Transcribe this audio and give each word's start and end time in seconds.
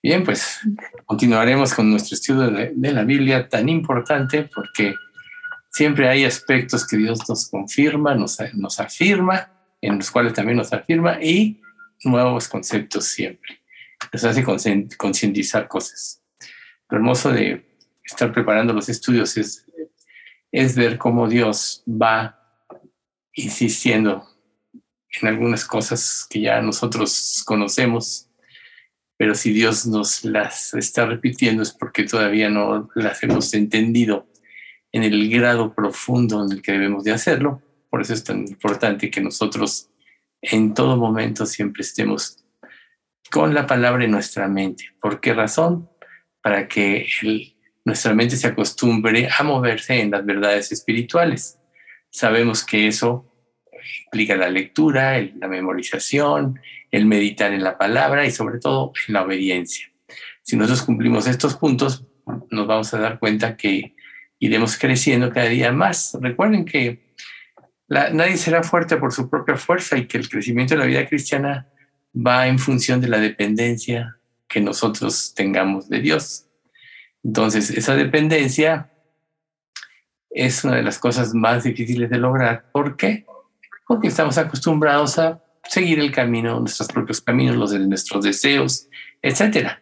Bien, 0.00 0.22
pues 0.22 0.60
continuaremos 1.06 1.74
con 1.74 1.90
nuestro 1.90 2.14
estudio 2.14 2.50
de, 2.50 2.92
la 2.92 3.02
Biblia 3.02 3.48
tan 3.48 3.68
importante 3.68 4.48
porque 4.54 4.94
siempre 5.70 6.08
hay 6.08 6.24
aspectos 6.24 6.86
que 6.86 6.96
Dios 6.96 7.28
nos 7.28 7.50
confirma, 7.50 8.14
nos, 8.14 8.38
nos 8.54 8.78
afirma, 8.78 9.50
en 9.80 9.96
los 9.96 10.10
cuales 10.10 10.34
también 10.34 10.58
nos 10.58 10.72
afirma 10.72 11.20
y 11.20 11.60
nuevos 12.04 12.48
conceptos 12.48 13.06
siempre. 13.06 13.60
Nos 14.12 14.24
hace 14.24 14.44
concientizar 14.96 15.66
cosas. 15.66 16.22
Lo 16.88 16.98
hermoso 16.98 17.32
de 17.32 17.66
estar 18.04 18.32
preparando 18.32 18.72
los 18.72 18.88
estudios 18.88 19.36
es, 19.36 19.66
es 20.52 20.76
ver 20.76 20.96
cómo 20.96 21.28
Dios 21.28 21.82
va 21.86 22.38
insistiendo 23.32 24.26
en 25.20 25.28
algunas 25.28 25.64
cosas 25.64 26.26
que 26.30 26.40
ya 26.40 26.60
nosotros 26.62 27.42
conocemos, 27.44 28.27
pero 29.18 29.34
si 29.34 29.52
Dios 29.52 29.84
nos 29.84 30.24
las 30.24 30.72
está 30.74 31.04
repitiendo 31.04 31.62
es 31.62 31.72
porque 31.72 32.04
todavía 32.04 32.48
no 32.48 32.88
las 32.94 33.22
hemos 33.24 33.52
entendido 33.52 34.28
en 34.92 35.02
el 35.02 35.28
grado 35.28 35.74
profundo 35.74 36.44
en 36.44 36.52
el 36.52 36.62
que 36.62 36.72
debemos 36.72 37.02
de 37.02 37.12
hacerlo. 37.12 37.60
Por 37.90 38.00
eso 38.00 38.14
es 38.14 38.22
tan 38.22 38.46
importante 38.46 39.10
que 39.10 39.20
nosotros 39.20 39.90
en 40.40 40.72
todo 40.72 40.96
momento 40.96 41.46
siempre 41.46 41.82
estemos 41.82 42.44
con 43.28 43.54
la 43.54 43.66
palabra 43.66 44.04
en 44.04 44.12
nuestra 44.12 44.46
mente. 44.46 44.84
¿Por 45.00 45.20
qué 45.20 45.34
razón? 45.34 45.90
Para 46.40 46.68
que 46.68 47.06
nuestra 47.84 48.14
mente 48.14 48.36
se 48.36 48.46
acostumbre 48.46 49.28
a 49.36 49.42
moverse 49.42 50.00
en 50.00 50.12
las 50.12 50.24
verdades 50.24 50.70
espirituales. 50.70 51.58
Sabemos 52.08 52.64
que 52.64 52.86
eso 52.86 53.28
implica 54.04 54.36
la 54.36 54.48
lectura, 54.48 55.20
la 55.20 55.48
memorización, 55.48 56.60
el 56.90 57.06
meditar 57.06 57.52
en 57.52 57.62
la 57.62 57.78
palabra 57.78 58.26
y 58.26 58.30
sobre 58.30 58.58
todo 58.58 58.92
en 59.06 59.14
la 59.14 59.22
obediencia. 59.22 59.90
Si 60.42 60.56
nosotros 60.56 60.82
cumplimos 60.82 61.26
estos 61.26 61.56
puntos, 61.56 62.04
nos 62.50 62.66
vamos 62.66 62.92
a 62.94 62.98
dar 62.98 63.18
cuenta 63.18 63.56
que 63.56 63.94
iremos 64.38 64.78
creciendo 64.78 65.30
cada 65.30 65.48
día 65.48 65.72
más. 65.72 66.16
Recuerden 66.20 66.64
que 66.64 67.14
nadie 67.88 68.36
será 68.36 68.62
fuerte 68.62 68.96
por 68.96 69.12
su 69.12 69.28
propia 69.28 69.56
fuerza 69.56 69.96
y 69.96 70.06
que 70.06 70.18
el 70.18 70.28
crecimiento 70.28 70.74
de 70.74 70.80
la 70.80 70.86
vida 70.86 71.06
cristiana 71.06 71.68
va 72.14 72.46
en 72.46 72.58
función 72.58 73.00
de 73.00 73.08
la 73.08 73.18
dependencia 73.18 74.16
que 74.46 74.60
nosotros 74.60 75.34
tengamos 75.34 75.88
de 75.88 76.00
Dios. 76.00 76.46
Entonces, 77.22 77.70
esa 77.70 77.94
dependencia 77.94 78.90
es 80.30 80.64
una 80.64 80.76
de 80.76 80.82
las 80.82 80.98
cosas 80.98 81.34
más 81.34 81.64
difíciles 81.64 82.08
de 82.08 82.18
lograr. 82.18 82.70
¿Por 82.72 82.96
qué? 82.96 83.26
porque 83.88 84.08
estamos 84.08 84.36
acostumbrados 84.36 85.18
a 85.18 85.42
seguir 85.68 86.00
el 86.00 86.10
camino, 86.10 86.58
nuestros 86.58 86.88
propios 86.88 87.20
caminos, 87.20 87.56
los 87.56 87.70
de 87.70 87.78
nuestros 87.78 88.24
deseos, 88.24 88.88
etc. 89.22 89.78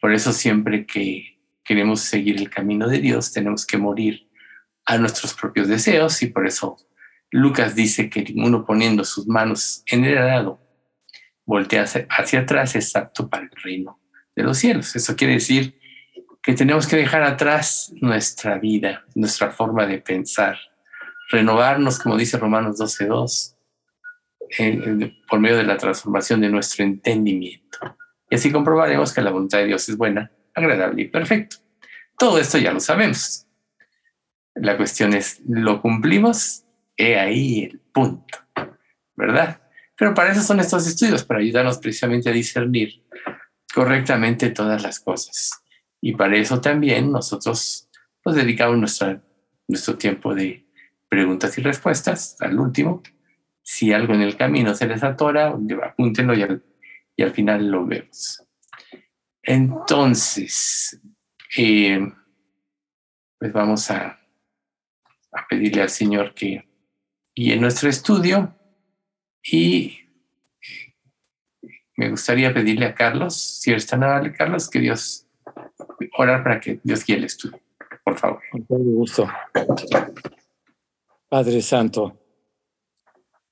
Por 0.00 0.12
eso 0.12 0.32
siempre 0.32 0.86
que 0.86 1.38
queremos 1.62 2.00
seguir 2.00 2.38
el 2.38 2.50
camino 2.50 2.88
de 2.88 2.98
Dios, 2.98 3.32
tenemos 3.32 3.66
que 3.66 3.78
morir 3.78 4.28
a 4.86 4.98
nuestros 4.98 5.34
propios 5.34 5.68
deseos 5.68 6.22
y 6.22 6.26
por 6.26 6.46
eso 6.46 6.76
Lucas 7.30 7.74
dice 7.74 8.10
que 8.10 8.22
ninguno 8.22 8.64
poniendo 8.64 9.04
sus 9.04 9.28
manos 9.28 9.82
en 9.86 10.04
el 10.04 10.18
arado 10.18 10.60
voltea 11.44 11.84
hacia 11.84 12.40
atrás 12.40 12.74
es 12.74 12.96
apto 12.96 13.28
para 13.28 13.44
el 13.44 13.50
reino 13.62 14.00
de 14.34 14.42
los 14.42 14.58
cielos. 14.58 14.96
Eso 14.96 15.14
quiere 15.16 15.34
decir 15.34 15.78
que 16.42 16.54
tenemos 16.54 16.86
que 16.86 16.96
dejar 16.96 17.22
atrás 17.22 17.92
nuestra 18.00 18.58
vida, 18.58 19.04
nuestra 19.14 19.50
forma 19.50 19.86
de 19.86 19.98
pensar, 19.98 20.58
renovarnos, 21.30 21.98
como 21.98 22.16
dice 22.16 22.38
Romanos 22.38 22.78
12.2, 22.78 23.54
por 25.28 25.40
medio 25.40 25.56
de 25.56 25.64
la 25.64 25.76
transformación 25.76 26.40
de 26.40 26.48
nuestro 26.48 26.84
entendimiento. 26.84 27.78
Y 28.28 28.36
así 28.36 28.50
comprobaremos 28.52 29.12
que 29.12 29.22
la 29.22 29.30
voluntad 29.30 29.58
de 29.58 29.66
Dios 29.66 29.88
es 29.88 29.96
buena, 29.96 30.30
agradable 30.54 31.02
y 31.02 31.08
perfecta. 31.08 31.56
Todo 32.18 32.38
esto 32.38 32.58
ya 32.58 32.72
lo 32.72 32.80
sabemos. 32.80 33.46
La 34.54 34.76
cuestión 34.76 35.14
es, 35.14 35.40
¿lo 35.48 35.80
cumplimos? 35.80 36.64
He 36.96 37.18
ahí 37.18 37.64
el 37.64 37.80
punto, 37.92 38.38
¿verdad? 39.16 39.60
Pero 39.96 40.14
para 40.14 40.32
eso 40.32 40.42
son 40.42 40.60
estos 40.60 40.86
estudios, 40.86 41.24
para 41.24 41.40
ayudarnos 41.40 41.78
precisamente 41.78 42.28
a 42.28 42.32
discernir 42.32 43.04
correctamente 43.74 44.50
todas 44.50 44.82
las 44.82 45.00
cosas. 45.00 45.50
Y 46.00 46.14
para 46.14 46.36
eso 46.36 46.60
también 46.60 47.12
nosotros 47.12 47.88
nos 48.24 48.34
dedicamos 48.34 48.78
nuestra, 48.78 49.22
nuestro 49.68 49.96
tiempo 49.96 50.34
de 50.34 50.66
preguntas 51.08 51.56
y 51.58 51.62
respuestas 51.62 52.36
al 52.40 52.58
último. 52.58 53.02
Si 53.72 53.92
algo 53.92 54.14
en 54.14 54.22
el 54.22 54.36
camino 54.36 54.74
se 54.74 54.88
les 54.88 55.00
atora, 55.04 55.54
apúntenlo 55.84 56.34
y 56.34 56.42
al, 56.42 56.60
y 57.14 57.22
al 57.22 57.30
final 57.30 57.70
lo 57.70 57.86
vemos. 57.86 58.44
Entonces, 59.44 61.00
eh, 61.56 62.00
pues 63.38 63.52
vamos 63.52 63.88
a, 63.92 64.18
pedirle 65.48 65.82
al 65.82 65.88
Señor 65.88 66.34
que 66.34 66.68
guíe 67.32 67.56
nuestro 67.58 67.88
estudio 67.88 68.56
y 69.40 70.00
me 71.96 72.10
gustaría 72.10 72.52
pedirle 72.52 72.86
a 72.86 72.94
Carlos, 72.96 73.40
si 73.40 73.70
eres 73.70 73.86
tan 73.86 74.02
amable, 74.02 74.32
Carlos, 74.32 74.68
que 74.68 74.80
Dios, 74.80 75.28
orar 76.18 76.42
para 76.42 76.58
que 76.58 76.80
Dios 76.82 77.06
guíe 77.06 77.18
el 77.18 77.24
estudio, 77.24 77.60
por 78.02 78.18
favor. 78.18 78.42
Con 78.66 78.94
gusto. 78.96 79.30
Padre 81.28 81.62
Santo, 81.62 82.19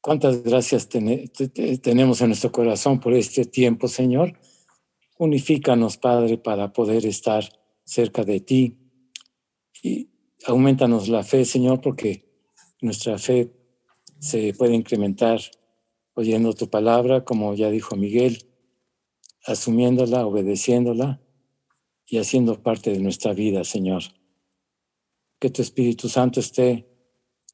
cuántas 0.09 0.43
gracias 0.43 0.89
tenemos 0.89 2.23
en 2.23 2.29
nuestro 2.29 2.51
corazón 2.51 2.99
por 2.99 3.13
este 3.13 3.45
tiempo, 3.45 3.89
Señor. 3.89 4.41
Unifícanos, 5.19 5.99
Padre, 5.99 6.39
para 6.39 6.73
poder 6.73 7.05
estar 7.05 7.45
cerca 7.85 8.25
de 8.25 8.41
ti 8.41 8.79
y 9.83 10.09
aumentanos 10.47 11.11
la 11.11 11.25
fe, 11.25 11.45
Señor, 11.45 11.83
porque 11.83 12.25
nuestra 12.81 13.19
fe 13.19 13.53
se 14.19 14.55
puede 14.55 14.75
incrementar 14.77 15.41
oyendo 16.15 16.55
tu 16.55 16.71
palabra, 16.71 17.27
como 17.27 17.55
ya 17.55 17.69
dijo 17.69 17.95
Miguel, 17.95 18.49
asumiéndola, 19.45 20.25
obedeciéndola 20.25 21.21
y 22.07 22.17
haciendo 22.17 22.63
parte 22.63 22.93
de 22.93 23.01
nuestra 23.01 23.35
vida, 23.35 23.63
Señor. 23.63 24.05
Que 25.39 25.51
tu 25.51 25.61
Espíritu 25.61 26.09
Santo 26.09 26.41
esté 26.41 26.88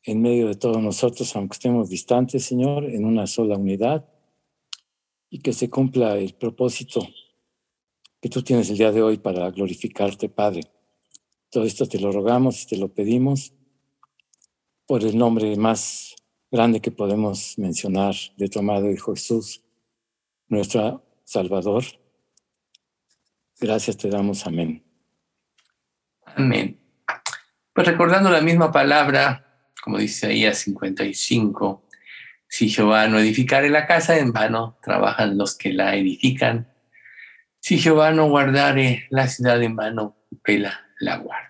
en 0.04 0.22
medio 0.22 0.48
de 0.48 0.54
todos 0.54 0.80
nosotros, 0.82 1.34
aunque 1.34 1.54
estemos 1.54 1.88
distantes, 1.88 2.44
Señor, 2.44 2.84
en 2.84 3.04
una 3.04 3.26
sola 3.26 3.56
unidad, 3.56 4.06
y 5.30 5.40
que 5.40 5.52
se 5.52 5.68
cumpla 5.68 6.16
el 6.16 6.34
propósito 6.34 7.00
que 8.20 8.28
tú 8.28 8.42
tienes 8.42 8.70
el 8.70 8.78
día 8.78 8.92
de 8.92 9.02
hoy 9.02 9.18
para 9.18 9.50
glorificarte, 9.50 10.28
Padre. 10.28 10.62
Todo 11.50 11.64
esto 11.64 11.86
te 11.86 11.98
lo 11.98 12.12
rogamos 12.12 12.62
y 12.62 12.66
te 12.66 12.76
lo 12.76 12.88
pedimos 12.88 13.52
por 14.86 15.02
el 15.02 15.16
nombre 15.16 15.56
más 15.56 16.14
grande 16.50 16.80
que 16.80 16.90
podemos 16.90 17.58
mencionar 17.58 18.14
de 18.36 18.48
tu 18.48 18.60
amado 18.60 18.90
Hijo 18.90 19.14
Jesús, 19.14 19.62
nuestro 20.48 21.04
Salvador. 21.24 21.84
Gracias 23.60 23.96
te 23.96 24.08
damos. 24.08 24.46
Amén. 24.46 24.84
Amén. 26.24 26.80
Pues 27.72 27.86
recordando 27.86 28.30
la 28.30 28.40
misma 28.40 28.70
palabra, 28.70 29.43
como 29.82 29.98
dice 29.98 30.26
ahí 30.26 30.46
a 30.46 30.54
55, 30.54 31.84
si 32.48 32.68
Jehová 32.68 33.08
no 33.08 33.18
edificare 33.18 33.68
la 33.68 33.86
casa, 33.86 34.18
en 34.18 34.32
vano 34.32 34.78
trabajan 34.82 35.36
los 35.36 35.56
que 35.56 35.72
la 35.72 35.96
edifican. 35.96 36.72
Si 37.58 37.78
Jehová 37.78 38.12
no 38.12 38.28
guardare 38.28 39.06
la 39.10 39.26
ciudad, 39.26 39.60
en 39.62 39.74
vano 39.74 40.16
pela 40.42 40.86
la 41.00 41.16
guarda. 41.16 41.48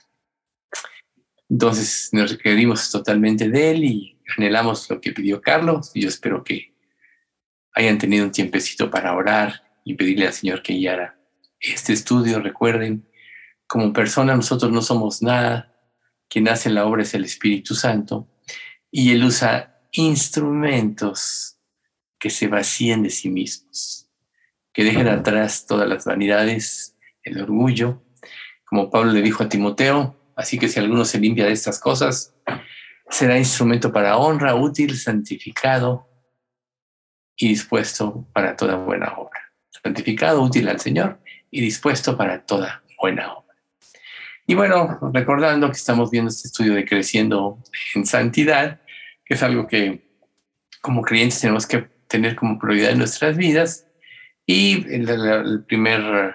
Entonces 1.51 2.09
nos 2.13 2.31
requerimos 2.31 2.91
totalmente 2.91 3.49
de 3.49 3.71
él 3.73 3.85
y 3.85 4.19
anhelamos 4.37 4.89
lo 4.89 5.01
que 5.01 5.13
pidió 5.13 5.41
Carlos. 5.43 5.91
Y 5.95 6.01
yo 6.01 6.09
espero 6.09 6.43
que 6.43 6.75
hayan 7.75 7.99
tenido 7.99 8.25
un 8.25 8.33
tiempecito 8.33 8.91
para 8.91 9.15
orar 9.15 9.63
y 9.85 9.95
pedirle 9.95 10.27
al 10.27 10.33
Señor 10.33 10.63
que 10.63 10.73
guiara 10.73 11.19
este 11.61 11.93
estudio. 11.93 12.41
Recuerden, 12.41 13.07
como 13.67 13.93
persona 13.93 14.35
nosotros 14.35 14.73
no 14.73 14.81
somos 14.81 15.21
nada, 15.23 15.74
quien 16.35 16.49
hace 16.49 16.69
la 16.69 16.85
obra 16.85 17.03
es 17.05 17.15
el 17.15 17.25
Espíritu 17.25 17.77
Santo 17.77 18.29
y 18.91 19.13
él 19.13 19.23
usa 19.23 19.79
instrumentos 19.93 21.61
que 22.19 22.29
se 22.29 22.49
vacíen 22.49 23.05
de 23.05 23.11
sí 23.11 23.31
mismos, 23.31 24.11
que 24.73 24.83
dejen 24.83 25.07
atrás 25.07 25.65
todas 25.65 25.89
las 25.89 26.05
vanidades, 26.05 26.97
el 27.23 27.41
orgullo, 27.41 28.03
como 28.65 28.91
Pablo 28.91 29.13
le 29.13 29.23
dijo 29.23 29.45
a 29.45 29.49
Timoteo, 29.49 30.33
así 30.35 30.59
que 30.59 30.67
si 30.67 30.81
alguno 30.81 31.05
se 31.05 31.21
limpia 31.21 31.45
de 31.45 31.53
estas 31.53 31.79
cosas, 31.79 32.35
será 33.09 33.39
instrumento 33.39 33.93
para 33.93 34.17
honra, 34.17 34.57
útil, 34.57 34.99
santificado 34.99 36.09
y 37.37 37.47
dispuesto 37.47 38.27
para 38.33 38.57
toda 38.57 38.75
buena 38.75 39.15
obra. 39.17 39.53
Santificado, 39.71 40.43
útil 40.43 40.69
al 40.69 40.81
Señor 40.81 41.21
y 41.49 41.61
dispuesto 41.61 42.17
para 42.17 42.45
toda 42.45 42.83
buena 43.01 43.35
obra. 43.35 43.44
Y 44.47 44.55
bueno, 44.55 44.99
recordando 45.13 45.69
que 45.69 45.77
estamos 45.77 46.11
viendo 46.11 46.31
este 46.31 46.49
estudio 46.49 46.75
de 46.75 46.85
creciendo 46.85 47.59
en 47.95 48.05
santidad, 48.05 48.81
que 49.25 49.35
es 49.35 49.43
algo 49.43 49.67
que 49.67 50.05
como 50.83 51.03
creyentes 51.03 51.41
tenemos 51.41 51.67
que 51.67 51.89
tener 52.09 52.37
como 52.37 52.59
prioridad 52.59 52.91
en 52.91 52.99
nuestras 52.99 53.37
vidas. 53.37 53.87
Y 54.47 54.87
el, 54.93 55.65
primer 55.67 56.35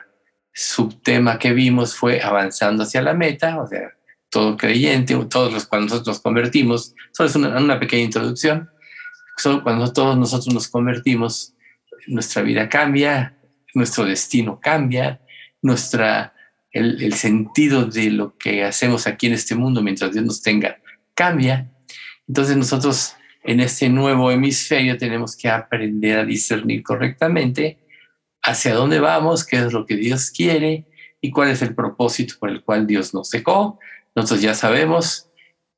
subtema 0.52 1.38
que 1.38 1.54
vimos 1.54 1.96
fue 1.96 2.22
avanzando 2.22 2.84
hacia 2.84 3.04
la 3.04 3.14
meta, 3.14 3.62
o 3.62 3.68
sea, 3.68 3.94
todo 4.32 4.58
creyente, 4.58 5.16
todos 5.30 5.54
los 5.54 5.68
cuando 5.68 5.86
nosotros 5.86 6.08
nos 6.08 6.20
convertimos, 6.20 6.96
solo 7.12 7.30
es 7.30 7.36
una, 7.36 7.58
una 7.58 7.80
pequeña 7.80 8.04
introducción, 8.04 8.70
solo 9.38 9.64
cuando 9.64 9.94
todos 9.94 10.18
nosotros 10.18 10.54
nos 10.54 10.68
convertimos, 10.68 11.54
nuestra 12.08 12.42
vida 12.42 12.68
cambia, 12.68 13.38
nuestro 13.76 14.06
destino 14.06 14.60
cambia, 14.60 15.22
nuestra, 15.62 16.34
el, 16.71 17.13
sentido 17.13 17.86
de 17.86 18.12
lo 18.12 18.38
que 18.38 18.63
hacemos 18.63 19.07
aquí 19.07 19.27
en 19.27 19.33
este 19.33 19.56
mundo 19.56 19.81
mientras 19.81 20.12
Dios 20.12 20.25
nos 20.25 20.42
tenga 20.42 20.77
cambia. 21.13 21.71
Entonces 22.27 22.56
nosotros 22.56 23.16
en 23.44 23.60
este 23.60 23.89
nuevo 23.89 24.31
hemisferio 24.31 24.98
tenemos 24.98 25.36
que 25.36 25.50
aprender 25.50 26.19
a 26.19 26.25
discernir 26.25 26.83
correctamente 26.83 27.80
hacia 28.42 28.74
dónde 28.74 29.00
vamos, 29.00 29.45
qué 29.45 29.57
es 29.57 29.74
lo 29.74 29.86
que 29.86 29.95
Dios 29.95 30.31
quiere 30.31 30.86
y 31.21 31.31
cuál 31.31 31.50
es 31.50 31.62
el 31.62 31.75
propósito 31.75 32.36
por 32.39 32.50
el 32.50 32.63
cual 32.63 32.88
Dios 32.88 33.13
nos 33.13 33.30
dejó. 33.31 33.80
Nosotros 34.15 34.42
ya 34.42 34.54
sabemos 34.54 35.30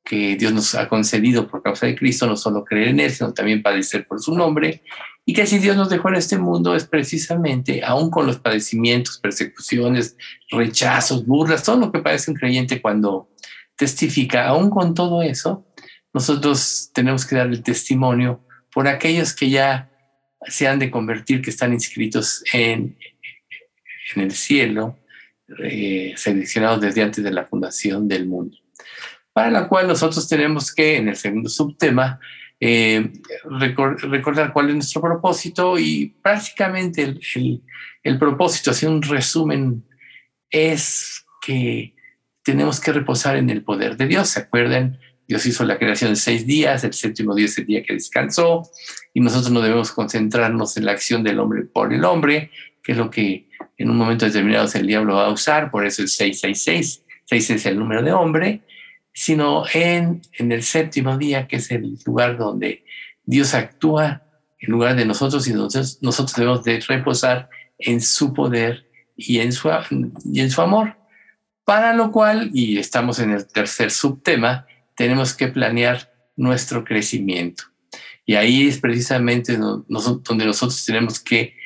que 0.04 0.36
Dios 0.36 0.52
nos 0.52 0.74
ha 0.74 0.88
concedido 0.88 1.48
por 1.48 1.62
causa 1.62 1.86
de 1.86 1.96
Cristo 1.96 2.26
no 2.26 2.36
solo 2.36 2.64
creer 2.64 2.88
en 2.88 3.00
Él, 3.00 3.10
sino 3.10 3.32
también 3.32 3.62
padecer 3.62 4.06
por 4.06 4.20
su 4.20 4.34
nombre, 4.34 4.82
y 5.24 5.34
que 5.34 5.46
si 5.46 5.58
Dios 5.58 5.76
nos 5.76 5.88
dejó 5.88 6.08
en 6.08 6.16
este 6.16 6.36
mundo 6.36 6.74
es 6.74 6.84
precisamente, 6.84 7.84
aún 7.84 8.10
con 8.10 8.26
los 8.26 8.38
padecimientos, 8.38 9.18
persecuciones, 9.18 10.16
rechazos, 10.50 11.24
burlas, 11.24 11.62
todo 11.62 11.76
lo 11.76 11.92
que 11.92 12.00
parece 12.00 12.30
un 12.30 12.36
creyente 12.36 12.82
cuando 12.82 13.30
testifica, 13.76 14.48
aún 14.48 14.68
con 14.68 14.94
todo 14.94 15.22
eso, 15.22 15.66
nosotros 16.12 16.90
tenemos 16.92 17.24
que 17.24 17.36
dar 17.36 17.46
el 17.46 17.62
testimonio 17.62 18.44
por 18.72 18.88
aquellos 18.88 19.34
que 19.34 19.48
ya 19.48 19.90
se 20.46 20.66
han 20.66 20.78
de 20.78 20.90
convertir, 20.90 21.40
que 21.40 21.50
están 21.50 21.72
inscritos 21.72 22.42
en, 22.52 22.98
en 24.16 24.22
el 24.22 24.32
cielo, 24.32 24.98
eh, 25.62 26.14
seleccionados 26.16 26.80
desde 26.80 27.02
antes 27.02 27.22
de 27.22 27.30
la 27.30 27.46
fundación 27.46 28.08
del 28.08 28.26
mundo. 28.26 28.56
Para 29.32 29.50
la 29.50 29.68
cual 29.68 29.86
nosotros 29.86 30.28
tenemos 30.28 30.74
que, 30.74 30.96
en 30.96 31.08
el 31.08 31.16
segundo 31.16 31.48
subtema, 31.48 32.18
eh, 32.64 33.10
recordar 33.44 34.52
cuál 34.52 34.68
es 34.68 34.74
nuestro 34.76 35.02
propósito 35.02 35.76
y 35.80 36.14
prácticamente 36.22 37.02
el, 37.02 37.20
el, 38.04 38.18
propósito, 38.20 38.70
así 38.70 38.86
un 38.86 39.02
resumen, 39.02 39.82
es 40.48 41.26
que 41.44 41.96
tenemos 42.44 42.78
que 42.78 42.92
reposar 42.92 43.34
en 43.34 43.50
el 43.50 43.64
poder 43.64 43.96
de 43.96 44.06
Dios. 44.06 44.28
¿Se 44.28 44.40
acuerdan? 44.40 45.00
Dios 45.26 45.44
hizo 45.44 45.64
la 45.64 45.76
creación 45.76 46.10
en 46.10 46.16
seis 46.16 46.46
días, 46.46 46.84
el 46.84 46.92
séptimo 46.92 47.34
día 47.34 47.46
es 47.46 47.58
el 47.58 47.66
día 47.66 47.82
que 47.82 47.94
descansó, 47.94 48.62
y 49.12 49.18
nosotros 49.18 49.50
no 49.50 49.60
debemos 49.60 49.90
concentrarnos 49.90 50.76
en 50.76 50.84
la 50.84 50.92
acción 50.92 51.24
del 51.24 51.40
hombre 51.40 51.62
por 51.62 51.92
el 51.92 52.04
hombre, 52.04 52.52
que 52.80 52.92
es 52.92 52.98
lo 52.98 53.10
que 53.10 53.48
en 53.76 53.90
un 53.90 53.96
momento 53.96 54.24
determinado 54.24 54.68
el 54.72 54.86
diablo 54.86 55.16
va 55.16 55.26
a 55.26 55.32
usar, 55.32 55.68
por 55.72 55.84
eso 55.84 56.02
el 56.02 56.08
666, 56.08 57.02
6 57.24 57.50
es 57.50 57.66
el 57.66 57.76
número 57.76 58.04
de 58.04 58.12
hombre, 58.12 58.60
sino 59.12 59.64
en, 59.72 60.22
en 60.38 60.52
el 60.52 60.62
séptimo 60.62 61.18
día, 61.18 61.46
que 61.46 61.56
es 61.56 61.70
el 61.70 61.98
lugar 62.06 62.38
donde 62.38 62.84
Dios 63.24 63.54
actúa 63.54 64.22
en 64.58 64.70
lugar 64.70 64.96
de 64.96 65.04
nosotros, 65.04 65.46
y 65.46 65.50
entonces 65.50 65.98
nosotros 66.02 66.36
debemos 66.36 66.64
de 66.64 66.80
reposar 66.80 67.50
en 67.78 68.00
su 68.00 68.32
poder 68.32 68.88
y 69.16 69.40
en 69.40 69.52
su, 69.52 69.70
y 70.24 70.40
en 70.40 70.50
su 70.50 70.62
amor. 70.62 70.96
Para 71.64 71.94
lo 71.94 72.10
cual, 72.10 72.50
y 72.54 72.78
estamos 72.78 73.18
en 73.18 73.30
el 73.30 73.46
tercer 73.46 73.90
subtema, 73.90 74.66
tenemos 74.96 75.34
que 75.34 75.48
planear 75.48 76.12
nuestro 76.36 76.84
crecimiento. 76.84 77.64
Y 78.24 78.34
ahí 78.34 78.68
es 78.68 78.78
precisamente 78.78 79.56
donde 79.56 79.84
nosotros 79.88 80.84
tenemos 80.84 81.20
que 81.20 81.56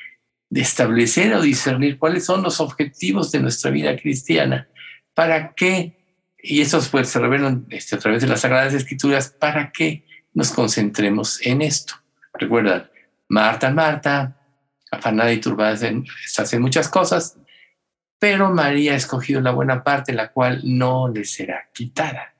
establecer 0.50 1.34
o 1.34 1.43
discernir 1.43 1.98
cuáles 1.98 2.25
son 2.25 2.43
los 2.43 2.60
objetivos 2.60 3.31
de 3.32 3.40
nuestra 3.40 3.70
vida 3.70 3.96
cristiana, 3.96 4.69
para 5.14 5.54
qué, 5.54 5.96
y 6.48 6.60
estos 6.60 6.88
pues 6.88 7.08
se 7.08 7.19
revelan 7.19 7.66
este, 7.70 7.96
a 7.96 7.98
través 7.98 8.22
de 8.22 8.28
las 8.28 8.40
Sagradas 8.40 8.72
Escrituras, 8.72 9.34
para 9.38 9.72
que 9.72 10.04
nos 10.32 10.52
concentremos 10.52 11.44
en 11.44 11.60
esto. 11.60 11.94
Recuerda, 12.34 12.90
Marta, 13.28 13.70
Marta, 13.70 14.37
afanada 14.90 15.32
y 15.32 15.40
turbada, 15.40 15.72
hacen 15.72 16.62
muchas 16.62 16.88
cosas, 16.88 17.38
pero 18.19 18.50
María 18.50 18.93
ha 18.93 18.96
escogido 18.96 19.40
la 19.40 19.50
buena 19.50 19.82
parte, 19.82 20.12
la 20.12 20.32
cual 20.32 20.60
no 20.64 21.08
le 21.08 21.25
será 21.25 21.69
quitada. 21.72 22.34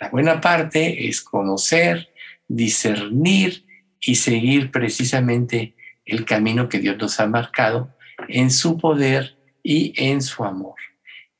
La 0.00 0.08
buena 0.08 0.40
parte 0.40 1.08
es 1.08 1.20
conocer, 1.20 2.08
discernir 2.48 3.66
y 4.00 4.14
seguir 4.14 4.70
precisamente 4.70 5.76
el 6.06 6.24
camino 6.24 6.68
que 6.68 6.78
Dios 6.78 6.96
nos 6.96 7.20
ha 7.20 7.26
marcado 7.26 7.94
en 8.28 8.50
su 8.50 8.78
poder 8.78 9.36
y 9.62 9.92
en 9.96 10.22
su 10.22 10.44
amor. 10.44 10.79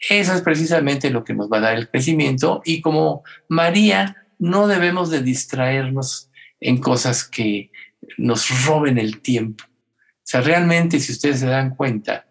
Eso 0.09 0.35
es 0.35 0.41
precisamente 0.41 1.11
lo 1.11 1.25
que 1.25 1.35
nos 1.35 1.51
va 1.51 1.59
a 1.59 1.61
dar 1.61 1.75
el 1.75 1.89
crecimiento 1.89 2.63
y 2.65 2.81
como 2.81 3.23
María 3.49 4.17
no 4.39 4.67
debemos 4.67 5.11
de 5.11 5.23
distraernos 5.23 6.31
en 6.59 6.79
cosas 6.79 7.25
que 7.25 7.71
nos 8.17 8.65
roben 8.65 8.99
el 8.99 9.21
tiempo. 9.21 9.65
O 9.65 10.23
sea, 10.23 10.41
realmente 10.41 11.01
si 11.01 11.13
ustedes 11.13 11.41
se 11.41 11.47
dan 11.47 11.75
cuenta, 11.75 12.27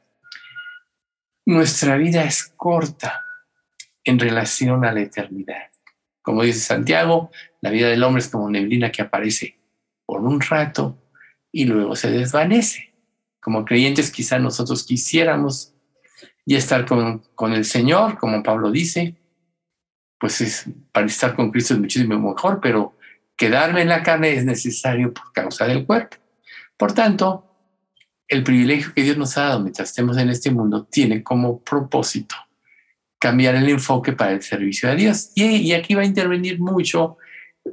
nuestra 1.45 1.97
vida 1.97 2.23
es 2.23 2.51
corta 2.55 3.23
en 4.03 4.19
relación 4.19 4.85
a 4.85 4.91
la 4.91 5.01
eternidad. 5.01 5.69
Como 6.21 6.43
dice 6.43 6.59
Santiago, 6.59 7.31
la 7.61 7.69
vida 7.69 7.87
del 7.87 8.03
hombre 8.03 8.21
es 8.21 8.29
como 8.29 8.49
neblina 8.49 8.91
que 8.91 9.01
aparece 9.01 9.59
por 10.05 10.21
un 10.21 10.41
rato 10.41 10.97
y 11.51 11.65
luego 11.65 11.95
se 11.95 12.11
desvanece. 12.11 12.93
Como 13.39 13.65
creyentes 13.65 14.11
quizá 14.11 14.39
nosotros 14.39 14.85
quisiéramos 14.85 15.73
ya 16.45 16.57
estar 16.57 16.85
con, 16.85 17.23
con 17.35 17.53
el 17.53 17.65
Señor, 17.65 18.17
como 18.17 18.41
Pablo 18.43 18.71
dice, 18.71 19.15
pues 20.19 20.41
es, 20.41 20.65
para 20.91 21.05
estar 21.07 21.35
con 21.35 21.51
Cristo 21.51 21.73
es 21.73 21.79
muchísimo 21.79 22.19
mejor, 22.19 22.59
pero 22.61 22.97
quedarme 23.37 23.81
en 23.81 23.89
la 23.89 24.03
carne 24.03 24.33
es 24.33 24.45
necesario 24.45 25.13
por 25.13 25.31
causa 25.31 25.65
del 25.65 25.85
cuerpo. 25.85 26.17
Por 26.77 26.93
tanto, 26.93 27.45
el 28.27 28.43
privilegio 28.43 28.93
que 28.93 29.03
Dios 29.03 29.17
nos 29.17 29.37
ha 29.37 29.43
dado 29.43 29.61
mientras 29.61 29.89
estemos 29.89 30.17
en 30.17 30.29
este 30.29 30.51
mundo 30.51 30.85
tiene 30.85 31.23
como 31.23 31.61
propósito 31.61 32.35
cambiar 33.17 33.55
el 33.55 33.67
enfoque 33.69 34.13
para 34.13 34.31
el 34.31 34.41
servicio 34.41 34.89
a 34.89 34.95
Dios. 34.95 35.31
Y, 35.35 35.43
y 35.57 35.73
aquí 35.73 35.95
va 35.95 36.03
a 36.03 36.05
intervenir 36.05 36.59
mucho 36.59 37.17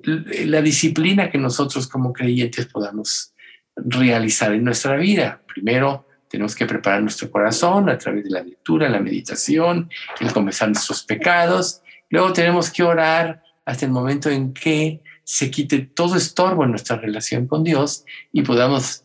la 0.02 0.62
disciplina 0.62 1.30
que 1.30 1.38
nosotros 1.38 1.88
como 1.88 2.12
creyentes 2.12 2.66
podamos 2.66 3.32
realizar 3.76 4.52
en 4.52 4.64
nuestra 4.64 4.96
vida. 4.96 5.42
Primero, 5.46 6.05
tenemos 6.28 6.54
que 6.54 6.66
preparar 6.66 7.02
nuestro 7.02 7.30
corazón 7.30 7.88
a 7.88 7.98
través 7.98 8.24
de 8.24 8.30
la 8.30 8.42
lectura, 8.42 8.88
la 8.88 9.00
meditación, 9.00 9.90
el 10.20 10.32
confesar 10.32 10.68
nuestros 10.68 11.02
pecados. 11.04 11.82
Luego 12.10 12.32
tenemos 12.32 12.70
que 12.70 12.82
orar 12.82 13.42
hasta 13.64 13.86
el 13.86 13.92
momento 13.92 14.30
en 14.30 14.52
que 14.52 15.02
se 15.24 15.50
quite 15.50 15.80
todo 15.80 16.16
estorbo 16.16 16.64
en 16.64 16.70
nuestra 16.70 16.96
relación 16.96 17.46
con 17.46 17.64
Dios 17.64 18.04
y 18.32 18.42
podamos 18.42 19.02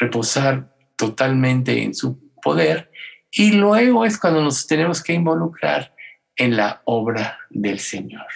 reposar 0.00 0.74
totalmente 0.96 1.82
en 1.82 1.94
su 1.94 2.18
poder. 2.42 2.90
Y 3.30 3.52
luego 3.52 4.04
es 4.04 4.18
cuando 4.18 4.42
nos 4.42 4.66
tenemos 4.66 5.02
que 5.02 5.12
involucrar 5.12 5.94
en 6.36 6.56
la 6.56 6.82
obra 6.84 7.38
del 7.50 7.78
Señor. 7.80 8.26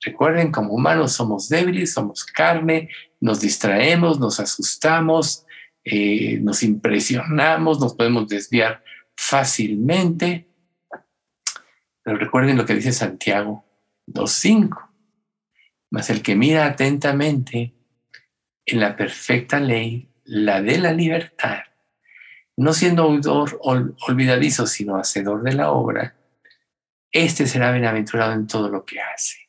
Recuerden, 0.00 0.52
como 0.52 0.74
humanos 0.74 1.12
somos 1.12 1.48
débiles, 1.48 1.92
somos 1.94 2.24
carne, 2.24 2.90
nos 3.20 3.40
distraemos, 3.40 4.20
nos 4.20 4.38
asustamos, 4.38 5.43
eh, 5.84 6.38
nos 6.40 6.62
impresionamos, 6.62 7.80
nos 7.80 7.94
podemos 7.94 8.28
desviar 8.28 8.82
fácilmente. 9.16 10.48
Pero 12.02 12.16
recuerden 12.16 12.56
lo 12.56 12.64
que 12.64 12.74
dice 12.74 12.92
Santiago 12.92 13.64
2.5. 14.06 14.90
Mas 15.90 16.10
el 16.10 16.22
que 16.22 16.34
mira 16.34 16.66
atentamente 16.66 17.74
en 18.66 18.80
la 18.80 18.96
perfecta 18.96 19.60
ley, 19.60 20.08
la 20.24 20.62
de 20.62 20.78
la 20.78 20.92
libertad, 20.92 21.60
no 22.56 22.72
siendo 22.72 23.06
oidor 23.06 23.60
olvidadizo, 23.62 24.66
sino 24.66 24.96
hacedor 24.96 25.42
de 25.42 25.52
la 25.52 25.70
obra, 25.70 26.16
este 27.12 27.46
será 27.46 27.72
bienaventurado 27.72 28.32
en 28.32 28.46
todo 28.46 28.68
lo 28.68 28.84
que 28.84 29.00
hace 29.00 29.44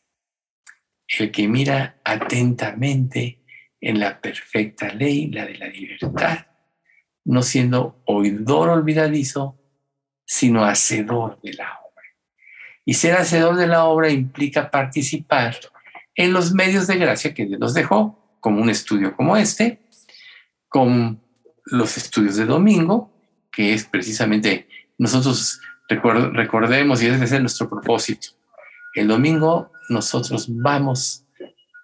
el 1.19 1.31
que 1.31 1.47
mira 1.47 1.99
atentamente 2.03 3.39
en 3.85 3.99
la 3.99 4.19
perfecta 4.19 4.91
ley, 4.91 5.29
la 5.29 5.45
de 5.45 5.59
la 5.59 5.67
libertad, 5.67 6.47
no 7.23 7.43
siendo 7.43 8.01
oidor 8.05 8.69
olvidadizo, 8.69 9.59
sino 10.25 10.65
hacedor 10.65 11.39
de 11.43 11.53
la 11.53 11.65
obra. 11.65 12.03
Y 12.83 12.95
ser 12.95 13.15
hacedor 13.15 13.57
de 13.57 13.67
la 13.67 13.85
obra 13.85 14.09
implica 14.09 14.71
participar 14.71 15.55
en 16.15 16.33
los 16.33 16.51
medios 16.51 16.87
de 16.87 16.97
gracia 16.97 17.35
que 17.35 17.45
Dios 17.45 17.59
nos 17.59 17.75
dejó, 17.75 18.37
como 18.39 18.59
un 18.59 18.71
estudio 18.71 19.15
como 19.15 19.37
este, 19.37 19.81
con 20.67 21.21
los 21.65 21.95
estudios 21.97 22.37
de 22.37 22.45
domingo, 22.45 23.13
que 23.51 23.75
es 23.75 23.85
precisamente 23.85 24.67
nosotros 24.97 25.61
recordemos 25.87 27.03
y 27.03 27.07
debe 27.07 27.27
ser 27.27 27.41
nuestro 27.41 27.69
propósito. 27.69 28.29
El 28.95 29.09
domingo 29.09 29.71
nosotros 29.89 30.47
vamos 30.49 31.24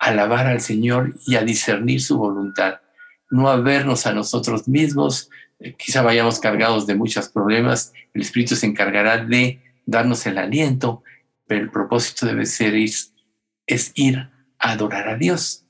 alabar 0.01 0.47
al 0.47 0.61
Señor 0.61 1.15
y 1.27 1.35
a 1.35 1.43
discernir 1.43 2.01
su 2.01 2.17
voluntad. 2.17 2.81
no 3.29 3.47
a 3.47 3.55
vernos 3.55 4.05
a 4.07 4.13
nosotros 4.13 4.67
mismos, 4.67 5.29
eh, 5.59 5.73
quizá 5.77 6.01
vayamos 6.01 6.39
cargados 6.39 6.85
de 6.85 6.95
muchos 6.95 7.29
problemas, 7.29 7.93
el 8.13 8.23
Espíritu 8.23 8.57
se 8.57 8.65
encargará 8.65 9.23
de 9.23 9.61
darnos 9.85 10.25
el 10.25 10.37
aliento, 10.37 11.01
pero 11.47 11.61
el 11.61 11.71
propósito 11.71 12.25
debe 12.25 12.45
ser 12.45 12.75
es 12.75 13.91
ir 13.95 14.17
a 14.17 14.71
adorar 14.71 15.07
a 15.07 15.17
Dios. 15.17 15.65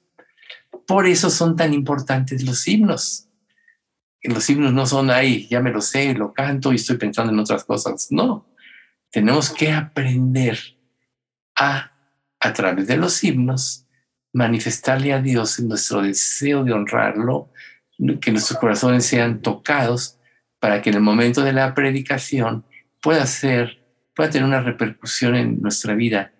Por 0.87 1.05
eso 1.05 1.29
son 1.29 1.55
tan 1.55 1.73
importantes 1.73 2.43
los 2.43 2.67
himnos. 2.67 3.27
Los 4.23 4.49
himnos 4.49 4.73
no 4.73 4.87
son 4.87 5.11
ahí, 5.11 5.47
ya 5.47 5.59
me 5.59 5.71
lo 5.71 5.81
sé, 5.81 6.13
lo 6.15 6.33
canto 6.33 6.71
y 6.71 6.77
estoy 6.77 6.97
pensando 6.97 7.31
en 7.31 7.39
otras 7.39 7.63
cosas. 7.63 8.07
No, 8.11 8.47
tenemos 9.11 9.51
que 9.51 9.71
aprender 9.71 10.57
a, 11.55 11.91
a 12.39 12.53
través 12.53 12.87
de 12.87 12.97
los 12.97 13.23
himnos, 13.23 13.85
manifestarle 14.33 15.13
a 15.13 15.21
Dios 15.21 15.59
nuestro 15.59 16.01
deseo 16.01 16.63
de 16.63 16.73
honrarlo, 16.73 17.51
que 18.19 18.31
nuestros 18.31 18.59
corazones 18.59 19.05
sean 19.05 19.41
tocados 19.41 20.17
para 20.59 20.81
que 20.81 20.89
en 20.89 20.97
el 20.97 21.01
momento 21.01 21.43
de 21.43 21.53
la 21.53 21.73
predicación 21.73 22.65
pueda 23.01 23.25
ser, 23.25 23.83
pueda 24.15 24.29
tener 24.29 24.47
una 24.47 24.61
repercusión 24.61 25.35
en 25.35 25.61
nuestra 25.61 25.95
vida 25.95 26.33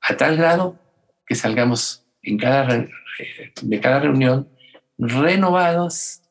a 0.00 0.16
tal 0.16 0.36
grado 0.36 0.78
que 1.26 1.34
salgamos 1.34 2.06
en 2.22 2.38
cada, 2.38 2.86
de 3.62 3.80
cada 3.80 4.00
reunión 4.00 4.48
renovados, 4.98 6.22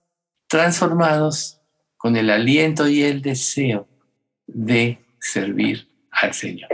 transformados 0.48 1.60
con 1.98 2.16
el 2.16 2.30
aliento 2.30 2.88
y 2.88 3.04
el 3.04 3.22
deseo 3.22 3.88
de 4.48 5.00
servir 5.20 5.88
al 6.12 6.34
Señor. 6.34 6.70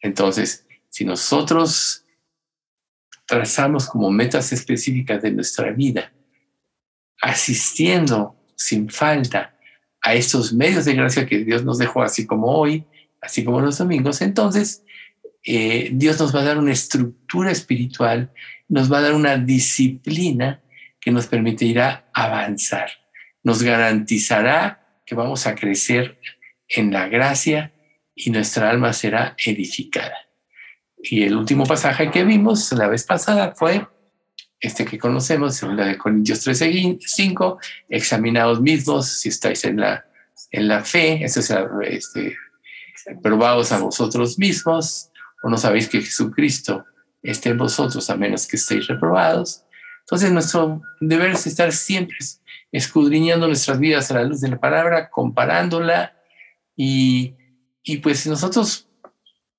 Entonces, 0.00 0.66
si 0.88 1.04
nosotros 1.04 2.05
trazamos 3.26 3.88
como 3.88 4.10
metas 4.10 4.52
específicas 4.52 5.22
de 5.22 5.32
nuestra 5.32 5.72
vida, 5.72 6.12
asistiendo 7.20 8.36
sin 8.54 8.88
falta 8.88 9.56
a 10.00 10.14
estos 10.14 10.52
medios 10.52 10.84
de 10.84 10.94
gracia 10.94 11.26
que 11.26 11.44
Dios 11.44 11.64
nos 11.64 11.78
dejó, 11.78 12.02
así 12.02 12.26
como 12.26 12.46
hoy, 12.46 12.84
así 13.20 13.44
como 13.44 13.60
los 13.60 13.78
domingos, 13.78 14.22
entonces 14.22 14.84
eh, 15.42 15.90
Dios 15.92 16.18
nos 16.20 16.34
va 16.34 16.40
a 16.40 16.44
dar 16.44 16.58
una 16.58 16.72
estructura 16.72 17.50
espiritual, 17.50 18.32
nos 18.68 18.90
va 18.90 18.98
a 18.98 19.02
dar 19.02 19.14
una 19.14 19.36
disciplina 19.36 20.62
que 21.00 21.10
nos 21.10 21.26
permitirá 21.26 22.08
avanzar, 22.12 22.90
nos 23.42 23.62
garantizará 23.62 25.00
que 25.04 25.14
vamos 25.14 25.46
a 25.46 25.54
crecer 25.54 26.20
en 26.68 26.92
la 26.92 27.08
gracia 27.08 27.72
y 28.14 28.30
nuestra 28.30 28.70
alma 28.70 28.92
será 28.92 29.36
edificada. 29.44 30.25
Y 31.08 31.22
el 31.22 31.36
último 31.36 31.64
pasaje 31.64 32.10
que 32.10 32.24
vimos 32.24 32.72
la 32.72 32.88
vez 32.88 33.04
pasada 33.04 33.54
fue 33.54 33.86
este 34.58 34.84
que 34.84 34.98
conocemos, 34.98 35.62
la 35.62 35.86
de 35.86 35.98
Corintios 35.98 36.40
13, 36.40 36.98
5, 37.00 37.58
examinados 37.88 38.60
mismos 38.60 39.06
si 39.06 39.28
estáis 39.28 39.64
en 39.64 39.78
la, 39.78 40.04
en 40.50 40.66
la 40.66 40.82
fe, 40.82 41.22
eso 41.22 41.40
es 41.40 41.52
este, 41.82 42.36
probados 43.22 43.70
a 43.70 43.78
vosotros 43.78 44.38
mismos, 44.38 45.10
o 45.42 45.48
no 45.48 45.58
sabéis 45.58 45.88
que 45.88 46.00
Jesucristo 46.00 46.84
esté 47.22 47.50
en 47.50 47.58
vosotros 47.58 48.08
a 48.10 48.16
menos 48.16 48.46
que 48.46 48.56
estéis 48.56 48.88
reprobados. 48.88 49.62
Entonces 50.00 50.32
nuestro 50.32 50.82
deber 51.00 51.32
es 51.32 51.46
estar 51.46 51.72
siempre 51.72 52.16
escudriñando 52.72 53.46
nuestras 53.46 53.78
vidas 53.78 54.10
a 54.10 54.14
la 54.14 54.24
luz 54.24 54.40
de 54.40 54.48
la 54.48 54.58
palabra, 54.58 55.08
comparándola 55.08 56.16
y, 56.74 57.34
y 57.82 57.98
pues 57.98 58.26
nosotros 58.26 58.85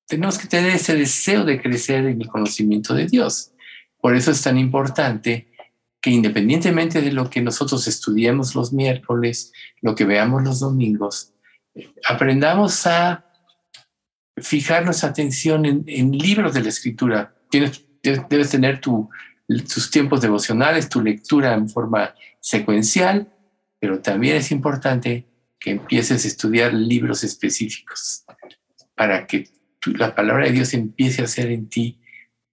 tenemos 0.07 0.37
que 0.37 0.47
tener 0.47 0.71
ese 0.71 0.95
deseo 0.95 1.43
de 1.43 1.61
crecer 1.61 2.05
en 2.05 2.21
el 2.21 2.27
conocimiento 2.27 2.93
de 2.93 3.07
Dios. 3.07 3.51
Por 3.99 4.15
eso 4.15 4.31
es 4.31 4.41
tan 4.41 4.57
importante 4.57 5.51
que 6.01 6.09
independientemente 6.09 7.01
de 7.01 7.11
lo 7.11 7.29
que 7.29 7.41
nosotros 7.41 7.87
estudiemos 7.87 8.55
los 8.55 8.71
miércoles, 8.71 9.51
lo 9.81 9.95
que 9.95 10.05
veamos 10.05 10.43
los 10.43 10.61
domingos, 10.61 11.33
aprendamos 12.07 12.87
a 12.87 13.25
fijar 14.37 14.85
nuestra 14.85 15.09
atención 15.09 15.65
en, 15.65 16.11
libros 16.11 16.53
de 16.53 16.61
la 16.61 16.69
escritura. 16.69 17.35
Tienes, 17.49 17.83
debes 18.01 18.49
tener 18.49 18.79
tu, 18.79 19.09
tus 19.47 19.91
tiempos 19.91 20.21
devocionales, 20.21 20.87
tu 20.87 21.01
lectura 21.01 21.53
en 21.53 21.69
forma 21.69 22.15
secuencial, 22.39 23.27
pero 23.79 23.99
también 23.99 24.37
es 24.37 24.51
importante 24.51 25.25
que 25.59 25.71
empieces 25.71 26.23
a 26.23 26.27
estudiar 26.27 26.73
libros 26.73 27.23
específicos 27.23 28.23
para 28.95 29.25
que 29.25 29.56
la 29.85 30.15
palabra 30.15 30.45
de 30.45 30.51
Dios 30.51 30.73
empiece 30.73 31.21
a 31.21 31.25
hacer 31.25 31.51
en 31.51 31.69
ti 31.69 31.99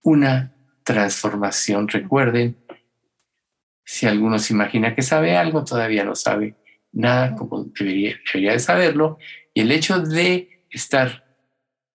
una 0.02 0.54
transformación. 0.82 1.88
Recuerden, 1.88 2.56
si 3.84 4.06
alguno 4.06 4.38
se 4.38 4.52
imagina 4.52 4.94
que 4.94 5.02
sabe 5.02 5.36
algo, 5.36 5.64
todavía 5.64 6.04
no 6.04 6.14
sabe 6.14 6.56
nada 6.92 7.34
como 7.34 7.64
debería, 7.64 8.16
debería 8.32 8.52
de 8.52 8.58
saberlo. 8.60 9.18
Y 9.52 9.60
el 9.60 9.72
hecho 9.72 10.00
de 10.00 10.64
estar 10.70 11.24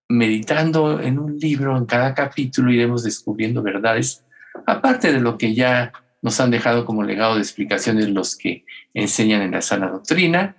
meditando 0.08 1.00
en 1.02 1.20
un 1.20 1.38
libro, 1.38 1.78
en 1.78 1.86
cada 1.86 2.14
capítulo 2.14 2.72
iremos 2.72 3.04
descubriendo 3.04 3.62
verdades, 3.62 4.26
aparte 4.66 5.12
de 5.12 5.20
lo 5.20 5.38
que 5.38 5.54
ya 5.54 5.94
nos 6.22 6.40
han 6.40 6.52
dejado 6.52 6.86
como 6.86 7.04
legado 7.04 7.36
de 7.36 7.42
explicaciones 7.42 8.10
los 8.10 8.36
que 8.36 8.66
enseñan 8.94 9.42
en 9.42 9.52
la 9.52 9.62
sana 9.62 9.90
doctrina. 9.90 10.58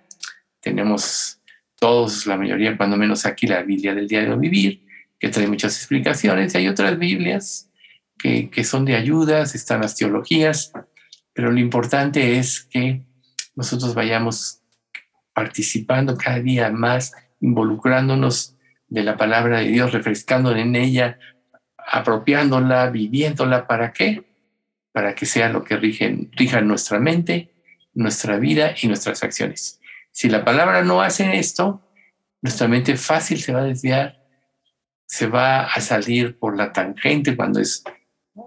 Tenemos 0.61 1.40
todos, 1.81 2.27
la 2.27 2.37
mayoría, 2.37 2.77
cuando 2.77 2.97
menos 2.97 3.27
aquí, 3.27 3.49
la 3.49 3.63
Biblia 3.63 3.95
del 3.95 4.07
diario 4.07 4.39
vivir, 4.39 4.87
que 5.19 5.29
trae 5.31 5.49
muchas 5.49 5.77
explicaciones, 5.77 6.55
y 6.55 6.59
hay 6.59 6.69
otras 6.69 6.99
Biblias 6.99 7.71
que, 8.19 8.51
que 8.51 8.63
son 8.63 8.85
de 8.85 8.95
ayudas, 8.95 9.55
están 9.55 9.81
las 9.81 9.97
teologías, 9.97 10.73
pero 11.33 11.51
lo 11.51 11.59
importante 11.59 12.39
es 12.39 12.61
que 12.61 13.03
nosotros 13.57 13.95
vayamos 13.95 14.61
participando 15.33 16.17
cada 16.17 16.39
día 16.41 16.71
más, 16.71 17.13
involucrándonos 17.41 18.57
de 18.89 19.03
la 19.03 19.17
palabra 19.17 19.61
de 19.61 19.69
Dios, 19.69 19.93
refrescando 19.93 20.55
en 20.55 20.77
ella, 20.77 21.19
apropiándola, 21.79 22.91
viviéndola, 22.91 23.67
¿para 23.67 23.93
qué? 23.93 24.25
Para 24.93 25.15
que 25.15 25.25
sea 25.25 25.49
lo 25.49 25.65
que 25.65 25.77
rige, 25.77 26.29
rija 26.33 26.61
nuestra 26.61 27.01
mente, 27.01 27.55
nuestra 27.95 28.39
vida 28.39 28.75
y 28.81 28.87
nuestras 28.89 29.23
acciones. 29.23 29.80
Si 30.13 30.29
la 30.29 30.45
palabra 30.45 30.83
no 30.83 31.01
hace 31.01 31.39
esto, 31.39 31.83
nuestra 32.43 32.69
mente 32.69 32.97
fácil 32.97 33.41
se 33.41 33.53
va 33.53 33.61
a 33.61 33.65
desviar, 33.65 34.21
se 35.07 35.27
va 35.27 35.65
a 35.65 35.81
salir 35.81 36.39
por 36.39 36.57
la 36.57 36.73
tangente 36.73 37.37
cuando 37.37 37.61
es 37.61 37.83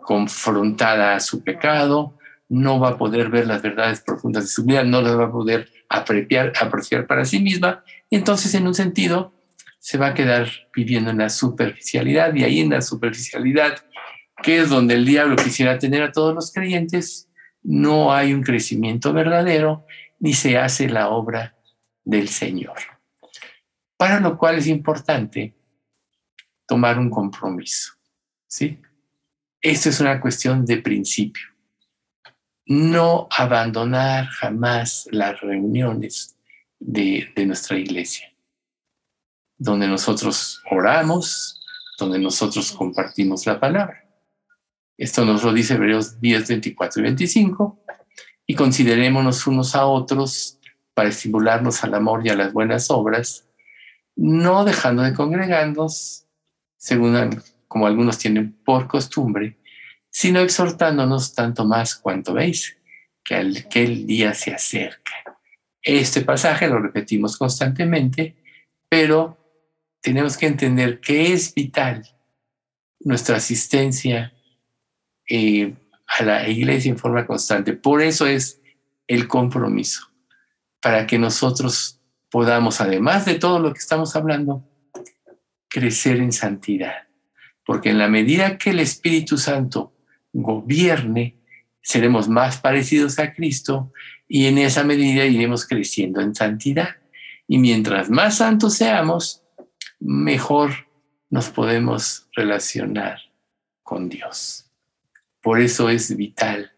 confrontada 0.01 1.15
a 1.15 1.19
su 1.19 1.43
pecado, 1.43 2.17
no 2.49 2.79
va 2.79 2.89
a 2.89 2.97
poder 2.97 3.29
ver 3.29 3.47
las 3.47 3.61
verdades 3.61 4.01
profundas 4.01 4.43
de 4.43 4.49
su 4.49 4.63
vida, 4.63 4.83
no 4.83 5.01
las 5.01 5.17
va 5.17 5.25
a 5.25 5.31
poder 5.31 5.69
apreciar, 5.89 6.53
apreciar 6.59 7.07
para 7.07 7.25
sí 7.25 7.39
misma. 7.39 7.83
Y 8.09 8.15
entonces, 8.15 8.53
en 8.53 8.67
un 8.67 8.73
sentido, 8.73 9.33
se 9.79 9.97
va 9.97 10.07
a 10.07 10.13
quedar 10.13 10.49
viviendo 10.73 11.09
en 11.09 11.17
la 11.17 11.29
superficialidad 11.29 12.33
y 12.35 12.43
ahí 12.43 12.59
en 12.61 12.69
la 12.69 12.81
superficialidad, 12.81 13.77
que 14.41 14.59
es 14.59 14.69
donde 14.69 14.95
el 14.95 15.05
diablo 15.05 15.35
quisiera 15.35 15.77
tener 15.77 16.03
a 16.03 16.11
todos 16.11 16.33
los 16.33 16.51
creyentes, 16.51 17.29
no 17.63 18.13
hay 18.13 18.33
un 18.33 18.43
crecimiento 18.43 19.13
verdadero 19.13 19.85
ni 20.23 20.33
se 20.33 20.57
hace 20.57 20.87
la 20.87 21.09
obra 21.09 21.57
del 22.01 22.29
Señor. 22.29 22.77
Para 23.97 24.21
lo 24.21 24.37
cual 24.37 24.57
es 24.57 24.67
importante 24.67 25.53
tomar 26.65 26.97
un 26.97 27.09
compromiso. 27.09 27.91
¿sí? 28.47 28.79
Esto 29.61 29.89
es 29.89 29.99
una 29.99 30.21
cuestión 30.21 30.65
de 30.65 30.77
principio. 30.77 31.43
No 32.65 33.27
abandonar 33.37 34.27
jamás 34.27 35.09
las 35.11 35.41
reuniones 35.41 36.37
de, 36.79 37.29
de 37.35 37.45
nuestra 37.45 37.77
iglesia 37.77 38.33
donde 39.57 39.87
nosotros 39.87 40.61
oramos, 40.71 41.61
donde 41.99 42.17
nosotros 42.17 42.71
compartimos 42.71 43.45
la 43.45 43.59
palabra. 43.59 44.03
Esto 44.97 45.25
nos 45.25 45.43
lo 45.43 45.51
dice 45.51 45.73
Hebreos 45.73 46.19
10, 46.21 46.47
24 46.47 47.01
y 47.01 47.03
25. 47.03 47.82
Y 48.45 48.55
considerémonos 48.55 49.47
unos 49.47 49.75
a 49.75 49.85
otros 49.85 50.59
para 50.93 51.09
estimularnos 51.09 51.83
al 51.83 51.93
amor 51.95 52.25
y 52.25 52.29
a 52.29 52.35
las 52.35 52.53
buenas 52.53 52.89
obras, 52.91 53.47
no 54.15 54.63
dejando 54.65 55.03
de 55.03 55.13
congregarnos, 55.13 56.25
según 56.77 57.41
como 57.67 57.87
algunos 57.87 58.17
tienen 58.17 58.53
por 58.63 58.87
costumbre, 58.87 59.57
sino 60.09 60.41
exhortándonos 60.41 61.33
tanto 61.33 61.65
más 61.65 61.95
cuanto 61.95 62.33
veis 62.33 62.77
que 63.23 63.35
aquel 63.35 64.05
día 64.05 64.33
se 64.33 64.53
acerca. 64.53 65.13
Este 65.81 66.21
pasaje 66.21 66.67
lo 66.67 66.79
repetimos 66.79 67.37
constantemente, 67.37 68.35
pero 68.87 69.37
tenemos 70.01 70.37
que 70.37 70.47
entender 70.47 70.99
que 70.99 71.33
es 71.33 71.53
vital 71.53 72.05
nuestra 72.99 73.37
asistencia 73.37 74.33
eh, 75.29 75.73
a 76.19 76.23
la 76.23 76.47
iglesia 76.47 76.89
en 76.89 76.97
forma 76.97 77.25
constante. 77.25 77.73
Por 77.73 78.01
eso 78.01 78.27
es 78.27 78.61
el 79.07 79.27
compromiso, 79.27 80.11
para 80.81 81.07
que 81.07 81.17
nosotros 81.17 81.99
podamos, 82.29 82.81
además 82.81 83.25
de 83.25 83.35
todo 83.35 83.59
lo 83.59 83.73
que 83.73 83.79
estamos 83.79 84.15
hablando, 84.15 84.67
crecer 85.69 86.17
en 86.17 86.31
santidad. 86.31 87.07
Porque 87.65 87.89
en 87.89 87.97
la 87.97 88.09
medida 88.09 88.57
que 88.57 88.71
el 88.71 88.79
Espíritu 88.79 89.37
Santo 89.37 89.93
gobierne 90.33 91.37
seremos 91.81 92.27
más 92.27 92.59
parecidos 92.59 93.19
a 93.19 93.33
Cristo 93.33 93.91
y 94.27 94.45
en 94.47 94.57
esa 94.57 94.83
medida 94.83 95.25
iremos 95.25 95.67
creciendo 95.67 96.21
en 96.21 96.35
santidad. 96.35 96.89
Y 97.47 97.57
mientras 97.57 98.09
más 98.09 98.37
santos 98.37 98.75
seamos, 98.75 99.43
mejor 99.99 100.71
nos 101.29 101.49
podemos 101.49 102.27
relacionar 102.35 103.19
con 103.83 104.09
Dios. 104.09 104.72
Por 105.43 105.59
eso 105.59 105.89
es 105.89 106.15
vital 106.15 106.71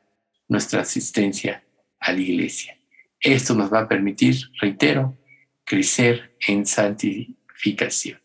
nuestra 0.48 0.82
asistencia 0.82 1.64
a 2.00 2.12
la 2.12 2.20
iglesia. 2.20 2.76
Esto 3.20 3.54
nos 3.54 3.72
va 3.72 3.82
a 3.82 3.88
permitir, 3.88 4.38
reitero, 4.60 5.16
crecer 5.64 6.36
en 6.48 6.66
santificación. 6.66 8.20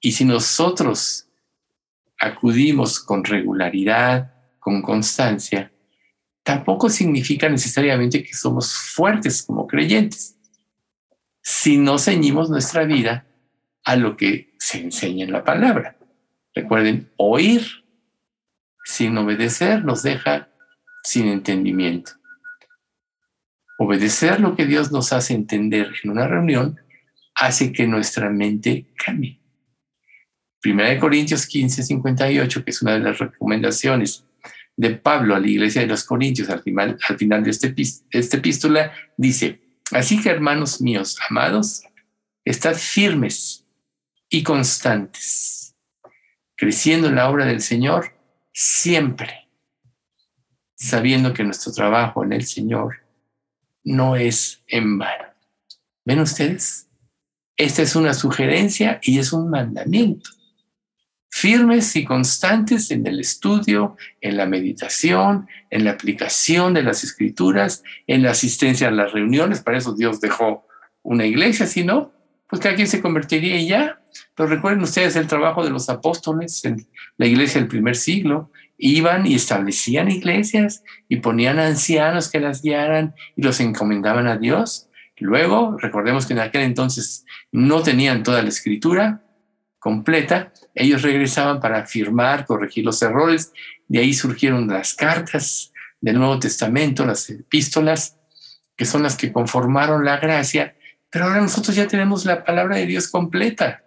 Y 0.00 0.12
si 0.12 0.24
nosotros 0.24 1.28
acudimos 2.18 2.98
con 3.00 3.22
regularidad, 3.22 4.32
con 4.58 4.80
constancia, 4.80 5.70
tampoco 6.42 6.88
significa 6.88 7.50
necesariamente 7.50 8.24
que 8.24 8.32
somos 8.32 8.74
fuertes 8.74 9.42
como 9.42 9.66
creyentes, 9.66 10.38
si 11.42 11.76
no 11.76 11.98
ceñimos 11.98 12.48
nuestra 12.48 12.84
vida 12.84 13.26
a 13.84 13.94
lo 13.96 14.16
que 14.16 14.54
se 14.58 14.78
enseña 14.78 15.26
en 15.26 15.32
la 15.32 15.44
palabra. 15.44 15.98
Recuerden, 16.54 17.10
oír 17.16 17.81
sin 18.84 19.16
obedecer 19.18 19.84
nos 19.84 20.02
deja 20.02 20.48
sin 21.02 21.28
entendimiento. 21.28 22.12
Obedecer 23.78 24.40
lo 24.40 24.54
que 24.54 24.66
Dios 24.66 24.92
nos 24.92 25.12
hace 25.12 25.34
entender 25.34 25.92
en 26.02 26.10
una 26.10 26.28
reunión 26.28 26.80
hace 27.34 27.72
que 27.72 27.86
nuestra 27.86 28.30
mente 28.30 28.86
cambie. 28.96 29.40
Primera 30.60 30.90
de 30.90 30.98
Corintios 30.98 31.46
15, 31.46 31.82
58, 31.82 32.64
que 32.64 32.70
es 32.70 32.82
una 32.82 32.92
de 32.92 33.00
las 33.00 33.18
recomendaciones 33.18 34.24
de 34.76 34.90
Pablo 34.90 35.34
a 35.34 35.40
la 35.40 35.48
iglesia 35.48 35.82
de 35.82 35.88
los 35.88 36.04
Corintios 36.04 36.48
al 36.50 36.62
final, 36.62 36.96
al 37.08 37.18
final 37.18 37.42
de 37.42 37.50
este, 37.50 37.74
esta 38.10 38.36
epístola, 38.36 38.92
dice, 39.16 39.60
así 39.90 40.20
que 40.20 40.30
hermanos 40.30 40.80
míos, 40.80 41.18
amados, 41.28 41.82
estad 42.44 42.74
firmes 42.74 43.66
y 44.28 44.42
constantes, 44.42 45.74
creciendo 46.56 47.08
en 47.08 47.16
la 47.16 47.28
obra 47.28 47.44
del 47.44 47.60
Señor 47.60 48.12
siempre, 48.52 49.48
sabiendo 50.74 51.32
que 51.32 51.44
nuestro 51.44 51.72
trabajo 51.72 52.24
en 52.24 52.32
el 52.32 52.44
Señor 52.44 52.96
no 53.84 54.16
es 54.16 54.62
en 54.66 54.98
vano. 54.98 55.24
¿Ven 56.04 56.20
ustedes? 56.20 56.88
Esta 57.56 57.82
es 57.82 57.96
una 57.96 58.14
sugerencia 58.14 59.00
y 59.02 59.18
es 59.18 59.32
un 59.32 59.50
mandamiento. 59.50 60.30
Firmes 61.30 61.96
y 61.96 62.04
constantes 62.04 62.90
en 62.90 63.06
el 63.06 63.20
estudio, 63.20 63.96
en 64.20 64.36
la 64.36 64.46
meditación, 64.46 65.48
en 65.70 65.84
la 65.84 65.92
aplicación 65.92 66.74
de 66.74 66.82
las 66.82 67.04
escrituras, 67.04 67.82
en 68.06 68.22
la 68.22 68.32
asistencia 68.32 68.88
a 68.88 68.90
las 68.90 69.12
reuniones. 69.12 69.62
Para 69.62 69.78
eso 69.78 69.94
Dios 69.94 70.20
dejó 70.20 70.66
una 71.02 71.24
iglesia, 71.24 71.66
si 71.66 71.84
no, 71.84 72.12
pues 72.48 72.60
cada 72.60 72.74
quien 72.74 72.88
se 72.88 73.00
convertiría 73.00 73.56
y 73.56 73.68
ya. 73.68 74.01
Pero 74.34 74.48
recuerden 74.48 74.82
ustedes 74.82 75.16
el 75.16 75.26
trabajo 75.26 75.64
de 75.64 75.70
los 75.70 75.88
apóstoles 75.88 76.64
en 76.64 76.86
la 77.16 77.26
iglesia 77.26 77.60
del 77.60 77.68
primer 77.68 77.96
siglo 77.96 78.50
iban 78.78 79.26
y 79.26 79.34
establecían 79.34 80.10
iglesias 80.10 80.82
y 81.08 81.16
ponían 81.16 81.58
ancianos 81.58 82.28
que 82.28 82.40
las 82.40 82.62
guiaran 82.62 83.14
y 83.36 83.42
los 83.42 83.60
encomendaban 83.60 84.26
a 84.26 84.38
Dios. 84.38 84.88
Luego, 85.18 85.76
recordemos 85.78 86.26
que 86.26 86.32
en 86.32 86.40
aquel 86.40 86.62
entonces 86.62 87.24
no 87.52 87.82
tenían 87.82 88.24
toda 88.24 88.42
la 88.42 88.48
escritura 88.48 89.22
completa, 89.78 90.52
ellos 90.74 91.02
regresaban 91.02 91.60
para 91.60 91.86
firmar, 91.86 92.44
corregir 92.44 92.84
los 92.84 93.00
errores, 93.02 93.52
de 93.86 94.00
ahí 94.00 94.14
surgieron 94.14 94.66
las 94.66 94.94
cartas 94.94 95.72
del 96.00 96.18
Nuevo 96.18 96.38
Testamento, 96.38 97.06
las 97.06 97.28
epístolas, 97.30 98.18
que 98.76 98.84
son 98.84 99.02
las 99.02 99.16
que 99.16 99.32
conformaron 99.32 100.04
la 100.04 100.16
gracia, 100.16 100.76
pero 101.10 101.26
ahora 101.26 101.40
nosotros 101.40 101.76
ya 101.76 101.86
tenemos 101.86 102.24
la 102.24 102.42
palabra 102.42 102.76
de 102.76 102.86
Dios 102.86 103.06
completa. 103.08 103.81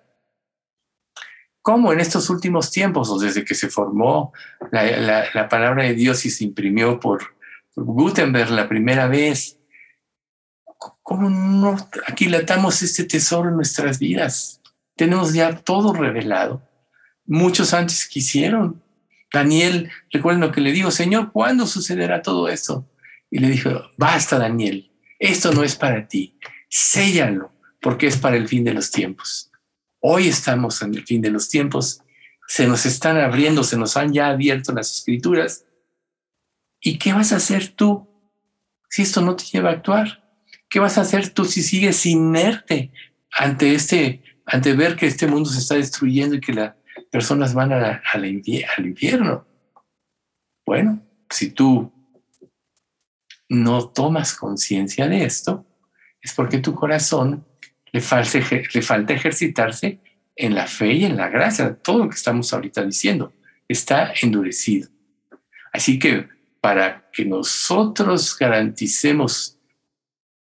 ¿Cómo 1.65 1.91
en 1.91 1.99
estos 1.99 2.29
últimos 2.29 2.69
tiempos, 2.69 3.09
o 3.09 3.17
desde 3.17 3.43
que 3.43 3.55
se 3.55 3.69
formó 3.69 4.33
la, 4.71 5.49
palabra 5.49 5.85
de 5.85 5.95
Dios 5.95 6.23
y 6.27 6.29
se 6.29 6.43
imprimió 6.43 6.99
por 6.99 7.35
Gutenberg 7.75 8.51
la 8.51 8.69
primera 8.69 9.07
vez, 9.07 9.57
cómo 11.01 11.27
no 11.27 11.75
aquilatamos 12.07 12.83
este 12.83 13.05
tesoro 13.05 13.49
en 13.49 13.55
nuestras 13.55 13.97
vidas? 13.97 14.61
Tenemos 14.95 15.33
ya 15.33 15.55
todo 15.55 15.91
revelado. 15.91 16.61
Muchos 17.25 17.73
antes 17.73 18.07
quisieron. 18.07 18.83
Daniel, 19.33 19.89
recuerden 20.11 20.41
lo 20.41 20.51
que 20.51 20.61
le 20.61 20.71
dijo, 20.71 20.91
Señor, 20.91 21.31
¿cuándo 21.31 21.65
sucederá 21.65 22.21
todo 22.21 22.47
esto? 22.47 22.87
Y 23.31 23.39
le 23.39 23.49
dijo, 23.49 23.71
basta, 23.97 24.37
Daniel, 24.37 24.91
esto 25.17 25.51
no 25.51 25.63
es 25.63 25.75
para 25.75 26.07
ti, 26.07 26.37
séllalo, 26.69 27.51
porque 27.81 28.05
es 28.05 28.17
para 28.17 28.37
el 28.37 28.47
fin 28.47 28.63
de 28.63 28.75
los 28.75 28.91
tiempos. 28.91 29.49
Hoy 30.07 30.27
estamos 30.27 30.83
en 30.83 30.93
el 30.93 31.03
fin 31.03 31.19
de 31.19 31.31
los 31.31 31.49
tiempos, 31.49 31.99
se 32.47 32.67
nos 32.67 32.85
están 32.85 33.17
abriendo, 33.17 33.63
se 33.63 33.75
nos 33.75 33.97
han 33.97 34.13
ya 34.13 34.27
abierto 34.27 34.71
las 34.71 34.97
escrituras. 34.97 35.65
¿Y 36.79 36.99
qué 36.99 37.11
vas 37.11 37.31
a 37.31 37.37
hacer 37.37 37.69
tú 37.69 38.07
si 38.87 39.01
esto 39.01 39.21
no 39.21 39.35
te 39.35 39.45
lleva 39.45 39.71
a 39.71 39.73
actuar? 39.73 40.23
¿Qué 40.69 40.79
vas 40.79 40.99
a 40.99 41.01
hacer 41.01 41.29
tú 41.29 41.43
si 41.45 41.63
sigues 41.63 42.05
inerte 42.05 42.91
ante 43.31 43.73
este, 43.73 44.21
ante 44.45 44.73
ver 44.73 44.95
que 44.95 45.07
este 45.07 45.25
mundo 45.25 45.49
se 45.49 45.57
está 45.57 45.73
destruyendo 45.73 46.35
y 46.35 46.39
que 46.39 46.53
las 46.53 46.75
personas 47.09 47.55
van 47.55 47.73
al 47.73 48.25
infierno? 48.25 49.47
Bueno, 50.67 51.03
si 51.31 51.49
tú 51.49 51.91
no 53.49 53.89
tomas 53.89 54.35
conciencia 54.35 55.07
de 55.07 55.25
esto, 55.25 55.65
es 56.21 56.31
porque 56.35 56.59
tu 56.59 56.75
corazón 56.75 57.43
le 57.95 58.01
falta, 58.81 59.13
ejercitarse 59.13 59.99
en 60.35 60.53
la 60.53 60.67
fe 60.67 60.91
y 60.91 61.05
en 61.05 61.15
la 61.15 61.29
gracia. 61.29 61.75
Todo 61.75 61.99
lo 61.99 62.09
que 62.09 62.15
estamos 62.15 62.53
ahorita 62.53 62.83
diciendo 62.83 63.33
está 63.69 64.13
endurecido. 64.21 64.89
Así 65.71 65.97
que 65.97 66.27
para 66.59 67.09
que 67.11 67.23
nosotros 67.23 68.37
garanticemos 68.37 69.57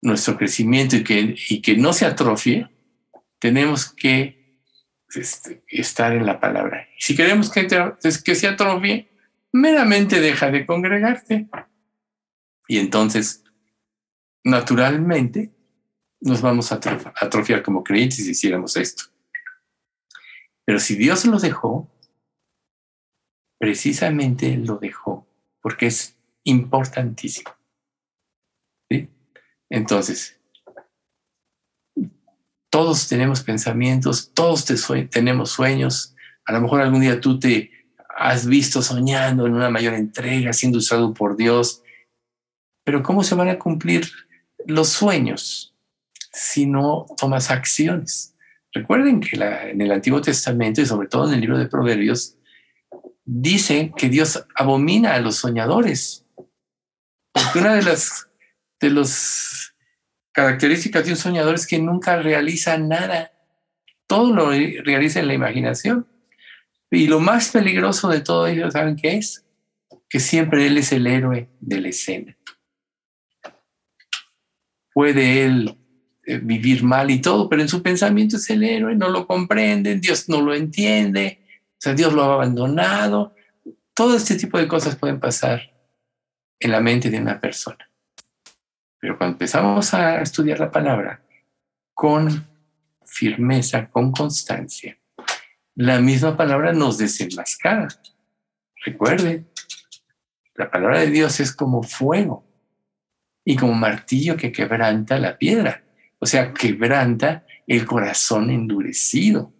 nuestro 0.01 0.39
crecimiento 0.39 0.97
y 0.97 1.05
que, 1.05 1.37
y 1.49 1.61
que 1.61 1.77
no 1.77 1.93
se 1.93 2.07
atrofie, 2.07 2.69
tenemos 3.39 3.93
que 3.93 4.63
este, 5.15 5.63
estar 5.69 6.15
en 6.15 6.25
la 6.25 6.41
palabra. 6.41 6.89
Si 6.99 7.15
queremos 7.15 7.51
que, 7.51 7.67
que 7.67 8.35
se 8.35 8.49
atrofie, 8.49 9.11
meramente 9.53 10.21
deja 10.21 10.51
de 10.51 10.65
congregarte. 10.65 11.49
Y 12.67 12.79
entonces, 12.79 13.45
naturalmente, 14.43 15.51
nos 16.23 16.41
vamos 16.41 16.73
a 16.73 16.81
atrofiar 17.21 17.63
como 17.63 17.83
creyentes 17.83 18.25
si 18.25 18.31
hiciéramos 18.31 18.77
esto. 18.77 19.05
Pero 20.65 20.79
si 20.79 20.95
Dios 20.95 21.25
lo 21.25 21.39
dejó, 21.39 21.91
precisamente 23.59 24.57
lo 24.57 24.79
dejó, 24.79 25.27
porque 25.61 25.87
es 25.87 26.17
importantísimo. 26.45 27.51
Entonces, 29.69 30.39
todos 32.71 33.09
tenemos 33.09 33.43
pensamientos, 33.43 34.33
todos 34.33 34.67
tenemos 35.11 35.51
sueños. 35.51 36.15
A 36.45 36.53
lo 36.53 36.61
mejor 36.61 36.83
algún 36.83 37.01
día 37.01 37.21
tú 37.21 37.39
te 37.39 37.71
has 38.17 38.47
visto 38.47 38.83
soñando 38.83 39.47
en 39.47 39.55
una 39.55 39.71
mayor 39.71 39.95
entrega, 39.95 40.53
siendo 40.53 40.79
usado 40.79 41.13
por 41.15 41.37
Dios. 41.37 41.83
Pero 42.85 43.03
¿cómo 43.03 43.25
se 43.25 43.35
van 43.35 43.49
a 43.49 43.59
cumplir 43.59 44.07
los 44.67 44.91
sueños? 44.91 45.72
Si 46.33 46.67
no 46.67 47.07
tomas 47.17 47.51
acciones. 47.51 48.35
Recuerden 48.73 49.21
que 49.21 49.37
en 49.37 49.81
el 49.81 49.93
Antiguo 49.93 50.21
Testamento 50.21 50.81
y 50.81 50.87
sobre 50.87 51.09
todo 51.09 51.29
en 51.29 51.35
el 51.35 51.41
libro 51.41 51.59
de 51.59 51.67
Proverbios, 51.67 52.37
dice 53.25 53.93
que 53.97 54.09
Dios 54.09 54.45
abomina 54.55 55.15
a 55.15 55.21
los 55.21 55.37
soñadores. 55.37 56.25
Porque 57.33 57.59
una 57.59 57.75
de 57.75 57.83
las 57.83 58.29
de 58.81 58.91
los 58.91 59.75
características 60.33 61.05
de 61.05 61.13
un 61.13 61.17
soñador 61.17 61.55
es 61.55 61.67
que 61.67 61.79
nunca 61.79 62.21
realiza 62.21 62.77
nada. 62.79 63.33
Todo 64.07 64.35
lo 64.35 64.51
realiza 64.51 65.21
en 65.21 65.29
la 65.29 65.35
imaginación. 65.35 66.07
Y 66.91 67.07
lo 67.07 67.21
más 67.21 67.51
peligroso 67.51 68.09
de 68.09 68.21
todo 68.21 68.47
ello, 68.47 68.71
¿saben 68.71 68.97
qué 68.97 69.17
es? 69.17 69.47
Que 70.09 70.21
siempre 70.21 70.67
él 70.67 70.77
es 70.77 70.93
el 70.93 71.07
héroe 71.07 71.49
de 71.61 71.81
la 71.81 71.89
escena. 71.89 72.37
Puede 74.93 75.45
él 75.45 75.79
vivir 76.25 76.85
mal 76.85 77.11
y 77.11 77.21
todo, 77.21 77.49
pero 77.49 77.63
en 77.63 77.69
su 77.69 77.83
pensamiento 77.83 78.37
es 78.37 78.49
el 78.51 78.63
héroe, 78.63 78.95
no 78.95 79.09
lo 79.09 79.27
comprenden, 79.27 80.01
Dios 80.01 80.29
no 80.29 80.41
lo 80.41 80.55
entiende, 80.55 81.41
o 81.73 81.77
sea, 81.79 81.95
Dios 81.95 82.13
lo 82.13 82.23
ha 82.23 82.35
abandonado. 82.35 83.35
Todo 83.95 84.17
este 84.17 84.37
tipo 84.37 84.59
de 84.59 84.69
cosas 84.69 84.97
pueden 84.97 85.19
pasar 85.19 85.73
en 86.61 86.71
la 86.71 86.81
mente 86.81 87.11
de 87.11 87.19
una 87.19 87.41
persona. 87.41 87.91
Pero 88.99 89.19
cuando 89.19 89.35
empezamos 89.35 89.93
a 89.95 90.23
estudiar 90.23 90.61
la 90.61 90.71
palabra 90.71 91.21
con 91.93 92.47
firmeza, 93.05 93.91
con 93.91 94.13
constancia, 94.13 94.97
la 95.75 96.01
misma 96.01 96.37
palabra 96.37 96.73
nos 96.73 96.99
desenmascara. 96.99 97.89
Recuerden, 98.85 99.49
La 100.55 100.71
palabra 100.71 101.01
de 101.01 101.07
Dios 101.07 101.41
es 101.41 101.53
como 101.53 101.83
fuego 101.83 102.45
y 103.45 103.57
como 103.57 103.73
martillo 103.73 104.37
que 104.37 104.53
quebranta 104.53 105.19
la 105.19 105.39
piedra, 105.39 105.83
o 106.23 106.27
sea, 106.27 106.55
quebranta 106.55 107.45
el 107.67 107.85
corazón 107.85 108.49
endurecido. 108.51 109.53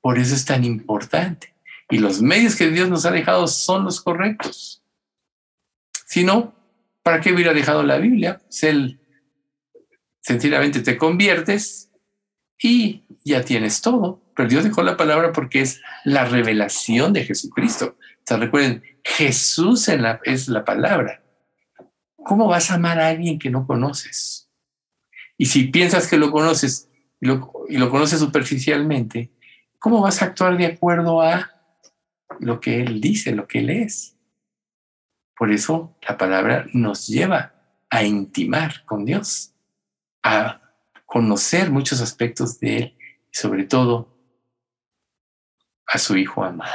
Por 0.00 0.18
eso 0.18 0.34
es 0.34 0.46
tan 0.46 0.64
importante. 0.64 1.54
Y 1.90 1.98
los 1.98 2.22
medios 2.22 2.56
que 2.56 2.70
Dios 2.70 2.88
nos 2.88 3.04
ha 3.04 3.10
dejado 3.10 3.46
son 3.46 3.84
los 3.84 4.00
correctos. 4.00 4.82
Si 6.06 6.24
no, 6.24 6.54
¿para 7.02 7.20
qué 7.20 7.34
hubiera 7.34 7.52
dejado 7.52 7.82
la 7.82 7.98
Biblia? 7.98 8.38
Pues 8.38 8.96
sencillamente 10.22 10.80
te 10.80 10.96
conviertes 10.96 11.90
y 12.58 13.04
ya 13.22 13.44
tienes 13.44 13.82
todo. 13.82 14.22
Pero 14.34 14.48
Dios 14.48 14.64
dejó 14.64 14.82
la 14.82 14.96
palabra 14.96 15.30
porque 15.30 15.60
es 15.60 15.82
la 16.04 16.24
revelación 16.24 17.12
de 17.12 17.24
Jesucristo. 17.24 17.98
O 17.98 18.22
sea, 18.24 18.38
recuerden, 18.38 18.82
Jesús 19.04 19.90
es 20.24 20.48
la 20.48 20.64
palabra. 20.64 21.22
¿Cómo 22.16 22.48
vas 22.48 22.70
a 22.70 22.76
amar 22.76 22.98
a 22.98 23.08
alguien 23.08 23.38
que 23.38 23.50
no 23.50 23.66
conoces? 23.66 24.35
Y 25.38 25.46
si 25.46 25.64
piensas 25.64 26.08
que 26.08 26.16
lo 26.16 26.30
conoces 26.30 26.88
y 27.20 27.26
lo, 27.26 27.90
conoces 27.90 28.20
superficialmente, 28.20 29.30
¿cómo 29.78 30.00
vas 30.00 30.22
a 30.22 30.26
actuar 30.26 30.56
de 30.56 30.66
acuerdo 30.66 31.22
a 31.22 31.50
lo 32.40 32.60
que 32.60 32.80
Él 32.82 33.00
dice, 33.00 33.32
lo 33.32 33.46
que 33.46 33.60
Él 33.60 33.70
es? 33.70 34.16
Por 35.36 35.52
eso 35.52 35.96
la 36.08 36.16
palabra 36.16 36.66
nos 36.72 37.06
lleva 37.06 37.54
a 37.90 38.02
intimar 38.02 38.84
con 38.84 39.04
Dios, 39.04 39.52
a 40.22 40.60
conocer 41.04 41.70
muchos 41.70 42.00
aspectos 42.00 42.58
de 42.58 42.76
Él 42.78 42.96
sobre 43.36 43.64
todo 43.64 44.16
a 45.86 45.98
su 45.98 46.16
Hijo 46.16 46.42
amado. 46.42 46.72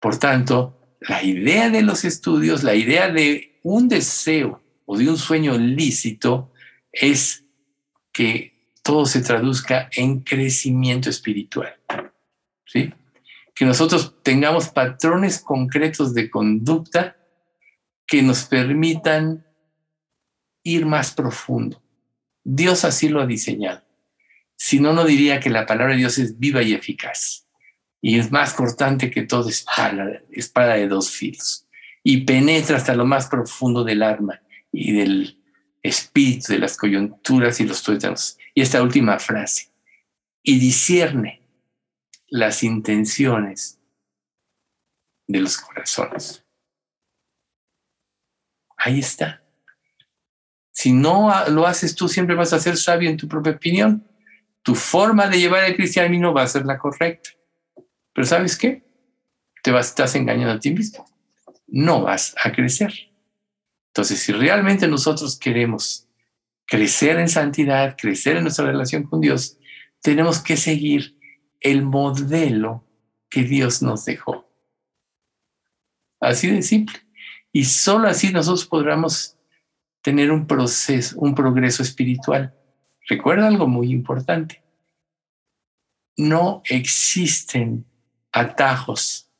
Por 0.00 0.18
tanto, 0.18 0.96
la 1.00 1.22
idea 1.22 1.68
de 1.68 1.82
los 1.82 2.04
estudios, 2.04 2.62
la 2.62 2.74
idea 2.74 3.10
de 3.10 3.60
un 3.62 3.88
deseo 3.88 4.62
o 4.86 4.96
de 4.96 5.08
un 5.08 5.18
sueño 5.18 5.56
lícito 5.58 6.52
es 6.94 7.44
que 8.12 8.54
todo 8.82 9.06
se 9.06 9.22
traduzca 9.22 9.88
en 9.92 10.20
crecimiento 10.20 11.10
espiritual. 11.10 11.74
¿Sí? 12.66 12.92
Que 13.54 13.64
nosotros 13.64 14.16
tengamos 14.22 14.68
patrones 14.68 15.40
concretos 15.40 16.14
de 16.14 16.30
conducta 16.30 17.16
que 18.06 18.22
nos 18.22 18.44
permitan 18.44 19.46
ir 20.62 20.86
más 20.86 21.12
profundo. 21.12 21.82
Dios 22.42 22.84
así 22.84 23.08
lo 23.08 23.20
ha 23.20 23.26
diseñado. 23.26 23.82
Si 24.56 24.80
no, 24.80 24.92
no 24.92 25.04
diría 25.04 25.40
que 25.40 25.50
la 25.50 25.66
palabra 25.66 25.94
de 25.94 26.00
Dios 26.00 26.18
es 26.18 26.38
viva 26.38 26.62
y 26.62 26.74
eficaz. 26.74 27.46
Y 28.00 28.18
es 28.18 28.30
más 28.30 28.52
cortante 28.52 29.10
que 29.10 29.22
toda 29.22 29.48
espada, 29.50 30.20
espada 30.30 30.74
de 30.74 30.88
dos 30.88 31.10
filos. 31.10 31.66
Y 32.02 32.24
penetra 32.24 32.76
hasta 32.76 32.94
lo 32.94 33.06
más 33.06 33.28
profundo 33.28 33.82
del 33.82 34.02
alma 34.02 34.42
y 34.70 34.92
del 34.92 35.38
espíritu, 35.84 36.52
de 36.52 36.58
las 36.58 36.76
coyunturas 36.76 37.60
y 37.60 37.64
los 37.64 37.82
tuétanos. 37.82 38.38
Y 38.54 38.62
esta 38.62 38.82
última 38.82 39.18
frase. 39.20 39.70
Y 40.42 40.58
discierne 40.58 41.42
las 42.28 42.62
intenciones 42.64 43.78
de 45.26 45.40
los 45.40 45.58
corazones. 45.58 46.44
Ahí 48.76 48.98
está. 48.98 49.42
Si 50.72 50.92
no 50.92 51.32
lo 51.50 51.66
haces 51.66 51.94
tú, 51.94 52.08
siempre 52.08 52.34
vas 52.34 52.52
a 52.52 52.58
ser 52.58 52.76
sabio 52.76 53.08
en 53.08 53.16
tu 53.16 53.28
propia 53.28 53.52
opinión. 53.52 54.06
Tu 54.62 54.74
forma 54.74 55.28
de 55.28 55.38
llevar 55.38 55.64
el 55.64 55.76
cristianismo 55.76 56.32
va 56.32 56.42
a 56.42 56.48
ser 56.48 56.64
la 56.64 56.78
correcta. 56.78 57.30
Pero 58.12 58.26
¿sabes 58.26 58.56
qué? 58.56 58.82
Te 59.62 59.70
vas, 59.70 59.88
estás 59.88 60.14
engañando 60.14 60.54
a 60.54 60.58
ti 60.58 60.72
mismo. 60.72 61.06
No 61.66 62.02
vas 62.02 62.34
a 62.42 62.52
crecer. 62.52 63.13
Entonces, 63.94 64.18
si 64.18 64.32
realmente 64.32 64.88
nosotros 64.88 65.38
queremos 65.38 66.08
crecer 66.66 67.20
en 67.20 67.28
santidad, 67.28 67.96
crecer 67.96 68.36
en 68.36 68.42
nuestra 68.42 68.66
relación 68.66 69.04
con 69.04 69.20
Dios, 69.20 69.56
tenemos 70.02 70.40
que 70.40 70.56
seguir 70.56 71.16
el 71.60 71.82
modelo 71.82 72.84
que 73.30 73.44
Dios 73.44 73.82
nos 73.82 74.04
dejó. 74.04 74.50
Así 76.18 76.50
de 76.50 76.62
simple. 76.62 76.96
Y 77.52 77.66
solo 77.66 78.08
así 78.08 78.32
nosotros 78.32 78.66
podremos 78.66 79.36
tener 80.02 80.32
un 80.32 80.48
proceso, 80.48 81.16
un 81.20 81.36
progreso 81.36 81.84
espiritual. 81.84 82.52
Recuerda 83.08 83.46
algo 83.46 83.68
muy 83.68 83.92
importante. 83.92 84.64
No 86.16 86.62
existen 86.64 87.86
atajos 88.32 89.30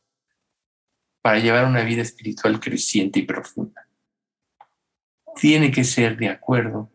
para 1.21 1.41
llevar 1.41 1.65
una 1.65 1.83
vida 1.83 2.03
espiritual 2.03 2.61
creciente 2.61 3.19
y 3.19 3.23
profunda. 3.23 3.84
Tiene 5.37 5.71
que 5.71 5.85
ser 5.85 6.17
de 6.17 6.29
acuerdo 6.29 6.91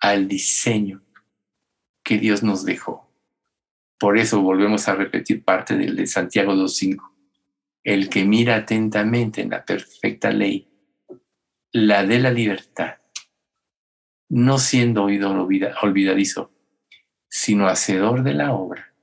al 0.00 0.28
diseño 0.28 1.02
que 2.02 2.18
Dios 2.18 2.42
nos 2.42 2.64
dejó. 2.64 3.12
Por 3.98 4.16
eso 4.16 4.40
volvemos 4.40 4.88
a 4.88 4.94
repetir 4.94 5.44
parte 5.44 5.76
del 5.76 5.96
de 5.96 6.06
Santiago 6.06 6.54
2.5. 6.54 7.02
El 7.84 8.08
que 8.08 8.24
mira 8.24 8.56
atentamente 8.56 9.40
en 9.40 9.50
la 9.50 9.64
perfecta 9.64 10.30
ley 10.30 10.68
la 11.72 12.04
de 12.04 12.18
la 12.18 12.30
libertad, 12.30 12.96
no 14.28 14.58
siendo 14.58 15.04
oído 15.04 15.30
olvidadizo, 15.82 16.50
sino 17.28 17.68
hacedor 17.68 18.22
de 18.22 18.34
la 18.34 18.52
obra, 18.52 18.94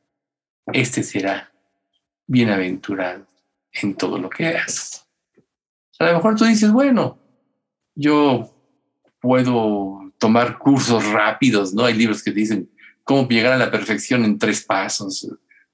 este 0.73 1.03
será 1.03 1.51
bienaventurado 2.25 3.27
en 3.71 3.95
todo 3.95 4.17
lo 4.17 4.29
que 4.29 4.47
hagas. 4.47 5.07
A 5.99 6.05
lo 6.05 6.13
mejor 6.15 6.35
tú 6.35 6.45
dices, 6.45 6.71
bueno, 6.71 7.19
yo 7.93 8.54
puedo 9.25 10.13
tomar 10.19 10.59
cursos 10.59 11.03
rápidos, 11.07 11.73
¿no? 11.73 11.83
Hay 11.83 11.95
libros 11.95 12.21
que 12.21 12.29
dicen 12.29 12.69
cómo 13.03 13.27
llegar 13.27 13.53
a 13.53 13.57
la 13.57 13.71
perfección 13.71 14.23
en 14.23 14.37
tres 14.37 14.63
pasos. 14.63 15.27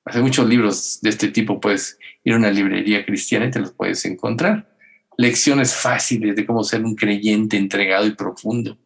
Hay 0.06 0.22
muchos 0.22 0.48
libros 0.48 1.00
de 1.02 1.10
este 1.10 1.28
tipo, 1.28 1.60
puedes 1.60 2.00
ir 2.24 2.34
a 2.34 2.38
una 2.38 2.50
librería 2.50 3.06
cristiana 3.06 3.48
y 3.48 3.52
te 3.52 3.60
los 3.60 3.74
puedes 3.74 4.06
encontrar 4.06 4.72
lecciones 5.18 5.76
fáciles 5.76 6.34
de 6.34 6.46
cómo 6.46 6.64
ser 6.64 6.86
un 6.86 6.96
creyente 6.96 7.58
entregado 7.58 8.08
y 8.08 8.16
profundo. 8.16 8.78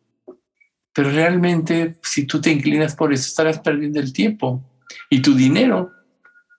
Pero 0.92 1.12
realmente, 1.12 1.98
si 2.02 2.26
tú 2.26 2.42
te 2.42 2.52
inclinas 2.52 2.96
por 2.96 3.14
eso, 3.14 3.28
estarás 3.28 3.60
perdiendo 3.60 4.00
el 4.00 4.12
tiempo 4.12 4.64
y 5.12 5.22
tu 5.22 5.36
dinero. 5.36 5.92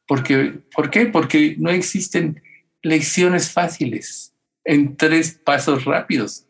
Porque, 0.06 0.60
¿Por 0.72 0.90
qué? 0.90 1.06
Porque 1.06 1.56
no 1.58 1.70
existen 1.70 2.40
lecciones 2.82 3.50
fáciles 3.50 4.32
en 4.64 4.96
tres 4.96 5.32
pasos 5.44 5.84
rápidos. 5.84 6.45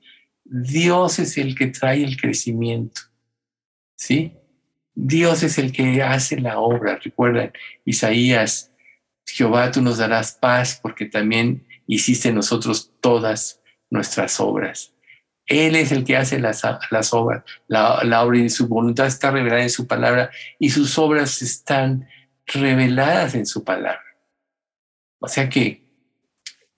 Dios 0.48 1.18
es 1.18 1.36
el 1.38 1.54
que 1.54 1.66
trae 1.68 2.04
el 2.04 2.16
crecimiento. 2.16 3.00
¿Sí? 3.96 4.34
Dios 4.94 5.42
es 5.42 5.58
el 5.58 5.72
que 5.72 6.02
hace 6.02 6.40
la 6.40 6.58
obra. 6.58 6.98
Recuerdan, 7.02 7.52
Isaías, 7.84 8.72
Jehová, 9.26 9.70
tú 9.70 9.82
nos 9.82 9.98
darás 9.98 10.32
paz 10.32 10.78
porque 10.80 11.06
también 11.06 11.66
hiciste 11.86 12.32
nosotros 12.32 12.92
todas 13.00 13.60
nuestras 13.90 14.40
obras. 14.40 14.92
Él 15.46 15.76
es 15.76 15.92
el 15.92 16.04
que 16.04 16.16
hace 16.16 16.40
las, 16.40 16.62
las 16.90 17.12
obras, 17.14 17.44
la, 17.68 18.02
la, 18.02 18.24
obra 18.24 18.38
y 18.38 18.48
su 18.48 18.66
voluntad 18.66 19.06
está 19.06 19.30
revelada 19.30 19.62
en 19.62 19.70
su 19.70 19.86
palabra 19.86 20.30
y 20.58 20.70
sus 20.70 20.98
obras 20.98 21.40
están 21.40 22.08
reveladas 22.46 23.34
en 23.34 23.46
su 23.46 23.62
palabra. 23.62 24.02
O 25.20 25.28
sea 25.28 25.48
que 25.48 25.84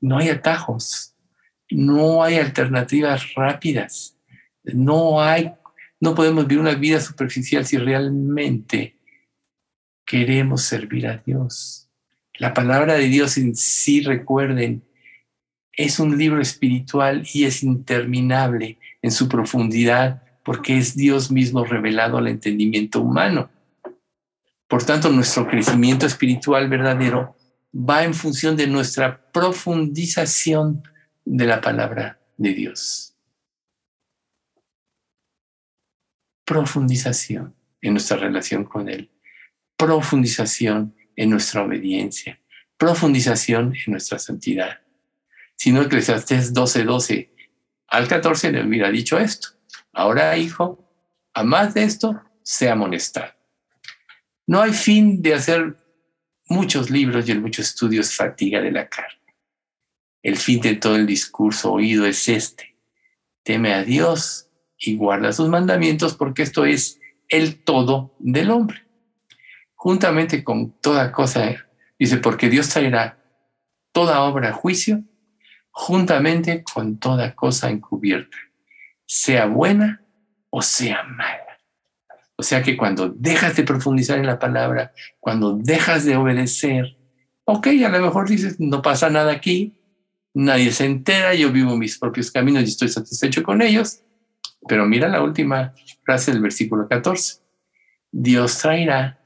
no 0.00 0.18
hay 0.18 0.28
atajos, 0.28 1.14
no 1.70 2.22
hay 2.22 2.36
alternativas 2.36 3.34
rápidas, 3.34 4.16
no 4.64 5.22
hay, 5.22 5.52
no 6.00 6.14
podemos 6.14 6.46
vivir 6.46 6.60
una 6.60 6.74
vida 6.74 7.00
superficial 7.00 7.66
si 7.66 7.76
realmente 7.76 8.96
queremos 10.04 10.62
servir 10.62 11.06
a 11.06 11.18
Dios. 11.18 11.88
La 12.38 12.54
palabra 12.54 12.94
de 12.94 13.08
Dios 13.08 13.36
en 13.36 13.54
sí, 13.56 14.00
recuerden, 14.00 14.82
es 15.72 16.00
un 16.00 16.16
libro 16.16 16.40
espiritual 16.40 17.26
y 17.32 17.44
es 17.44 17.62
interminable 17.62 18.78
en 19.02 19.10
su 19.10 19.28
profundidad 19.28 20.22
porque 20.44 20.78
es 20.78 20.96
Dios 20.96 21.30
mismo 21.30 21.64
revelado 21.64 22.16
al 22.16 22.26
entendimiento 22.26 23.00
humano. 23.00 23.50
Por 24.66 24.82
tanto, 24.84 25.10
nuestro 25.10 25.46
crecimiento 25.46 26.06
espiritual 26.06 26.68
verdadero 26.68 27.36
va 27.74 28.04
en 28.04 28.14
función 28.14 28.56
de 28.56 28.66
nuestra 28.66 29.30
profundización 29.30 30.82
de 31.36 31.46
la 31.46 31.60
palabra 31.60 32.20
de 32.36 32.54
Dios. 32.54 33.14
Profundización 36.44 37.54
en 37.80 37.94
nuestra 37.94 38.16
relación 38.16 38.64
con 38.64 38.88
Él. 38.88 39.10
Profundización 39.76 40.94
en 41.14 41.30
nuestra 41.30 41.62
obediencia. 41.62 42.40
Profundización 42.76 43.74
en 43.74 43.92
nuestra 43.92 44.18
santidad 44.18 44.80
sino 45.58 45.82
Eclesiastés 45.82 46.54
12, 46.54 46.84
12 46.84 47.34
al 47.88 48.06
14 48.06 48.52
le 48.52 48.64
hubiera 48.64 48.90
dicho 48.90 49.18
esto. 49.18 49.48
Ahora, 49.92 50.36
hijo, 50.36 50.88
a 51.34 51.42
más 51.42 51.74
de 51.74 51.82
esto, 51.82 52.22
sea 52.42 52.72
amonestado. 52.72 53.32
No 54.46 54.60
hay 54.62 54.72
fin 54.72 55.20
de 55.20 55.34
hacer 55.34 55.76
muchos 56.48 56.90
libros 56.90 57.28
y 57.28 57.32
en 57.32 57.42
muchos 57.42 57.68
estudios 57.68 58.14
fatiga 58.14 58.60
de 58.60 58.70
la 58.70 58.88
carne. 58.88 59.27
El 60.22 60.36
fin 60.36 60.60
de 60.60 60.76
todo 60.76 60.96
el 60.96 61.06
discurso 61.06 61.72
oído 61.72 62.06
es 62.06 62.28
este. 62.28 62.76
Teme 63.42 63.72
a 63.74 63.84
Dios 63.84 64.48
y 64.78 64.96
guarda 64.96 65.32
sus 65.32 65.48
mandamientos 65.48 66.14
porque 66.14 66.42
esto 66.42 66.64
es 66.64 67.00
el 67.28 67.62
todo 67.62 68.14
del 68.18 68.50
hombre. 68.50 68.84
Juntamente 69.74 70.42
con 70.42 70.72
toda 70.80 71.12
cosa, 71.12 71.54
dice, 71.98 72.18
porque 72.18 72.48
Dios 72.48 72.68
traerá 72.68 73.22
toda 73.92 74.22
obra 74.22 74.50
a 74.50 74.52
juicio, 74.52 75.02
juntamente 75.70 76.64
con 76.64 76.98
toda 76.98 77.34
cosa 77.34 77.70
encubierta, 77.70 78.36
sea 79.06 79.46
buena 79.46 80.02
o 80.50 80.62
sea 80.62 81.04
mala. 81.04 81.58
O 82.36 82.42
sea 82.42 82.62
que 82.62 82.76
cuando 82.76 83.08
dejas 83.08 83.56
de 83.56 83.64
profundizar 83.64 84.18
en 84.18 84.26
la 84.26 84.38
palabra, 84.38 84.92
cuando 85.18 85.54
dejas 85.54 86.04
de 86.04 86.16
obedecer, 86.16 86.96
ok, 87.44 87.66
a 87.84 87.88
lo 87.88 88.00
mejor 88.00 88.28
dices, 88.28 88.60
no 88.60 88.82
pasa 88.82 89.10
nada 89.10 89.32
aquí, 89.32 89.77
nadie 90.38 90.72
se 90.72 90.84
entera, 90.84 91.34
yo 91.34 91.50
vivo 91.50 91.76
mis 91.76 91.98
propios 91.98 92.30
caminos 92.30 92.62
y 92.62 92.66
estoy 92.66 92.88
satisfecho 92.88 93.42
con 93.42 93.60
ellos, 93.62 94.02
pero 94.68 94.86
mira 94.86 95.08
la 95.08 95.22
última 95.22 95.72
frase 96.04 96.32
del 96.32 96.40
versículo 96.40 96.88
14. 96.88 97.40
Dios 98.10 98.58
traerá 98.58 99.20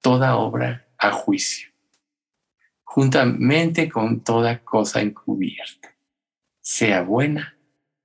toda 0.00 0.36
obra 0.36 0.88
a 0.98 1.10
juicio, 1.12 1.70
juntamente 2.82 3.88
con 3.88 4.22
toda 4.22 4.64
cosa 4.64 5.00
encubierta, 5.00 5.94
sea 6.60 7.02
buena 7.02 7.56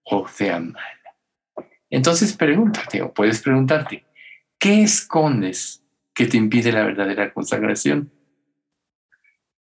o 0.04 0.28
sea 0.28 0.60
mala. 0.60 0.86
Entonces 1.90 2.34
pregúntate, 2.34 3.02
o 3.02 3.14
puedes 3.14 3.42
preguntarte, 3.42 4.06
¿Qué 4.60 4.84
escondes 4.84 5.86
que 6.14 6.26
te 6.26 6.36
impide 6.36 6.74
la 6.74 6.84
verdadera 6.84 7.34
consagración? 7.34 8.12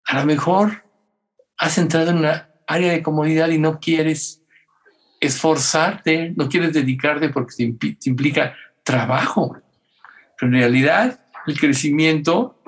A 0.06 0.22
lo 0.22 0.26
mejor 0.26 0.86
has 1.58 1.78
entrado 1.78 2.12
en 2.12 2.20
una 2.20 2.50
área 2.68 2.92
de 2.92 3.02
comodidad 3.02 3.50
y 3.50 3.58
no 3.58 3.80
quieres 3.80 4.44
esforzarte, 5.20 6.34
no 6.36 6.50
quieres 6.50 6.74
dedicarte 6.74 7.30
porque 7.30 7.74
te, 7.80 8.10
implica 8.10 8.56
trabajo. 8.84 9.58
Pero 10.38 10.52
en 10.52 10.60
realidad 10.60 11.20
el 11.48 11.60
crecimiento, 11.60 12.62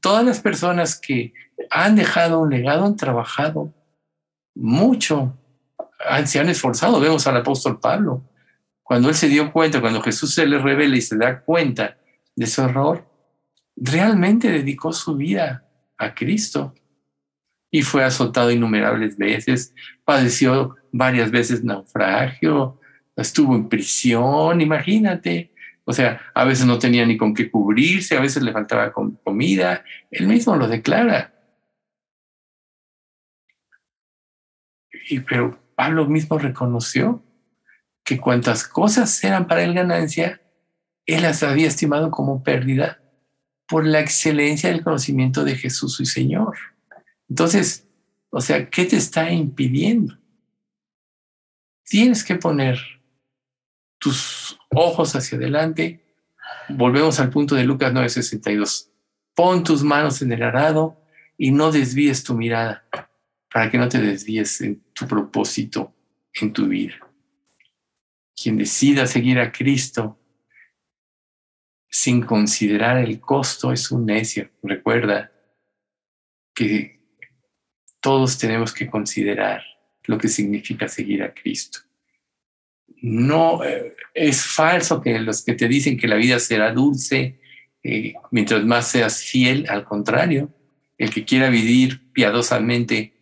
todas 0.00 0.24
las 0.24 0.40
personas 0.40 0.98
que 0.98 1.32
han 1.70 1.94
dejado 1.94 2.40
un 2.40 2.50
legado 2.50 2.86
han 2.86 2.96
trabajado 2.96 3.72
mucho, 4.54 5.38
se 6.24 6.40
han 6.40 6.48
esforzado. 6.48 6.98
Vemos 6.98 7.26
al 7.26 7.36
apóstol 7.36 7.78
Pablo, 7.78 8.24
cuando 8.82 9.10
él 9.10 9.14
se 9.14 9.28
dio 9.28 9.52
cuenta, 9.52 9.80
cuando 9.80 10.00
Jesús 10.00 10.34
se 10.34 10.46
le 10.46 10.58
revela 10.58 10.96
y 10.96 11.02
se 11.02 11.16
da 11.16 11.42
cuenta 11.42 11.98
de 12.34 12.46
su 12.46 12.62
error, 12.62 13.06
realmente 13.76 14.50
dedicó 14.50 14.92
su 14.92 15.14
vida 15.14 15.68
a 15.98 16.14
Cristo 16.14 16.74
y 17.70 17.82
fue 17.82 18.04
azotado 18.04 18.50
innumerables 18.50 19.16
veces, 19.16 19.74
padeció 20.04 20.76
varias 20.92 21.30
veces 21.30 21.62
naufragio, 21.62 22.80
estuvo 23.16 23.54
en 23.54 23.68
prisión, 23.68 24.60
imagínate. 24.60 25.52
O 25.84 25.92
sea, 25.92 26.20
a 26.34 26.44
veces 26.44 26.66
no 26.66 26.78
tenía 26.78 27.04
ni 27.06 27.16
con 27.16 27.34
qué 27.34 27.50
cubrirse, 27.50 28.16
a 28.16 28.20
veces 28.20 28.42
le 28.42 28.52
faltaba 28.52 28.92
comida. 28.92 29.84
Él 30.10 30.26
mismo 30.26 30.56
lo 30.56 30.68
declara. 30.68 31.34
Y, 35.08 35.20
pero 35.20 35.58
Pablo 35.74 36.06
mismo 36.06 36.38
reconoció 36.38 37.24
que 38.04 38.18
cuantas 38.18 38.66
cosas 38.66 39.22
eran 39.24 39.46
para 39.46 39.62
él 39.62 39.74
ganancia, 39.74 40.40
él 41.06 41.22
las 41.22 41.42
había 41.42 41.68
estimado 41.68 42.10
como 42.10 42.42
pérdida 42.42 43.02
por 43.66 43.86
la 43.86 44.00
excelencia 44.00 44.70
del 44.70 44.82
conocimiento 44.82 45.44
de 45.44 45.56
Jesús 45.56 45.94
su 45.94 46.04
Señor. 46.04 46.56
Entonces, 47.28 47.86
o 48.30 48.40
sea, 48.40 48.68
¿qué 48.68 48.84
te 48.84 48.96
está 48.96 49.30
impidiendo? 49.30 50.18
Tienes 51.84 52.24
que 52.24 52.36
poner 52.36 52.78
tus 53.98 54.58
ojos 54.70 55.14
hacia 55.14 55.38
adelante. 55.38 56.04
Volvemos 56.68 57.18
al 57.20 57.30
punto 57.30 57.54
de 57.54 57.64
Lucas 57.64 57.92
9:62. 57.92 58.90
Pon 59.34 59.64
tus 59.64 59.82
manos 59.82 60.20
en 60.22 60.32
el 60.32 60.42
arado 60.42 61.00
y 61.36 61.50
no 61.50 61.70
desvíes 61.70 62.24
tu 62.24 62.34
mirada 62.34 62.86
para 63.52 63.70
que 63.70 63.78
no 63.78 63.88
te 63.88 63.98
desvíes 63.98 64.60
en 64.60 64.82
tu 64.92 65.06
propósito 65.06 65.94
en 66.40 66.52
tu 66.52 66.66
vida 66.66 67.08
quien 68.40 68.56
decida 68.56 69.06
seguir 69.06 69.38
a 69.40 69.50
Cristo 69.50 70.18
sin 71.90 72.22
considerar 72.22 72.98
el 72.98 73.18
costo 73.20 73.72
es 73.72 73.90
un 73.90 74.06
necio. 74.06 74.50
Recuerda 74.62 75.32
que 76.54 76.97
todos 78.08 78.38
tenemos 78.38 78.72
que 78.72 78.88
considerar 78.88 79.62
lo 80.04 80.16
que 80.16 80.28
significa 80.28 80.88
seguir 80.88 81.22
a 81.22 81.34
Cristo. 81.34 81.80
No 83.02 83.62
eh, 83.62 83.94
es 84.14 84.46
falso 84.46 85.02
que 85.02 85.18
los 85.18 85.44
que 85.44 85.52
te 85.52 85.68
dicen 85.68 85.98
que 85.98 86.08
la 86.08 86.16
vida 86.16 86.38
será 86.38 86.72
dulce 86.72 87.38
eh, 87.82 88.14
mientras 88.30 88.64
más 88.64 88.88
seas 88.88 89.22
fiel, 89.22 89.66
al 89.68 89.84
contrario, 89.84 90.48
el 90.96 91.10
que 91.10 91.26
quiera 91.26 91.50
vivir 91.50 92.10
piadosamente 92.14 93.12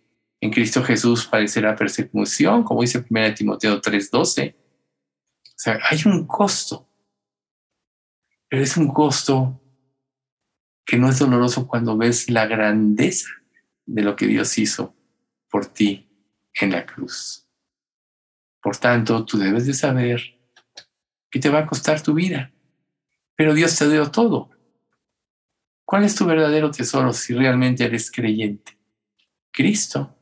en 0.40 0.52
Cristo 0.52 0.84
Jesús 0.84 1.26
padecerá 1.26 1.74
persecución, 1.74 2.62
como 2.62 2.82
dice 2.82 3.04
1 3.10 3.34
Timoteo 3.34 3.80
3:12 3.80 4.54
o 4.54 5.58
sea, 5.58 5.80
hay 5.90 5.98
un 6.06 6.28
costo, 6.28 6.88
pero 8.48 8.62
es 8.62 8.76
un 8.76 8.86
costo 8.92 9.60
que 10.84 10.96
no 10.96 11.08
es 11.08 11.18
doloroso 11.18 11.66
cuando 11.66 11.96
ves 11.96 12.30
la 12.30 12.46
grandeza 12.46 13.30
de 13.86 14.02
lo 14.02 14.16
que 14.16 14.26
Dios 14.26 14.58
hizo 14.58 14.94
por 15.48 15.66
ti 15.66 16.08
en 16.54 16.72
la 16.72 16.84
cruz. 16.84 17.46
Por 18.60 18.76
tanto, 18.76 19.24
tú 19.24 19.38
debes 19.38 19.66
de 19.66 19.74
saber 19.74 20.20
que 21.30 21.38
te 21.38 21.48
va 21.48 21.60
a 21.60 21.66
costar 21.66 22.02
tu 22.02 22.14
vida, 22.14 22.52
pero 23.36 23.54
Dios 23.54 23.76
te 23.78 23.88
dio 23.88 24.10
todo. 24.10 24.50
¿Cuál 25.84 26.04
es 26.04 26.16
tu 26.16 26.26
verdadero 26.26 26.70
tesoro 26.70 27.12
si 27.12 27.32
realmente 27.32 27.84
eres 27.84 28.10
creyente? 28.10 28.76
Cristo. 29.52 30.18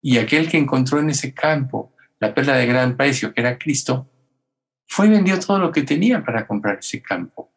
Y 0.00 0.18
aquel 0.18 0.50
que 0.50 0.56
encontró 0.56 1.00
en 1.00 1.10
ese 1.10 1.34
campo 1.34 1.94
la 2.18 2.34
perla 2.34 2.56
de 2.56 2.66
gran 2.66 2.96
precio, 2.96 3.34
que 3.34 3.42
era 3.42 3.58
Cristo, 3.58 4.10
fue 4.86 5.06
y 5.06 5.10
vendió 5.10 5.38
todo 5.38 5.58
lo 5.58 5.70
que 5.70 5.82
tenía 5.82 6.24
para 6.24 6.46
comprar 6.46 6.78
ese 6.78 7.02
campo. 7.02 7.52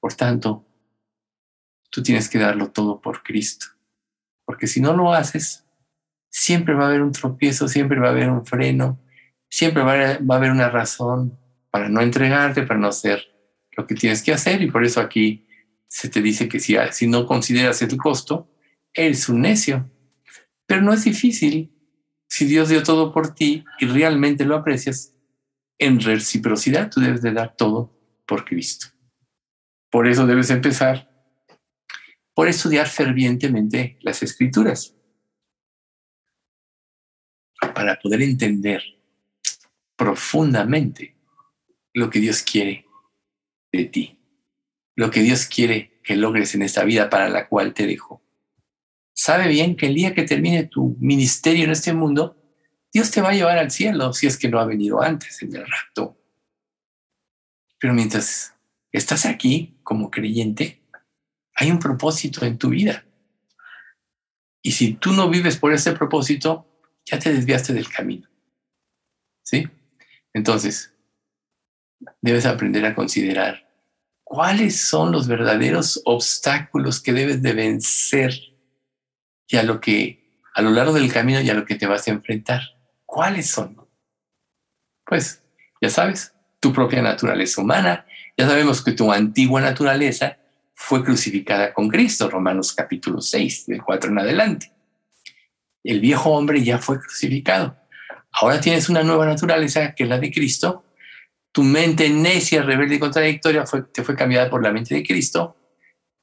Por 0.00 0.14
tanto, 0.14 0.66
tú 1.94 2.02
tienes 2.02 2.28
que 2.28 2.40
darlo 2.40 2.72
todo 2.72 3.00
por 3.00 3.22
Cristo, 3.22 3.66
porque 4.44 4.66
si 4.66 4.80
no 4.80 4.96
lo 4.96 5.14
haces, 5.14 5.64
siempre 6.28 6.74
va 6.74 6.86
a 6.86 6.88
haber 6.88 7.02
un 7.02 7.12
tropiezo, 7.12 7.68
siempre 7.68 8.00
va 8.00 8.08
a 8.08 8.10
haber 8.10 8.30
un 8.30 8.44
freno, 8.44 9.00
siempre 9.48 9.84
va 9.84 9.92
a 9.92 10.36
haber 10.36 10.50
una 10.50 10.68
razón 10.68 11.38
para 11.70 11.88
no 11.88 12.00
entregarte, 12.00 12.64
para 12.64 12.80
no 12.80 12.88
hacer 12.88 13.22
lo 13.76 13.86
que 13.86 13.94
tienes 13.94 14.24
que 14.24 14.32
hacer, 14.32 14.60
y 14.60 14.72
por 14.72 14.84
eso 14.84 15.00
aquí 15.00 15.46
se 15.86 16.08
te 16.08 16.20
dice 16.20 16.48
que 16.48 16.58
si, 16.58 16.74
si 16.90 17.06
no 17.06 17.26
consideras 17.26 17.80
el 17.82 17.96
costo, 17.96 18.50
eres 18.92 19.28
un 19.28 19.42
necio. 19.42 19.88
Pero 20.66 20.82
no 20.82 20.92
es 20.92 21.04
difícil. 21.04 21.72
Si 22.28 22.46
Dios 22.46 22.70
dio 22.70 22.82
todo 22.82 23.12
por 23.12 23.36
ti 23.36 23.64
y 23.78 23.86
realmente 23.86 24.44
lo 24.44 24.56
aprecias, 24.56 25.14
en 25.78 26.00
reciprocidad 26.00 26.90
tú 26.90 27.00
debes 27.00 27.22
de 27.22 27.32
dar 27.32 27.54
todo 27.54 27.96
por 28.26 28.44
Cristo. 28.44 28.88
Por 29.90 30.08
eso 30.08 30.26
debes 30.26 30.50
empezar 30.50 31.13
por 32.34 32.48
estudiar 32.48 32.88
fervientemente 32.88 33.96
las 34.02 34.22
escrituras, 34.22 34.94
para 37.74 37.98
poder 37.98 38.22
entender 38.22 38.82
profundamente 39.96 41.16
lo 41.92 42.10
que 42.10 42.18
Dios 42.18 42.42
quiere 42.42 42.86
de 43.72 43.84
ti, 43.84 44.18
lo 44.96 45.10
que 45.10 45.20
Dios 45.22 45.46
quiere 45.46 46.00
que 46.02 46.16
logres 46.16 46.54
en 46.54 46.62
esta 46.62 46.84
vida 46.84 47.08
para 47.08 47.28
la 47.28 47.48
cual 47.48 47.72
te 47.72 47.86
dejó. 47.86 48.22
Sabe 49.14 49.48
bien 49.48 49.76
que 49.76 49.86
el 49.86 49.94
día 49.94 50.14
que 50.14 50.24
termine 50.24 50.64
tu 50.64 50.96
ministerio 51.00 51.64
en 51.64 51.70
este 51.70 51.94
mundo, 51.94 52.36
Dios 52.92 53.10
te 53.10 53.22
va 53.22 53.30
a 53.30 53.34
llevar 53.34 53.58
al 53.58 53.70
cielo 53.70 54.12
si 54.12 54.26
es 54.26 54.36
que 54.36 54.48
no 54.48 54.58
ha 54.58 54.66
venido 54.66 55.00
antes 55.00 55.40
en 55.42 55.54
el 55.54 55.64
rato. 55.66 56.18
Pero 57.78 57.94
mientras 57.94 58.54
estás 58.92 59.24
aquí 59.24 59.78
como 59.82 60.10
creyente, 60.10 60.83
hay 61.54 61.70
un 61.70 61.78
propósito 61.78 62.44
en 62.44 62.58
tu 62.58 62.70
vida. 62.70 63.04
Y 64.62 64.72
si 64.72 64.94
tú 64.94 65.12
no 65.12 65.28
vives 65.28 65.56
por 65.56 65.72
ese 65.72 65.92
propósito, 65.92 66.66
ya 67.04 67.18
te 67.18 67.32
desviaste 67.32 67.72
del 67.72 67.88
camino. 67.88 68.28
¿Sí? 69.42 69.68
Entonces, 70.32 70.94
debes 72.20 72.46
aprender 72.46 72.84
a 72.86 72.94
considerar 72.94 73.68
cuáles 74.24 74.80
son 74.88 75.12
los 75.12 75.28
verdaderos 75.28 76.00
obstáculos 76.04 77.00
que 77.00 77.12
debes 77.12 77.42
de 77.42 77.52
vencer 77.52 78.34
y 79.46 79.56
a 79.56 79.62
lo 79.62 79.80
que 79.80 80.24
a 80.54 80.62
lo 80.62 80.70
largo 80.70 80.92
del 80.92 81.12
camino 81.12 81.40
y 81.40 81.50
a 81.50 81.54
lo 81.54 81.64
que 81.64 81.74
te 81.74 81.86
vas 81.86 82.06
a 82.06 82.12
enfrentar. 82.12 82.62
¿Cuáles 83.04 83.50
son? 83.50 83.76
Pues 85.04 85.42
ya 85.80 85.90
sabes, 85.90 86.32
tu 86.60 86.72
propia 86.72 87.02
naturaleza 87.02 87.60
humana. 87.60 88.06
Ya 88.36 88.46
sabemos 88.46 88.82
que 88.82 88.92
tu 88.92 89.12
antigua 89.12 89.60
naturaleza 89.60 90.38
fue 90.74 91.04
crucificada 91.04 91.72
con 91.72 91.88
Cristo, 91.88 92.28
Romanos 92.28 92.72
capítulo 92.72 93.20
6, 93.20 93.66
del 93.66 93.82
4 93.82 94.10
en 94.10 94.18
adelante. 94.18 94.72
El 95.82 96.00
viejo 96.00 96.30
hombre 96.30 96.62
ya 96.62 96.78
fue 96.78 96.98
crucificado. 96.98 97.76
Ahora 98.32 98.60
tienes 98.60 98.88
una 98.88 99.02
nueva 99.02 99.26
naturaleza 99.26 99.94
que 99.94 100.04
es 100.04 100.08
la 100.08 100.18
de 100.18 100.32
Cristo. 100.32 100.84
Tu 101.52 101.62
mente 101.62 102.10
necia, 102.10 102.62
rebelde 102.62 102.96
y 102.96 102.98
contradictoria 102.98 103.64
fue, 103.64 103.82
te 103.82 104.02
fue 104.02 104.16
cambiada 104.16 104.50
por 104.50 104.62
la 104.62 104.72
mente 104.72 104.94
de 104.94 105.04
Cristo, 105.04 105.56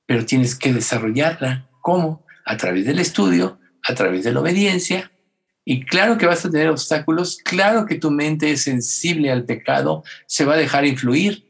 pero 0.06 0.26
tienes 0.26 0.56
que 0.56 0.74
desarrollarla. 0.74 1.70
¿Cómo? 1.80 2.26
A 2.46 2.58
través 2.58 2.86
del 2.86 3.00
estudio, 3.00 3.60
a 3.84 3.96
través 3.96 4.26
de 4.26 4.34
la 4.34 4.42
obediencia. 4.42 5.12
Y 5.64 5.86
claro 5.86 6.18
que 6.18 6.26
vas 6.26 6.44
a 6.44 6.52
tener 6.52 6.70
obstáculos, 6.70 7.38
claro 7.44 7.86
que 7.86 7.96
tu 7.96 8.12
mente 8.12 8.52
es 8.52 8.64
sensible 8.64 9.32
al 9.32 9.46
pecado, 9.46 10.04
se 10.26 10.44
va 10.44 10.56
a 10.56 10.58
dejar 10.58 10.86
influir, 10.86 11.48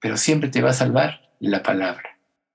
pero 0.00 0.16
siempre 0.16 0.50
te 0.50 0.60
va 0.60 0.70
a 0.70 0.74
salvar 0.74 1.32
la 1.38 1.62
palabra, 1.62 2.11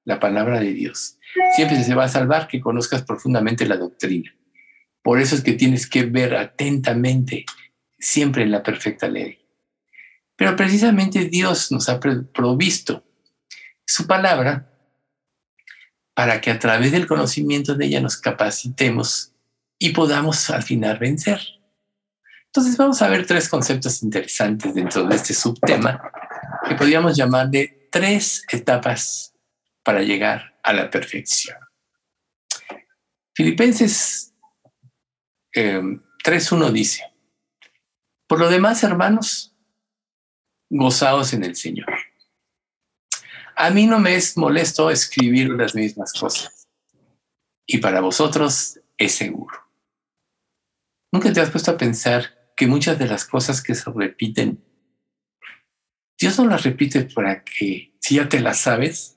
la 0.08 0.22
palabra 0.22 0.62
de 0.62 0.74
Dios. 0.74 1.20
Siempre 1.54 1.84
se 1.84 1.94
va 1.94 2.06
a 2.06 2.10
salvar 2.10 2.48
que 2.48 2.62
conozcas 2.62 3.04
profundamente 3.04 3.68
la 3.68 3.76
doctrina. 3.76 4.34
Por 5.04 5.20
eso 5.20 5.36
es 5.36 5.44
que 5.44 5.52
tienes 5.52 5.86
que 5.86 6.04
ver 6.04 6.34
atentamente 6.34 7.46
siempre 8.00 8.44
en 8.44 8.52
la 8.52 8.64
perfecta 8.64 9.10
ley. 9.10 9.46
Pero 10.38 10.56
precisamente 10.56 11.26
Dios 11.26 11.74
nos 11.74 11.90
ha 11.90 12.00
provisto 12.00 13.04
su 13.86 14.08
palabra 14.08 14.72
para 16.14 16.40
que 16.40 16.52
a 16.52 16.60
través 16.60 16.94
del 16.94 17.06
conocimiento 17.06 17.76
de 17.76 17.88
ella 17.88 18.00
nos 18.00 18.16
capacitemos 18.16 19.34
y 19.78 19.90
podamos 19.90 20.50
al 20.50 20.64
final 20.64 21.00
vencer. 21.00 21.42
Entonces 22.46 22.78
vamos 22.78 23.02
a 23.02 23.10
ver 23.10 23.26
tres 23.26 23.50
conceptos 23.50 24.02
interesantes 24.04 24.74
dentro 24.74 25.04
de 25.04 25.16
este 25.18 25.34
subtema 25.34 26.02
que 26.66 26.76
podríamos 26.76 27.18
llamar 27.18 27.50
de 27.50 27.90
tres 27.92 28.46
etapas 28.50 29.34
para 29.88 30.02
llegar 30.02 30.60
a 30.64 30.74
la 30.74 30.90
perfección. 30.90 31.56
Filipenses 33.34 34.36
3.1 35.54 36.68
eh, 36.68 36.72
dice, 36.74 37.04
por 38.28 38.38
lo 38.38 38.50
demás, 38.50 38.84
hermanos, 38.84 39.56
gozaos 40.70 41.32
en 41.32 41.46
el 41.46 41.56
Señor. 41.56 41.88
A 43.56 43.70
mí 43.70 43.88
no 43.88 43.98
me 43.98 44.18
es 44.18 44.36
molesto 44.36 44.92
escribir 44.92 45.52
las 45.52 45.74
mismas 45.74 46.12
cosas 46.12 46.68
y 47.66 47.78
para 47.78 48.02
vosotros 48.02 48.82
es 48.98 49.14
seguro. 49.14 49.58
¿Nunca 51.14 51.32
te 51.32 51.40
has 51.40 51.50
puesto 51.50 51.72
a 51.72 51.78
pensar 51.78 52.52
que 52.58 52.68
muchas 52.68 53.00
de 53.00 53.08
las 53.08 53.24
cosas 53.24 53.64
que 53.64 53.74
se 53.74 53.90
repiten, 53.90 54.62
Dios 56.20 56.38
no 56.38 56.46
las 56.46 56.64
repite 56.64 57.04
para 57.04 57.46
que, 57.46 57.96
si 58.02 58.16
ya 58.16 58.28
te 58.28 58.42
las 58.42 58.60
sabes, 58.60 59.17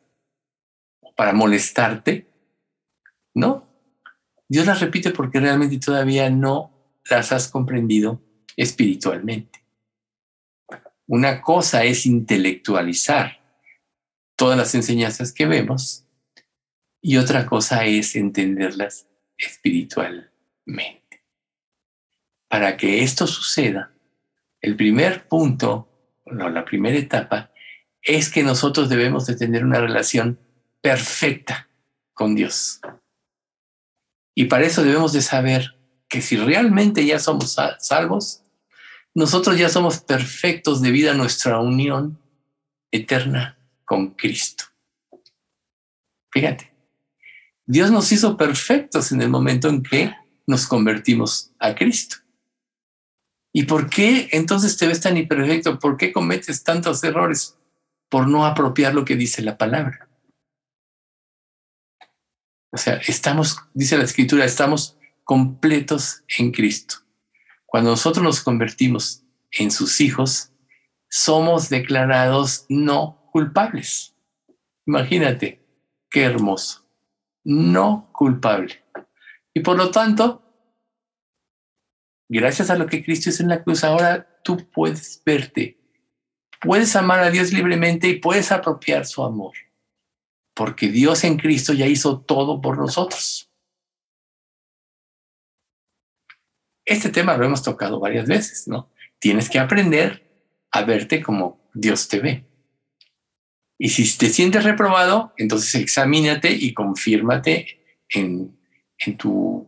para 1.21 1.35
molestarte? 1.35 2.31
No, 3.35 3.69
Dios 4.49 4.65
las 4.65 4.81
repite 4.81 5.11
porque 5.11 5.39
realmente 5.39 5.79
todavía 5.79 6.31
no 6.31 6.99
las 7.11 7.31
has 7.31 7.49
comprendido 7.49 8.23
espiritualmente. 8.57 9.63
Una 11.07 11.43
cosa 11.43 11.85
es 11.85 12.07
intelectualizar 12.07 13.39
todas 14.35 14.57
las 14.57 14.75
enseñanzas 14.75 15.35
que 15.35 15.45
vemos 15.45 16.07
y 17.03 17.19
otra 17.19 17.45
cosa 17.45 17.85
es 17.85 18.17
entenderlas 18.17 19.07
espiritualmente. 19.37 21.23
Para 22.49 22.79
que 22.79 23.03
esto 23.03 23.27
suceda, 23.27 23.93
el 24.63 24.75
primer 24.75 25.29
punto, 25.29 25.87
la 26.25 26.65
primera 26.65 26.97
etapa, 26.97 27.53
es 28.01 28.31
que 28.31 28.43
nosotros 28.43 28.89
debemos 28.89 29.27
de 29.27 29.37
tener 29.37 29.67
una 29.67 29.81
relación 29.81 30.41
perfecta 30.81 31.69
con 32.15 32.35
Dios. 32.35 32.81
Y 34.35 34.47
para 34.47 34.65
eso 34.65 34.83
debemos 34.83 35.13
de 35.13 35.23
saber 35.23 35.77
que 36.09 36.21
si 36.21 36.37
realmente 36.37 37.05
ya 37.05 37.19
somos 37.19 37.57
salvos, 37.79 38.43
nosotros 39.15 39.59
ya 39.59 39.69
somos 39.69 39.99
perfectos 39.99 40.83
debido 40.83 41.11
a 41.11 41.15
nuestra 41.15 41.61
unión 41.61 42.19
eterna 42.91 43.59
con 43.85 44.11
Cristo. 44.15 44.65
Fíjate, 46.33 46.73
Dios 47.67 47.91
nos 47.91 48.11
hizo 48.13 48.37
perfectos 48.37 49.13
en 49.13 49.23
el 49.23 49.29
momento 49.29 49.69
en 49.69 49.83
que 49.83 50.15
nos 50.47 50.67
convertimos 50.67 51.53
a 51.59 51.75
Cristo. 51.75 52.17
¿Y 53.53 53.65
por 53.65 53.89
qué 53.89 54.29
entonces 54.33 54.77
te 54.77 54.87
ves 54.87 55.01
tan 55.01 55.17
imperfecto? 55.17 55.79
¿Por 55.79 55.97
qué 55.97 56.13
cometes 56.13 56.63
tantos 56.63 57.03
errores? 57.03 57.57
Por 58.09 58.29
no 58.29 58.47
apropiar 58.47 58.95
lo 58.95 59.05
que 59.05 59.17
dice 59.17 59.43
la 59.43 59.59
palabra. 59.59 60.10
O 62.73 62.77
sea, 62.77 63.01
estamos, 63.07 63.59
dice 63.75 63.99
la 63.99 64.05
escritura, 64.05 64.45
estamos 64.45 64.97
completos 65.25 66.23
en 66.39 66.53
Cristo. 66.53 66.97
Cuando 67.67 67.91
nosotros 67.91 68.23
nos 68.23 68.41
convertimos 68.41 69.25
en 69.53 69.71
sus 69.71 70.01
hijos, 70.01 70.53
somos 71.09 71.69
declarados 71.69 72.67
no 72.69 73.29
culpables. 73.33 74.15
Imagínate, 74.87 75.65
qué 76.09 76.23
hermoso. 76.23 76.87
No 77.43 78.11
culpable. 78.13 78.85
Y 79.53 79.61
por 79.61 79.77
lo 79.77 79.91
tanto, 79.91 80.43
gracias 82.29 82.71
a 82.71 82.77
lo 82.77 82.87
que 82.87 83.05
Cristo 83.05 83.31
hizo 83.31 83.43
en 83.43 83.49
la 83.49 83.63
cruz, 83.65 83.83
ahora 83.83 84.41
tú 84.45 84.71
puedes 84.71 85.23
verte, 85.25 85.79
puedes 86.61 86.95
amar 86.95 87.21
a 87.21 87.31
Dios 87.31 87.53
libremente 87.53 88.09
y 88.09 88.21
puedes 88.21 88.53
apropiar 88.53 89.07
su 89.07 89.25
amor 89.25 89.55
porque 90.61 90.89
Dios 90.89 91.25
en 91.25 91.39
Cristo 91.39 91.73
ya 91.73 91.87
hizo 91.87 92.21
todo 92.21 92.61
por 92.61 92.77
nosotros. 92.77 93.51
Este 96.85 97.09
tema 97.09 97.35
lo 97.39 97.47
hemos 97.47 97.63
tocado 97.63 97.99
varias 97.99 98.27
veces, 98.27 98.69
¿no? 98.69 98.93
Tienes 99.19 99.49
que 99.49 99.59
aprender 99.59 100.23
a 100.71 100.83
verte 100.83 101.23
como 101.23 101.67
Dios 101.73 102.09
te 102.09 102.21
ve. 102.21 102.45
Y 103.79 103.89
si 103.89 104.19
te 104.19 104.29
sientes 104.29 104.63
reprobado, 104.63 105.33
entonces 105.39 105.77
examínate 105.77 106.53
y 106.53 106.75
confírmate 106.75 107.81
en, 108.11 108.55
en 108.99 109.17
tu 109.17 109.67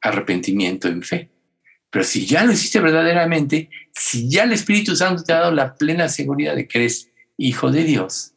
arrepentimiento 0.00 0.88
en 0.88 1.02
fe. 1.02 1.28
Pero 1.90 2.02
si 2.02 2.24
ya 2.24 2.44
lo 2.44 2.52
hiciste 2.52 2.80
verdaderamente, 2.80 3.68
si 3.92 4.26
ya 4.30 4.44
el 4.44 4.52
Espíritu 4.52 4.96
Santo 4.96 5.22
te 5.22 5.34
ha 5.34 5.40
dado 5.40 5.52
la 5.52 5.74
plena 5.74 6.08
seguridad 6.08 6.56
de 6.56 6.66
que 6.66 6.78
eres 6.78 7.10
hijo 7.36 7.70
de 7.70 7.84
Dios, 7.84 8.29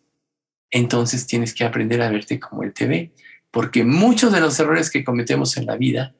entonces 0.74 1.28
tienes 1.28 1.54
que 1.54 1.64
aprender 1.64 2.02
a 2.02 2.10
verte 2.10 2.40
como 2.40 2.64
Él 2.64 2.74
te 2.74 2.88
ve, 2.88 3.14
porque 3.52 3.84
muchos 3.84 4.34
de 4.34 4.42
los 4.42 4.60
errores 4.60 4.90
que 4.90 5.04
cometemos 5.04 5.56
en 5.56 5.68
la 5.68 5.78
vida 5.78 6.16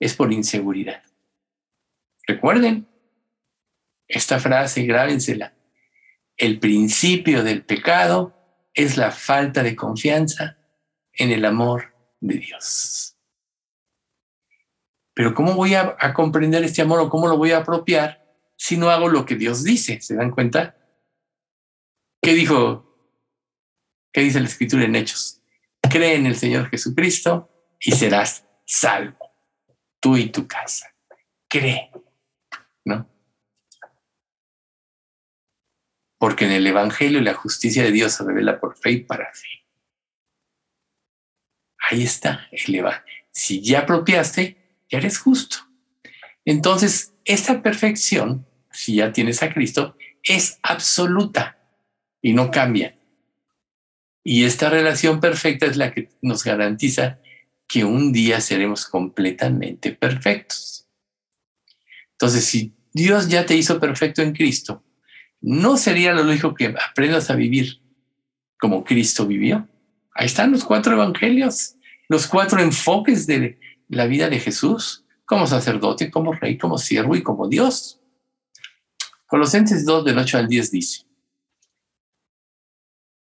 es 0.00 0.14
por 0.14 0.32
inseguridad. 0.32 1.02
Recuerden 2.26 2.88
esta 4.08 4.40
frase, 4.40 4.84
grábensela. 4.84 5.52
El 6.38 6.58
principio 6.58 7.44
del 7.44 7.62
pecado 7.62 8.34
es 8.72 8.96
la 8.96 9.10
falta 9.10 9.62
de 9.62 9.76
confianza 9.76 10.56
en 11.12 11.30
el 11.30 11.44
amor 11.44 11.94
de 12.20 12.38
Dios. 12.38 13.18
Pero 15.12 15.34
¿cómo 15.34 15.52
voy 15.52 15.74
a, 15.74 15.94
a, 16.00 16.14
comprender 16.14 16.64
este 16.64 16.80
amor 16.80 17.00
o 17.00 17.10
cómo 17.10 17.28
lo 17.28 17.36
voy 17.36 17.52
a 17.52 17.58
apropiar 17.58 18.24
si 18.56 18.78
no 18.78 18.88
hago 18.88 19.10
lo 19.10 19.26
que 19.26 19.34
Dios 19.34 19.62
dice? 19.62 20.00
¿Se 20.00 20.14
dan 20.14 20.30
cuenta? 20.30 20.78
¿Qué 22.22 22.32
dijo 22.32 22.89
¿Qué 24.12 24.22
dice 24.22 24.40
la 24.40 24.46
escritura 24.46 24.84
en 24.84 24.96
Hechos? 24.96 25.40
Cree 25.80 26.16
en 26.16 26.26
el 26.26 26.36
Señor 26.36 26.68
Jesucristo 26.68 27.50
y 27.78 27.92
serás 27.92 28.44
salvo, 28.66 29.32
tú 30.00 30.16
y 30.16 30.30
tu 30.30 30.46
casa. 30.46 30.94
Cree, 31.48 31.90
¿no? 32.84 33.08
Porque 36.18 36.44
en 36.44 36.52
el 36.52 36.66
Evangelio 36.66 37.20
la 37.20 37.34
justicia 37.34 37.82
de 37.82 37.92
Dios 37.92 38.12
se 38.12 38.24
revela 38.24 38.60
por 38.60 38.76
fe 38.76 38.90
y 38.92 39.04
para 39.04 39.32
fe. 39.32 39.66
Ahí 41.90 42.02
está 42.02 42.48
el 42.52 42.74
Evangelio. 42.74 43.24
Si 43.32 43.62
ya 43.62 43.80
apropiaste, 43.80 44.84
ya 44.90 44.98
eres 44.98 45.18
justo. 45.18 45.56
Entonces, 46.44 47.14
esta 47.24 47.62
perfección, 47.62 48.46
si 48.72 48.96
ya 48.96 49.12
tienes 49.12 49.42
a 49.42 49.52
Cristo, 49.52 49.96
es 50.22 50.58
absoluta 50.62 51.58
y 52.20 52.32
no 52.32 52.50
cambia. 52.50 52.99
Y 54.22 54.44
esta 54.44 54.68
relación 54.68 55.20
perfecta 55.20 55.66
es 55.66 55.76
la 55.76 55.92
que 55.92 56.10
nos 56.20 56.44
garantiza 56.44 57.18
que 57.66 57.84
un 57.84 58.12
día 58.12 58.40
seremos 58.40 58.86
completamente 58.86 59.92
perfectos. 59.92 60.86
Entonces, 62.12 62.44
si 62.44 62.74
Dios 62.92 63.28
ya 63.28 63.46
te 63.46 63.56
hizo 63.56 63.80
perfecto 63.80 64.22
en 64.22 64.32
Cristo, 64.32 64.82
¿no 65.40 65.76
sería 65.76 66.12
lo 66.12 66.24
lógico 66.24 66.54
que 66.54 66.74
aprendas 66.90 67.30
a 67.30 67.36
vivir 67.36 67.80
como 68.58 68.84
Cristo 68.84 69.26
vivió? 69.26 69.68
Ahí 70.14 70.26
están 70.26 70.52
los 70.52 70.64
cuatro 70.64 70.92
evangelios, 70.92 71.76
los 72.08 72.26
cuatro 72.26 72.60
enfoques 72.60 73.26
de 73.26 73.58
la 73.88 74.06
vida 74.06 74.28
de 74.28 74.40
Jesús, 74.40 75.04
como 75.24 75.46
sacerdote, 75.46 76.10
como 76.10 76.32
rey, 76.32 76.58
como 76.58 76.76
siervo 76.76 77.14
y 77.14 77.22
como 77.22 77.48
Dios. 77.48 78.00
Colosenses 79.26 79.84
2 79.84 80.04
del 80.04 80.18
8 80.18 80.38
al 80.38 80.48
10 80.48 80.70
dice, 80.72 81.02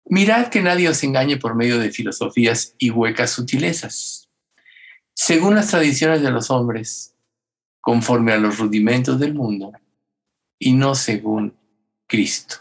Mirad 0.09 0.47
que 0.47 0.61
nadie 0.61 0.89
os 0.89 1.03
engañe 1.03 1.37
por 1.37 1.53
medio 1.53 1.77
de 1.77 1.91
filosofías 1.91 2.73
y 2.79 2.89
huecas 2.89 3.29
sutilezas, 3.29 4.27
según 5.13 5.53
las 5.53 5.67
tradiciones 5.67 6.23
de 6.23 6.31
los 6.31 6.49
hombres, 6.49 7.15
conforme 7.79 8.33
a 8.33 8.39
los 8.39 8.57
rudimentos 8.57 9.19
del 9.19 9.35
mundo 9.35 9.71
y 10.57 10.73
no 10.73 10.95
según 10.95 11.55
Cristo. 12.07 12.55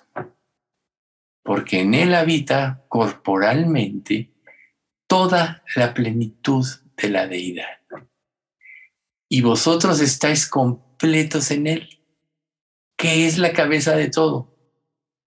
Porque 1.42 1.80
en 1.80 1.94
Él 1.94 2.14
habita 2.14 2.84
corporalmente 2.86 4.30
toda 5.06 5.64
la 5.74 5.94
plenitud 5.94 6.66
de 6.98 7.08
la 7.08 7.26
deidad. 7.26 7.80
Y 9.30 9.40
vosotros 9.40 10.00
estáis 10.00 10.46
completos 10.46 11.50
en 11.50 11.66
Él, 11.66 12.02
que 12.98 13.26
es 13.26 13.38
la 13.38 13.54
cabeza 13.54 13.96
de 13.96 14.10
todo, 14.10 14.54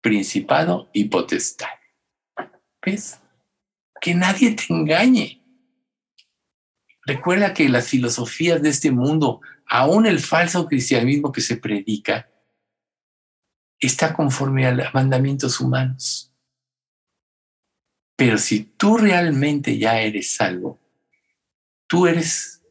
principado 0.02 0.90
y 0.92 1.04
potestad. 1.04 1.79
¿Ves? 2.84 3.20
Que 4.00 4.14
nadie 4.14 4.52
te 4.52 4.72
engañe. 4.72 5.42
Recuerda 7.04 7.54
que 7.54 7.68
las 7.68 7.88
filosofías 7.88 8.62
de 8.62 8.68
este 8.68 8.90
mundo, 8.90 9.40
aún 9.66 10.06
el 10.06 10.20
falso 10.20 10.66
cristianismo 10.66 11.32
que 11.32 11.40
se 11.40 11.56
predica, 11.56 12.30
está 13.78 14.14
conforme 14.14 14.66
a 14.66 14.72
los 14.72 14.92
mandamientos 14.94 15.60
humanos. 15.60 16.32
Pero 18.16 18.36
si 18.36 18.64
tú 18.64 18.98
realmente 18.98 19.78
ya 19.78 20.00
eres 20.00 20.32
salvo, 20.32 20.78
tú 21.86 22.06
eres 22.06 22.62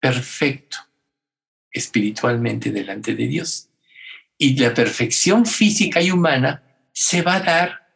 perfecto 0.00 0.78
espiritualmente 1.70 2.70
delante 2.70 3.14
de 3.14 3.26
Dios. 3.26 3.68
Y 4.36 4.56
la 4.56 4.72
perfección 4.72 5.46
física 5.46 6.00
y 6.00 6.12
humana 6.12 6.62
se 6.92 7.22
va 7.22 7.34
a 7.34 7.40
dar 7.40 7.87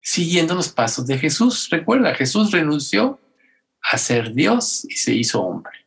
siguiendo 0.00 0.54
los 0.54 0.68
pasos 0.68 1.06
de 1.06 1.18
Jesús. 1.18 1.68
Recuerda, 1.70 2.14
Jesús 2.14 2.50
renunció 2.50 3.20
a 3.82 3.98
ser 3.98 4.34
Dios 4.34 4.86
y 4.88 4.96
se 4.96 5.14
hizo 5.14 5.42
hombre. 5.42 5.86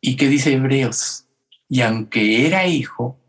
¿Y 0.00 0.16
qué 0.16 0.28
dice 0.28 0.52
Hebreos? 0.52 1.26
Y 1.68 1.80
aunque 1.80 2.46
era 2.46 2.66
hijo, 2.66 3.20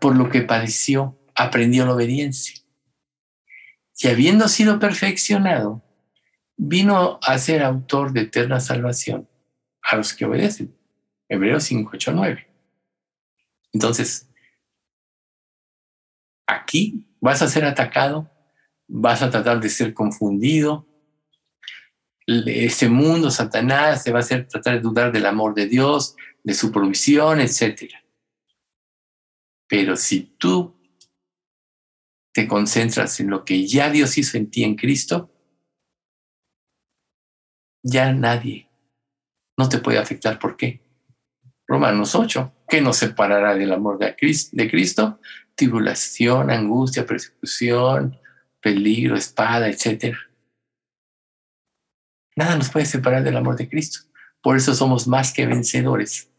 por 0.00 0.16
lo 0.16 0.28
que 0.28 0.42
padeció, 0.42 1.18
aprendió 1.34 1.86
la 1.86 1.94
obediencia. 1.94 2.62
Y 3.98 4.08
habiendo 4.08 4.48
sido 4.48 4.78
perfeccionado, 4.78 5.82
vino 6.56 7.18
a 7.22 7.38
ser 7.38 7.62
autor 7.62 8.12
de 8.12 8.22
eterna 8.22 8.60
salvación 8.60 9.28
a 9.82 9.96
los 9.96 10.14
que 10.14 10.24
obedecen. 10.24 10.76
Hebreos 11.28 11.64
5, 11.64 11.90
8, 11.94 12.12
9. 12.12 12.48
Entonces, 13.72 14.28
aquí 16.46 17.06
vas 17.20 17.42
a 17.42 17.48
ser 17.48 17.64
atacado, 17.64 18.30
vas 18.88 19.22
a 19.22 19.30
tratar 19.30 19.60
de 19.60 19.68
ser 19.68 19.94
confundido, 19.94 20.86
este 22.26 22.88
mundo, 22.88 23.30
Satanás, 23.30 24.02
te 24.02 24.10
va 24.10 24.18
a 24.18 24.22
hacer 24.22 24.48
tratar 24.48 24.74
de 24.76 24.80
dudar 24.80 25.12
del 25.12 25.26
amor 25.26 25.54
de 25.54 25.66
Dios, 25.66 26.16
de 26.42 26.54
su 26.54 26.72
provisión, 26.72 27.40
etc. 27.40 27.92
Pero 29.68 29.96
si 29.96 30.20
tú 30.38 30.74
te 32.32 32.48
concentras 32.48 33.20
en 33.20 33.30
lo 33.30 33.44
que 33.44 33.66
ya 33.66 33.90
Dios 33.90 34.16
hizo 34.18 34.38
en 34.38 34.50
ti 34.50 34.64
en 34.64 34.74
Cristo, 34.74 35.30
ya 37.82 38.12
nadie 38.12 38.68
no 39.58 39.68
te 39.68 39.78
puede 39.78 39.98
afectar. 39.98 40.38
¿Por 40.38 40.56
qué? 40.56 40.80
Romanos 41.66 42.14
8, 42.14 42.52
¿qué 42.68 42.80
nos 42.80 42.96
separará 42.96 43.54
del 43.54 43.72
amor 43.72 43.98
de 43.98 44.16
Cristo? 44.16 45.20
Tribulación, 45.54 46.50
angustia, 46.50 47.06
persecución, 47.06 48.18
peligro, 48.64 49.14
espada, 49.14 49.68
etcétera. 49.68 50.18
Nada 52.34 52.56
nos 52.56 52.70
puede 52.70 52.86
separar 52.86 53.22
del 53.22 53.36
amor 53.36 53.56
de 53.56 53.68
Cristo. 53.68 54.08
Por 54.40 54.56
eso 54.56 54.74
somos 54.74 55.06
más 55.06 55.34
que 55.34 55.44
vencedores 55.44 56.30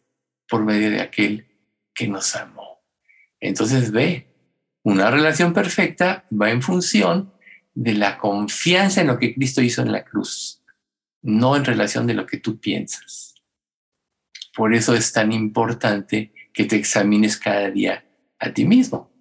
por 0.49 0.65
medio 0.65 0.89
de 0.89 1.01
aquel 1.01 1.47
que 1.93 2.07
nos 2.07 2.35
amó. 2.35 2.83
Entonces 3.39 3.91
ve, 3.91 4.27
una 4.83 5.11
relación 5.11 5.53
perfecta 5.53 6.25
va 6.31 6.49
en 6.49 6.63
función 6.63 7.31
de 7.75 7.93
la 7.93 8.17
confianza 8.17 9.01
en 9.01 9.07
lo 9.07 9.19
que 9.19 9.35
Cristo 9.35 9.61
hizo 9.61 9.83
en 9.83 9.91
la 9.91 10.03
cruz, 10.03 10.63
no 11.21 11.55
en 11.55 11.63
relación 11.63 12.07
de 12.07 12.15
lo 12.15 12.25
que 12.25 12.37
tú 12.37 12.59
piensas. 12.59 13.35
Por 14.55 14.73
eso 14.73 14.95
es 14.95 15.13
tan 15.13 15.31
importante 15.31 16.33
que 16.51 16.65
te 16.65 16.75
examines 16.75 17.37
cada 17.37 17.69
día 17.69 18.03
a 18.39 18.51
ti 18.51 18.65
mismo. 18.65 19.11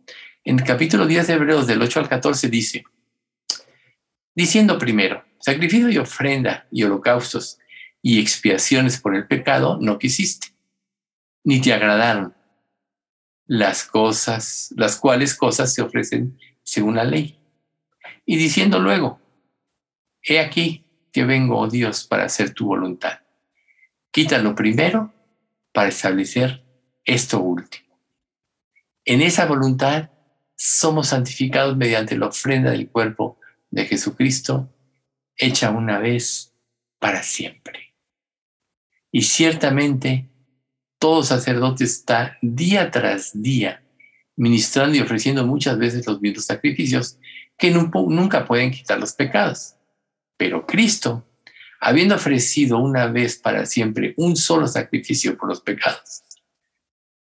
En 0.42 0.58
el 0.58 0.64
capítulo 0.64 1.06
10 1.06 1.26
de 1.26 1.32
Hebreos 1.34 1.66
del 1.66 1.82
8 1.82 2.00
al 2.00 2.08
14 2.08 2.48
dice, 2.48 2.84
diciendo 4.34 4.78
primero, 4.78 5.24
sacrificio 5.38 5.90
y 5.90 5.98
ofrenda 5.98 6.66
y 6.70 6.82
holocaustos 6.84 7.58
y 8.02 8.20
expiaciones 8.20 9.00
por 9.00 9.14
el 9.14 9.26
pecado 9.26 9.78
no 9.80 9.98
quisiste, 9.98 10.48
ni 11.44 11.60
te 11.60 11.72
agradaron 11.72 12.34
las 13.46 13.84
cosas, 13.84 14.72
las 14.76 14.96
cuales 14.96 15.34
cosas 15.34 15.72
se 15.72 15.82
ofrecen 15.82 16.38
según 16.62 16.96
la 16.96 17.04
ley. 17.04 17.38
Y 18.26 18.36
diciendo 18.36 18.78
luego, 18.78 19.20
he 20.22 20.40
aquí 20.40 20.84
que 21.12 21.24
vengo, 21.24 21.58
oh 21.58 21.68
Dios, 21.68 22.04
para 22.04 22.24
hacer 22.24 22.52
tu 22.52 22.66
voluntad. 22.66 23.20
Quítalo 24.10 24.54
primero 24.54 25.12
para 25.72 25.88
establecer 25.88 26.64
esto 27.04 27.40
último. 27.40 27.98
En 29.04 29.20
esa 29.20 29.44
voluntad 29.46 30.10
somos 30.56 31.08
santificados 31.08 31.76
mediante 31.76 32.16
la 32.16 32.28
ofrenda 32.28 32.70
del 32.70 32.88
cuerpo 32.88 33.38
de 33.74 33.86
Jesucristo, 33.86 34.72
hecha 35.36 35.70
una 35.70 35.98
vez 35.98 36.54
para 37.00 37.22
siempre. 37.22 37.94
Y 39.10 39.22
ciertamente 39.22 40.28
todo 40.98 41.22
sacerdote 41.22 41.84
está 41.84 42.38
día 42.40 42.90
tras 42.90 43.42
día 43.42 43.82
ministrando 44.36 44.96
y 44.96 45.00
ofreciendo 45.00 45.46
muchas 45.46 45.78
veces 45.78 46.06
los 46.06 46.20
mismos 46.20 46.46
sacrificios 46.46 47.18
que 47.58 47.70
nunca 47.70 48.46
pueden 48.46 48.70
quitar 48.70 48.98
los 48.98 49.12
pecados. 49.12 49.74
Pero 50.36 50.66
Cristo, 50.66 51.28
habiendo 51.80 52.14
ofrecido 52.14 52.78
una 52.78 53.06
vez 53.06 53.36
para 53.38 53.66
siempre 53.66 54.14
un 54.16 54.36
solo 54.36 54.66
sacrificio 54.66 55.36
por 55.36 55.48
los 55.48 55.60
pecados, 55.60 56.22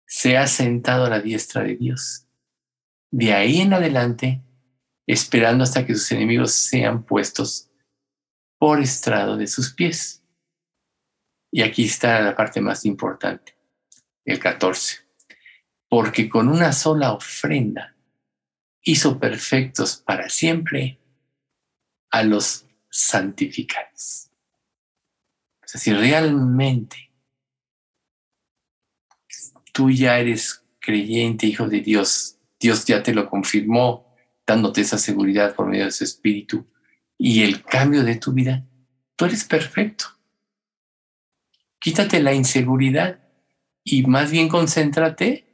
se 0.07 0.37
ha 0.37 0.47
sentado 0.47 1.07
a 1.07 1.11
la 1.11 1.21
diestra 1.21 1.63
de 1.63 1.77
Dios. 1.77 2.27
De 3.11 3.33
ahí 3.33 3.61
en 3.61 3.73
adelante 3.73 4.43
esperando 5.07 5.65
hasta 5.65 5.87
que 5.87 5.95
sus 5.95 6.11
enemigos 6.13 6.53
sean 6.53 7.05
puestos 7.05 7.71
por 8.59 8.81
estrado 8.81 9.37
de 9.37 9.47
sus 9.47 9.73
pies. 9.73 10.23
Y 11.53 11.63
aquí 11.63 11.85
está 11.85 12.21
la 12.21 12.35
parte 12.35 12.61
más 12.61 12.85
importante, 12.85 13.57
el 14.25 14.39
14. 14.39 15.07
Porque 15.89 16.29
con 16.29 16.49
una 16.49 16.73
sola 16.73 17.13
ofrenda 17.13 17.97
hizo 18.83 19.19
perfectos 19.19 19.97
para 19.97 20.29
siempre 20.29 20.99
a 22.11 22.23
los 22.23 22.67
santificados. 22.91 24.31
O 25.65 25.69
sea, 25.69 25.81
si 25.81 25.93
realmente 25.93 27.13
tú 29.73 29.91
ya 29.91 30.19
eres 30.19 30.65
creyente, 30.79 31.47
hijo 31.47 31.69
de 31.69 31.81
Dios, 31.81 32.39
Dios 32.59 32.85
ya 32.85 33.03
te 33.03 33.13
lo 33.13 33.29
confirmó 33.29 34.06
dándote 34.47 34.83
esa 34.83 34.99
seguridad 34.99 35.55
por 35.55 35.67
medio 35.67 35.87
de 35.87 35.91
su 35.91 36.05
espíritu 36.05 36.67
y 37.19 37.43
el 37.43 37.63
cambio 37.63 38.05
de 38.05 38.17
tu 38.17 38.33
vida, 38.33 38.65
tú 39.17 39.25
eres 39.25 39.45
perfecto. 39.45 40.07
Quítate 41.79 42.23
la 42.23 42.33
inseguridad 42.33 43.21
y 43.83 44.05
más 44.07 44.31
bien 44.31 44.49
concéntrate 44.49 45.47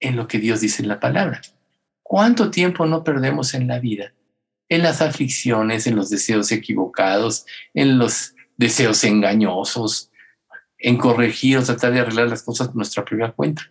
en 0.00 0.16
lo 0.16 0.26
que 0.26 0.38
Dios 0.38 0.60
dice 0.60 0.82
en 0.82 0.88
la 0.88 1.00
palabra. 1.00 1.40
¿Cuánto 2.02 2.50
tiempo 2.50 2.86
no 2.86 3.04
perdemos 3.04 3.54
en 3.54 3.68
la 3.68 3.78
vida? 3.78 4.12
En 4.68 4.82
las 4.82 5.00
aflicciones, 5.00 5.86
en 5.86 5.96
los 5.96 6.10
deseos 6.10 6.50
equivocados, 6.52 7.46
en 7.74 7.98
los 7.98 8.34
deseos 8.56 9.04
engañosos, 9.04 10.10
en 10.78 10.98
corregir 10.98 11.58
o 11.58 11.64
tratar 11.64 11.92
de 11.92 12.00
arreglar 12.00 12.28
las 12.28 12.42
cosas 12.42 12.68
por 12.68 12.76
nuestra 12.76 13.04
propia 13.04 13.32
cuenta. 13.32 13.70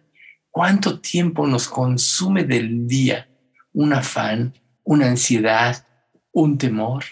¿Cuánto 0.49 0.99
tiempo 0.99 1.45
nos 1.47 1.67
consume 1.67 2.43
del 2.43 2.87
día 2.87 3.30
un 3.73 3.93
afán, 3.93 4.53
una 4.83 5.07
ansiedad, 5.07 5.87
un 6.31 6.57
temor. 6.57 7.03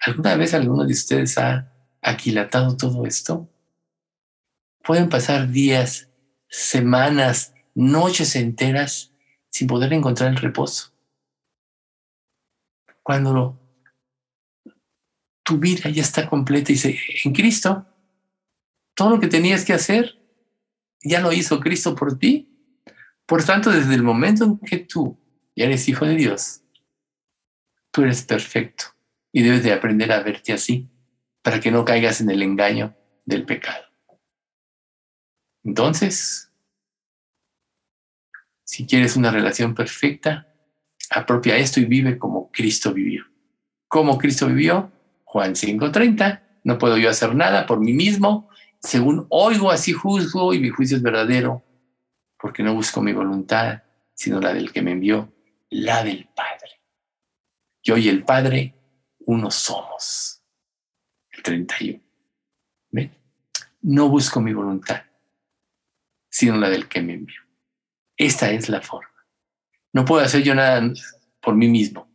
¿Alguna 0.00 0.36
vez 0.36 0.54
alguno 0.54 0.84
de 0.84 0.92
ustedes 0.92 1.38
ha 1.38 1.72
aquilatado 2.00 2.76
todo 2.76 3.06
esto? 3.06 3.48
Pueden 4.82 5.08
pasar 5.08 5.48
días, 5.48 6.08
semanas, 6.48 7.54
noches 7.74 8.34
enteras 8.34 9.12
sin 9.50 9.68
poder 9.68 9.92
encontrar 9.92 10.30
el 10.30 10.36
reposo. 10.36 10.92
Cuando 13.02 13.58
tu 15.44 15.58
vida 15.58 15.88
ya 15.90 16.02
está 16.02 16.28
completa 16.28 16.72
y 16.72 16.76
se, 16.76 16.98
en 17.24 17.32
Cristo, 17.32 17.86
todo 18.94 19.10
lo 19.10 19.20
que 19.20 19.28
tenías 19.28 19.64
que 19.64 19.72
hacer, 19.72 20.18
ya 21.02 21.20
lo 21.20 21.32
hizo 21.32 21.60
Cristo 21.60 21.94
por 21.94 22.18
ti 22.18 22.51
por 23.32 23.42
tanto, 23.44 23.70
desde 23.70 23.94
el 23.94 24.02
momento 24.02 24.44
en 24.44 24.58
que 24.58 24.76
tú 24.76 25.18
ya 25.56 25.64
eres 25.64 25.88
hijo 25.88 26.04
de 26.04 26.16
Dios, 26.16 26.60
tú 27.90 28.02
eres 28.02 28.24
perfecto 28.24 28.84
y 29.32 29.42
debes 29.42 29.62
de 29.62 29.72
aprender 29.72 30.12
a 30.12 30.22
verte 30.22 30.52
así 30.52 30.90
para 31.40 31.58
que 31.58 31.70
no 31.70 31.82
caigas 31.82 32.20
en 32.20 32.28
el 32.28 32.42
engaño 32.42 32.94
del 33.24 33.46
pecado. 33.46 33.86
Entonces, 35.64 36.52
si 38.64 38.84
quieres 38.84 39.16
una 39.16 39.30
relación 39.30 39.74
perfecta, 39.74 40.54
apropia 41.08 41.56
esto 41.56 41.80
y 41.80 41.86
vive 41.86 42.18
como 42.18 42.50
Cristo 42.52 42.92
vivió. 42.92 43.24
¿Cómo 43.88 44.18
Cristo 44.18 44.48
vivió? 44.48 44.92
Juan 45.24 45.54
5:30, 45.54 46.42
no 46.64 46.76
puedo 46.76 46.98
yo 46.98 47.08
hacer 47.08 47.34
nada 47.34 47.64
por 47.64 47.80
mí 47.80 47.94
mismo, 47.94 48.50
según 48.82 49.26
oigo 49.30 49.70
así 49.70 49.94
juzgo 49.94 50.52
y 50.52 50.60
mi 50.60 50.68
juicio 50.68 50.98
es 50.98 51.02
verdadero, 51.02 51.64
porque 52.42 52.64
no 52.64 52.74
busco 52.74 53.00
mi 53.00 53.12
voluntad, 53.12 53.84
sino 54.14 54.40
la 54.40 54.52
del 54.52 54.72
que 54.72 54.82
me 54.82 54.90
envió, 54.90 55.32
la 55.70 56.02
del 56.02 56.28
Padre. 56.34 56.80
Yo 57.84 57.96
y 57.96 58.08
el 58.08 58.24
Padre, 58.24 58.74
uno 59.20 59.48
somos. 59.48 60.42
El 61.30 61.40
31. 61.44 62.02
¿Ven? 62.90 63.16
No 63.82 64.08
busco 64.08 64.40
mi 64.40 64.52
voluntad, 64.52 65.04
sino 66.28 66.56
la 66.56 66.68
del 66.68 66.88
que 66.88 67.00
me 67.00 67.12
envió. 67.12 67.40
Esta 68.16 68.50
es 68.50 68.68
la 68.68 68.80
forma. 68.80 69.24
No 69.92 70.04
puedo 70.04 70.24
hacer 70.24 70.42
yo 70.42 70.56
nada 70.56 70.82
por 71.40 71.54
mí 71.54 71.68
mismo. 71.68 72.10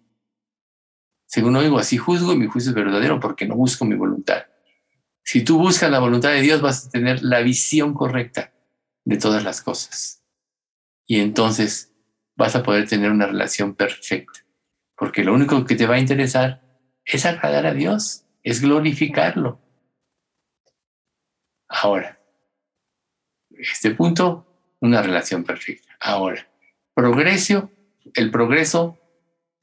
Según 1.25 1.55
oigo, 1.55 1.79
así 1.79 1.95
juzgo 1.95 2.33
y 2.33 2.37
mi 2.37 2.47
juicio 2.47 2.71
es 2.71 2.75
verdadero 2.75 3.17
porque 3.21 3.47
no 3.47 3.55
busco 3.55 3.85
mi 3.85 3.95
voluntad. 3.95 4.43
Si 5.23 5.45
tú 5.45 5.57
buscas 5.57 5.89
la 5.89 5.99
voluntad 5.99 6.31
de 6.31 6.41
Dios, 6.41 6.61
vas 6.61 6.87
a 6.87 6.89
tener 6.89 7.23
la 7.23 7.39
visión 7.39 7.93
correcta 7.93 8.51
de 9.07 9.15
todas 9.15 9.41
las 9.45 9.61
cosas. 9.61 10.21
Y 11.05 11.21
entonces 11.21 11.95
vas 12.35 12.57
a 12.57 12.63
poder 12.63 12.89
tener 12.89 13.09
una 13.09 13.25
relación 13.25 13.73
perfecta. 13.73 14.41
Porque 14.97 15.23
lo 15.23 15.33
único 15.33 15.63
que 15.63 15.75
te 15.75 15.87
va 15.87 15.95
a 15.95 15.99
interesar 15.99 16.61
es 17.05 17.25
agradar 17.25 17.65
a 17.67 17.73
Dios, 17.73 18.25
es 18.43 18.61
glorificarlo. 18.61 19.61
Ahora, 21.69 22.19
este 23.49 23.91
punto, 23.91 24.75
una 24.81 25.01
relación 25.01 25.45
perfecta. 25.45 25.95
Ahora, 26.01 26.45
progreso, 26.93 27.71
el 28.13 28.29
progreso 28.29 28.99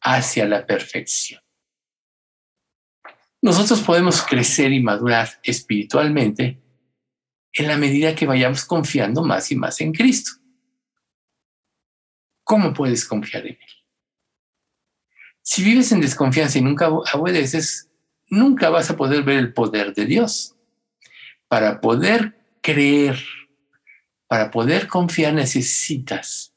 hacia 0.00 0.46
la 0.46 0.64
perfección. 0.64 1.42
Nosotros 3.42 3.82
podemos 3.82 4.22
crecer 4.22 4.72
y 4.72 4.82
madurar 4.82 5.28
espiritualmente 5.42 6.63
en 7.54 7.68
la 7.68 7.78
medida 7.78 8.14
que 8.14 8.26
vayamos 8.26 8.64
confiando 8.64 9.22
más 9.22 9.50
y 9.50 9.56
más 9.56 9.80
en 9.80 9.92
Cristo. 9.92 10.32
¿Cómo 12.42 12.74
puedes 12.74 13.06
confiar 13.06 13.46
en 13.46 13.52
Él? 13.54 13.84
Si 15.40 15.62
vives 15.62 15.92
en 15.92 16.00
desconfianza 16.00 16.58
y 16.58 16.62
nunca 16.62 16.90
obedeces, 16.90 17.88
nunca 18.28 18.70
vas 18.70 18.90
a 18.90 18.96
poder 18.96 19.22
ver 19.22 19.38
el 19.38 19.52
poder 19.52 19.94
de 19.94 20.06
Dios. 20.06 20.56
Para 21.48 21.80
poder 21.80 22.36
creer, 22.60 23.22
para 24.26 24.50
poder 24.50 24.88
confiar 24.88 25.34
necesitas 25.34 26.54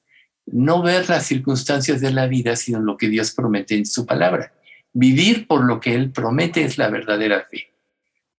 no 0.48 0.82
ver 0.82 1.10
las 1.10 1.26
circunstancias 1.26 2.00
de 2.00 2.12
la 2.12 2.26
vida, 2.28 2.56
sino 2.56 2.80
lo 2.80 2.98
que 2.98 3.10
Dios 3.10 3.32
promete 3.32 3.76
en 3.76 3.86
su 3.86 4.06
palabra. 4.06 4.54
Vivir 4.94 5.46
por 5.46 5.64
lo 5.64 5.80
que 5.80 5.94
Él 5.94 6.12
promete 6.12 6.64
es 6.64 6.78
la 6.78 6.90
verdadera 6.90 7.46
fe. 7.52 7.74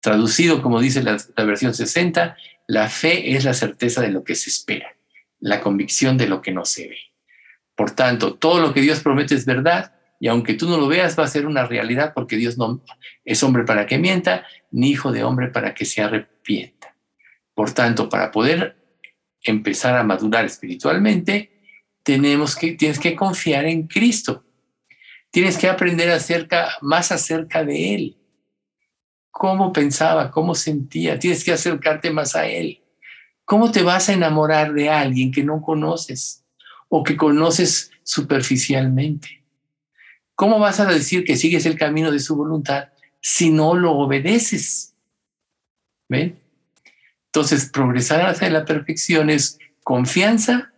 Traducido, 0.00 0.62
como 0.62 0.80
dice 0.80 1.02
la, 1.02 1.18
versión 1.44 1.74
60, 1.74 2.36
la 2.66 2.88
fe 2.88 3.34
es 3.34 3.44
la 3.44 3.54
certeza 3.54 4.00
de 4.00 4.10
lo 4.10 4.24
que 4.24 4.34
se 4.34 4.50
espera, 4.50 4.96
la 5.40 5.60
convicción 5.60 6.16
de 6.16 6.28
lo 6.28 6.40
que 6.40 6.52
no 6.52 6.64
se 6.64 6.88
ve. 6.88 6.98
Por 7.74 7.92
tanto, 7.92 8.34
todo 8.34 8.60
lo 8.60 8.74
que 8.74 8.80
Dios 8.80 9.00
promete 9.00 9.34
es 9.34 9.44
verdad 9.44 9.94
y 10.20 10.28
aunque 10.28 10.54
tú 10.54 10.68
no 10.68 10.78
lo 10.78 10.88
veas 10.88 11.18
va 11.18 11.24
a 11.24 11.28
ser 11.28 11.46
una 11.46 11.66
realidad 11.66 12.12
porque 12.14 12.36
Dios 12.36 12.58
no 12.58 12.82
es 13.24 13.42
hombre 13.42 13.64
para 13.64 13.86
que 13.86 13.98
mienta, 13.98 14.46
ni 14.70 14.90
hijo 14.90 15.12
de 15.12 15.24
hombre 15.24 15.48
para 15.48 15.74
que 15.74 15.84
se 15.84 16.02
arrepienta. 16.02 16.94
Por 17.54 17.72
tanto, 17.72 18.08
para 18.08 18.30
poder 18.30 18.76
empezar 19.42 19.96
a 19.96 20.02
madurar 20.02 20.44
espiritualmente, 20.44 21.58
tenemos 22.02 22.56
que, 22.56 22.72
tienes 22.72 22.98
que 22.98 23.14
confiar 23.14 23.66
en 23.66 23.86
Cristo. 23.86 24.44
Tienes 25.30 25.58
que 25.58 25.68
aprender 25.68 26.10
acerca, 26.10 26.70
más 26.80 27.12
acerca 27.12 27.64
de 27.64 27.94
Él. 27.94 28.16
Cómo 29.30 29.72
pensaba, 29.72 30.30
cómo 30.30 30.54
sentía. 30.54 31.18
Tienes 31.18 31.44
que 31.44 31.52
acercarte 31.52 32.10
más 32.10 32.34
a 32.34 32.46
Él. 32.46 32.82
¿Cómo 33.44 33.70
te 33.70 33.82
vas 33.82 34.08
a 34.08 34.12
enamorar 34.12 34.74
de 34.74 34.90
alguien 34.90 35.32
que 35.32 35.42
no 35.42 35.62
conoces 35.62 36.44
o 36.88 37.02
que 37.02 37.16
conoces 37.16 37.90
superficialmente? 38.02 39.42
¿Cómo 40.34 40.58
vas 40.58 40.80
a 40.80 40.86
decir 40.86 41.24
que 41.24 41.36
sigues 41.36 41.66
el 41.66 41.78
camino 41.78 42.10
de 42.10 42.20
su 42.20 42.36
voluntad 42.36 42.90
si 43.20 43.50
no 43.50 43.74
lo 43.74 43.92
obedeces? 43.92 44.94
¿Ven? 46.08 46.38
Entonces, 47.26 47.70
progresar 47.70 48.26
hacia 48.26 48.50
la 48.50 48.64
perfección 48.64 49.30
es 49.30 49.58
confianza, 49.82 50.72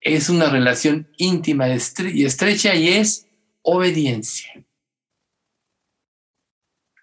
es 0.00 0.28
una 0.28 0.50
relación 0.50 1.08
íntima 1.16 1.68
y 1.68 2.24
estrecha 2.24 2.74
y 2.74 2.88
es 2.88 3.26
obediencia. 3.62 4.64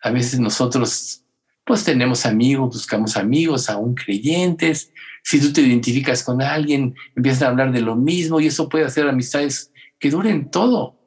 A 0.01 0.11
veces 0.11 0.39
nosotros 0.39 1.25
pues 1.69 1.83
tenemos 1.83 2.25
amigos, 2.25 2.69
buscamos 2.73 3.15
amigos, 3.15 3.69
aún 3.69 3.93
creyentes. 3.93 4.91
Si 5.23 5.39
tú 5.39 5.53
te 5.53 5.61
identificas 5.61 6.23
con 6.23 6.41
alguien, 6.41 6.95
empiezas 7.15 7.43
a 7.43 7.49
hablar 7.49 7.71
de 7.71 7.81
lo 7.81 7.95
mismo 7.95 8.39
y 8.39 8.47
eso 8.47 8.67
puede 8.67 8.85
hacer 8.85 9.07
amistades 9.07 9.71
que 9.99 10.09
duren 10.09 10.49
todo, 10.49 10.99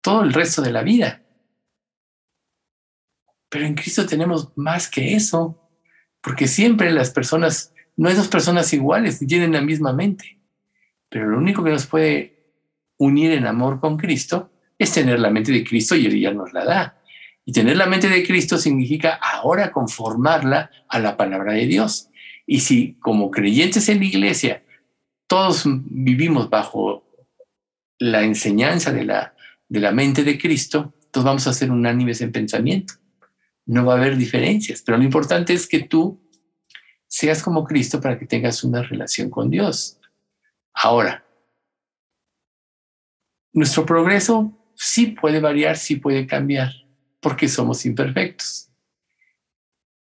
todo 0.00 0.22
el 0.22 0.32
resto 0.32 0.60
de 0.60 0.72
la 0.72 0.82
vida. 0.82 1.22
Pero 3.48 3.64
en 3.64 3.74
Cristo 3.74 4.06
tenemos 4.06 4.50
más 4.56 4.88
que 4.88 5.14
eso, 5.14 5.70
porque 6.20 6.48
siempre 6.48 6.90
las 6.90 7.10
personas, 7.10 7.72
no 7.96 8.08
hay 8.08 8.16
dos 8.16 8.26
personas 8.26 8.72
iguales, 8.72 9.20
tienen 9.20 9.52
la 9.52 9.60
misma 9.60 9.92
mente. 9.92 10.40
Pero 11.08 11.28
lo 11.28 11.38
único 11.38 11.62
que 11.62 11.70
nos 11.70 11.86
puede 11.86 12.54
unir 12.96 13.30
en 13.30 13.46
amor 13.46 13.78
con 13.78 13.96
Cristo 13.96 14.50
es 14.76 14.92
tener 14.92 15.20
la 15.20 15.30
mente 15.30 15.52
de 15.52 15.62
Cristo 15.62 15.94
y 15.94 16.06
Él 16.06 16.18
ya 16.18 16.32
nos 16.32 16.52
la 16.52 16.64
da. 16.64 16.99
Y 17.50 17.52
tener 17.52 17.76
la 17.76 17.86
mente 17.86 18.08
de 18.08 18.24
Cristo 18.24 18.58
significa 18.58 19.14
ahora 19.14 19.72
conformarla 19.72 20.70
a 20.88 21.00
la 21.00 21.16
palabra 21.16 21.54
de 21.54 21.66
Dios. 21.66 22.08
Y 22.46 22.60
si 22.60 22.94
como 23.00 23.32
creyentes 23.32 23.88
en 23.88 23.98
la 23.98 24.04
iglesia 24.04 24.62
todos 25.26 25.64
vivimos 25.66 26.48
bajo 26.48 27.04
la 27.98 28.22
enseñanza 28.22 28.92
de 28.92 29.04
la, 29.04 29.34
de 29.68 29.80
la 29.80 29.90
mente 29.90 30.22
de 30.22 30.38
Cristo, 30.38 30.94
todos 31.10 31.24
vamos 31.24 31.48
a 31.48 31.52
ser 31.52 31.72
unánimes 31.72 32.20
en 32.20 32.30
pensamiento. 32.30 32.94
No 33.66 33.84
va 33.84 33.94
a 33.94 33.96
haber 33.96 34.16
diferencias, 34.16 34.80
pero 34.86 34.96
lo 34.96 35.02
importante 35.02 35.52
es 35.52 35.66
que 35.66 35.80
tú 35.80 36.20
seas 37.08 37.42
como 37.42 37.64
Cristo 37.64 38.00
para 38.00 38.16
que 38.16 38.26
tengas 38.26 38.62
una 38.62 38.84
relación 38.84 39.28
con 39.28 39.50
Dios. 39.50 39.98
Ahora, 40.72 41.24
nuestro 43.52 43.84
progreso 43.84 44.56
sí 44.76 45.08
puede 45.08 45.40
variar, 45.40 45.76
sí 45.76 45.96
puede 45.96 46.28
cambiar, 46.28 46.70
porque 47.20 47.48
somos 47.48 47.84
imperfectos. 47.86 48.68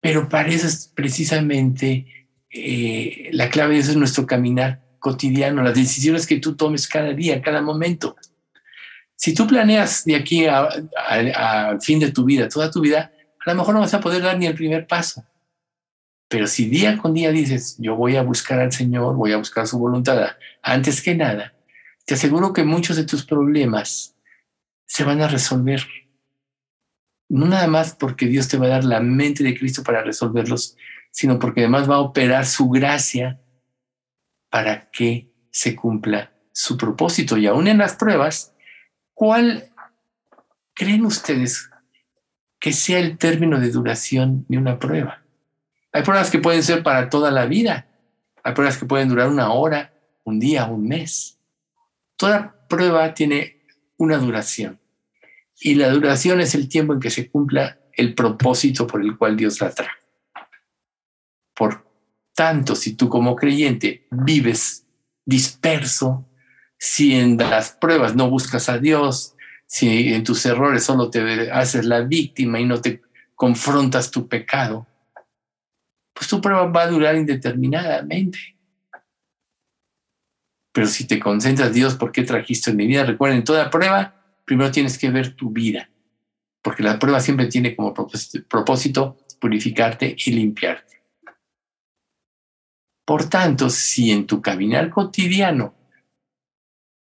Pero 0.02 0.30
para 0.30 0.50
eso 0.50 0.68
es 0.68 0.92
precisamente 0.96 2.28
eh, 2.50 3.30
la 3.34 3.50
clave 3.50 3.76
de 3.76 3.82
eso 3.82 3.92
es 3.92 3.98
nuestro 3.98 4.26
caminar 4.26 4.82
cotidiano, 5.00 5.62
las 5.62 5.76
decisiones 5.76 6.26
que 6.26 6.40
tú 6.40 6.56
tomes 6.56 6.88
cada 6.88 7.14
día, 7.14 7.42
cada 7.42 7.62
momento. 7.62 8.16
Si 9.16 9.34
tú 9.34 9.48
planeas 9.48 10.06
de 10.06 10.16
aquí 10.16 10.46
al 10.46 11.82
fin 11.82 12.00
de 12.00 12.12
tu 12.12 12.24
vida, 12.24 12.48
toda 12.48 12.72
tu 12.72 12.82
vida, 12.82 13.12
a 13.46 13.52
lo 13.52 13.58
mejor 13.58 13.74
no 13.74 13.82
vas 13.82 13.94
a 13.94 14.00
poder 14.00 14.22
dar 14.22 14.38
ni 14.38 14.46
el 14.46 14.56
primer 14.56 14.88
paso. 14.88 15.26
Pero 16.30 16.48
si 16.48 16.70
día 16.70 16.98
con 16.98 17.14
día 17.14 17.32
dices, 17.32 17.76
yo 17.80 17.96
voy 17.96 18.16
a 18.16 18.22
buscar 18.22 18.60
al 18.60 18.72
Señor, 18.72 19.16
voy 19.16 19.34
a 19.34 19.38
buscar 19.38 19.68
su 19.68 19.80
voluntad, 19.80 20.36
antes 20.62 21.02
que 21.02 21.16
nada, 21.16 21.54
te 22.06 22.14
aseguro 22.14 22.54
que 22.54 22.64
muchos 22.64 22.96
de 22.98 23.04
tus 23.04 23.26
problemas 23.26 24.16
se 24.86 25.04
van 25.04 25.22
a 25.22 25.28
resolver. 25.28 25.86
No 27.30 27.46
nada 27.46 27.68
más 27.68 27.96
porque 27.96 28.26
Dios 28.26 28.48
te 28.48 28.58
va 28.58 28.66
a 28.66 28.70
dar 28.70 28.84
la 28.84 29.00
mente 29.00 29.44
de 29.44 29.58
Cristo 29.58 29.84
para 29.84 30.04
resolverlos, 30.04 30.76
sino 31.12 31.40
porque 31.40 31.62
además 31.62 31.90
va 31.90 31.96
a 31.96 32.02
operar 32.02 32.46
su 32.46 32.70
gracia 32.70 33.40
para 34.50 34.90
que 34.90 35.32
se 35.52 35.76
cumpla 35.76 36.32
su 36.52 36.76
propósito. 36.76 37.38
Y 37.38 37.48
aún 37.48 37.68
en 37.68 37.78
las 37.78 37.96
pruebas, 37.96 38.54
¿cuál 39.14 39.70
creen 40.74 41.06
ustedes 41.06 41.70
que 42.60 42.74
sea 42.74 43.00
el 43.00 43.18
término 43.18 43.60
de 43.60 43.70
duración 43.70 44.46
de 44.50 44.58
una 44.58 44.80
prueba? 44.80 45.22
Hay 45.92 46.04
pruebas 46.04 46.30
que 46.30 46.40
pueden 46.40 46.64
ser 46.64 46.84
para 46.84 47.10
toda 47.10 47.32
la 47.32 47.46
vida. 47.46 47.88
Hay 48.44 48.54
pruebas 48.54 48.78
que 48.78 48.86
pueden 48.86 49.10
durar 49.10 49.28
una 49.28 49.52
hora, 49.52 49.94
un 50.24 50.40
día, 50.40 50.66
un 50.66 50.88
mes. 50.88 51.38
Toda 52.16 52.56
prueba 52.68 53.14
tiene 53.14 53.62
una 53.98 54.18
duración. 54.18 54.79
Y 55.60 55.76
la 55.76 55.90
duración 55.90 56.40
es 56.40 56.56
el 56.56 56.70
tiempo 56.70 56.94
en 56.94 57.00
que 57.00 57.10
se 57.10 57.30
cumpla 57.30 57.80
el 57.94 58.14
propósito 58.14 58.88
por 58.88 59.02
el 59.02 59.18
cual 59.18 59.36
Dios 59.36 59.60
la 59.60 59.72
trae. 59.72 59.90
Por 61.54 61.86
tanto, 62.34 62.76
si 62.76 62.96
tú 62.96 63.10
como 63.10 63.36
creyente 63.36 64.08
vives 64.10 64.86
disperso, 65.26 66.26
si 66.78 67.14
en 67.14 67.38
las 67.38 67.72
pruebas 67.72 68.16
no 68.16 68.30
buscas 68.30 68.70
a 68.70 68.78
Dios, 68.78 69.36
si 69.66 70.14
en 70.14 70.24
tus 70.24 70.46
errores 70.46 70.84
solo 70.84 71.10
te 71.10 71.52
haces 71.52 71.86
la 71.86 72.02
víctima 72.02 72.60
y 72.60 72.66
no 72.66 72.80
te 72.82 73.02
confrontas 73.36 74.10
tu 74.10 74.28
pecado, 74.28 74.88
pues 76.14 76.28
tu 76.28 76.42
prueba 76.42 76.66
va 76.66 76.84
a 76.84 76.88
durar 76.88 77.16
indeterminadamente. 77.16 78.40
Pero 80.72 80.88
si 80.88 81.06
te 81.06 81.20
concentras, 81.20 81.74
Dios, 81.74 81.96
¿por 81.96 82.12
qué 82.12 82.24
trajiste 82.24 82.72
en 82.72 82.78
mi 82.78 82.88
vida? 82.88 83.04
Recuerden, 83.04 83.44
toda 83.44 83.70
prueba, 83.70 84.19
primero 84.50 84.72
tienes 84.72 84.98
que 84.98 85.12
ver 85.12 85.36
tu 85.36 85.52
vida, 85.52 85.92
porque 86.64 86.82
la 86.82 86.98
prueba 86.98 87.20
siempre 87.20 87.46
tiene 87.46 87.76
como 87.76 87.94
propósito 87.94 89.16
purificarte 89.40 90.16
y 90.26 90.32
limpiarte. 90.32 91.04
Por 93.06 93.30
tanto, 93.30 93.70
si 93.70 94.10
en 94.10 94.26
tu 94.26 94.42
caminar 94.42 94.90
cotidiano 94.90 95.76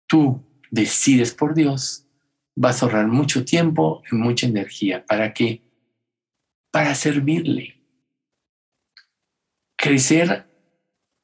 tú 0.07 0.43
decides 0.71 1.35
por 1.35 1.53
Dios, 1.53 2.07
vas 2.55 2.81
a 2.81 2.87
ahorrar 2.87 3.05
mucho 3.09 3.45
tiempo 3.45 4.01
y 4.11 4.15
mucha 4.15 4.47
energía. 4.47 5.05
¿Para 5.05 5.31
qué? 5.31 5.61
Para 6.71 6.95
servirle. 6.95 7.79
Crecer 9.77 10.49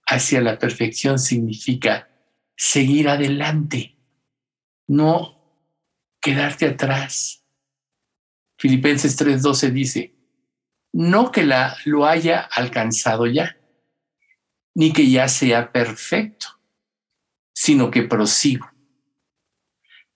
hacia 0.06 0.40
la 0.40 0.60
perfección 0.60 1.18
significa 1.18 2.10
seguir 2.56 3.10
adelante, 3.10 3.98
no 4.86 5.41
quedarte 6.22 6.68
atrás. 6.68 7.44
Filipenses 8.58 9.18
3:12 9.18 9.72
dice, 9.72 10.16
no 10.94 11.32
que 11.32 11.44
la, 11.44 11.76
lo 11.86 12.06
haya 12.06 12.42
alcanzado 12.42 13.26
ya, 13.26 13.58
ni 14.76 14.94
que 14.94 15.10
ya 15.10 15.28
sea 15.28 15.72
perfecto, 15.72 16.60
sino 17.54 17.90
que 17.90 18.04
prosigo, 18.04 18.72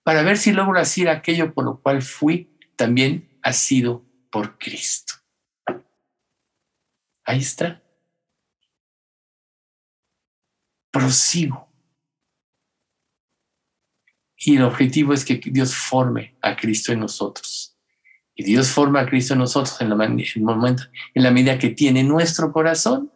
para 0.06 0.22
ver 0.22 0.38
si 0.38 0.52
logro 0.52 0.78
hacer 0.78 1.08
aquello 1.08 1.52
por 1.52 1.64
lo 1.64 1.80
cual 1.82 2.00
fui, 2.00 2.56
también 2.76 3.40
ha 3.42 3.52
sido 3.52 4.04
por 4.30 4.56
Cristo. 4.56 5.14
Ahí 7.24 7.40
está. 7.40 7.82
Prosigo. 10.92 11.65
Y 14.46 14.58
el 14.58 14.62
objetivo 14.62 15.12
es 15.12 15.24
que 15.24 15.40
Dios 15.44 15.74
forme 15.74 16.36
a 16.40 16.54
Cristo 16.54 16.92
en 16.92 17.00
nosotros. 17.00 17.76
Y 18.32 18.44
Dios 18.44 18.68
forma 18.68 19.00
a 19.00 19.06
Cristo 19.06 19.32
en 19.32 19.40
nosotros 19.40 19.80
en 19.80 19.88
la, 19.88 20.04
en 20.04 20.44
momento, 20.44 20.84
en 21.12 21.24
la 21.24 21.32
medida 21.32 21.58
que 21.58 21.70
tiene 21.70 22.04
nuestro 22.04 22.52
corazón. 22.52 23.10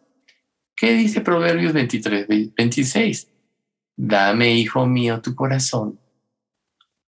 ¿Qué 0.75 0.91
dice 0.91 1.21
Proverbios 1.21 1.71
23, 1.71 2.27
26? 2.53 3.31
Dame, 3.95 4.53
hijo 4.55 4.85
mío, 4.85 5.21
tu 5.21 5.33
corazón 5.33 5.97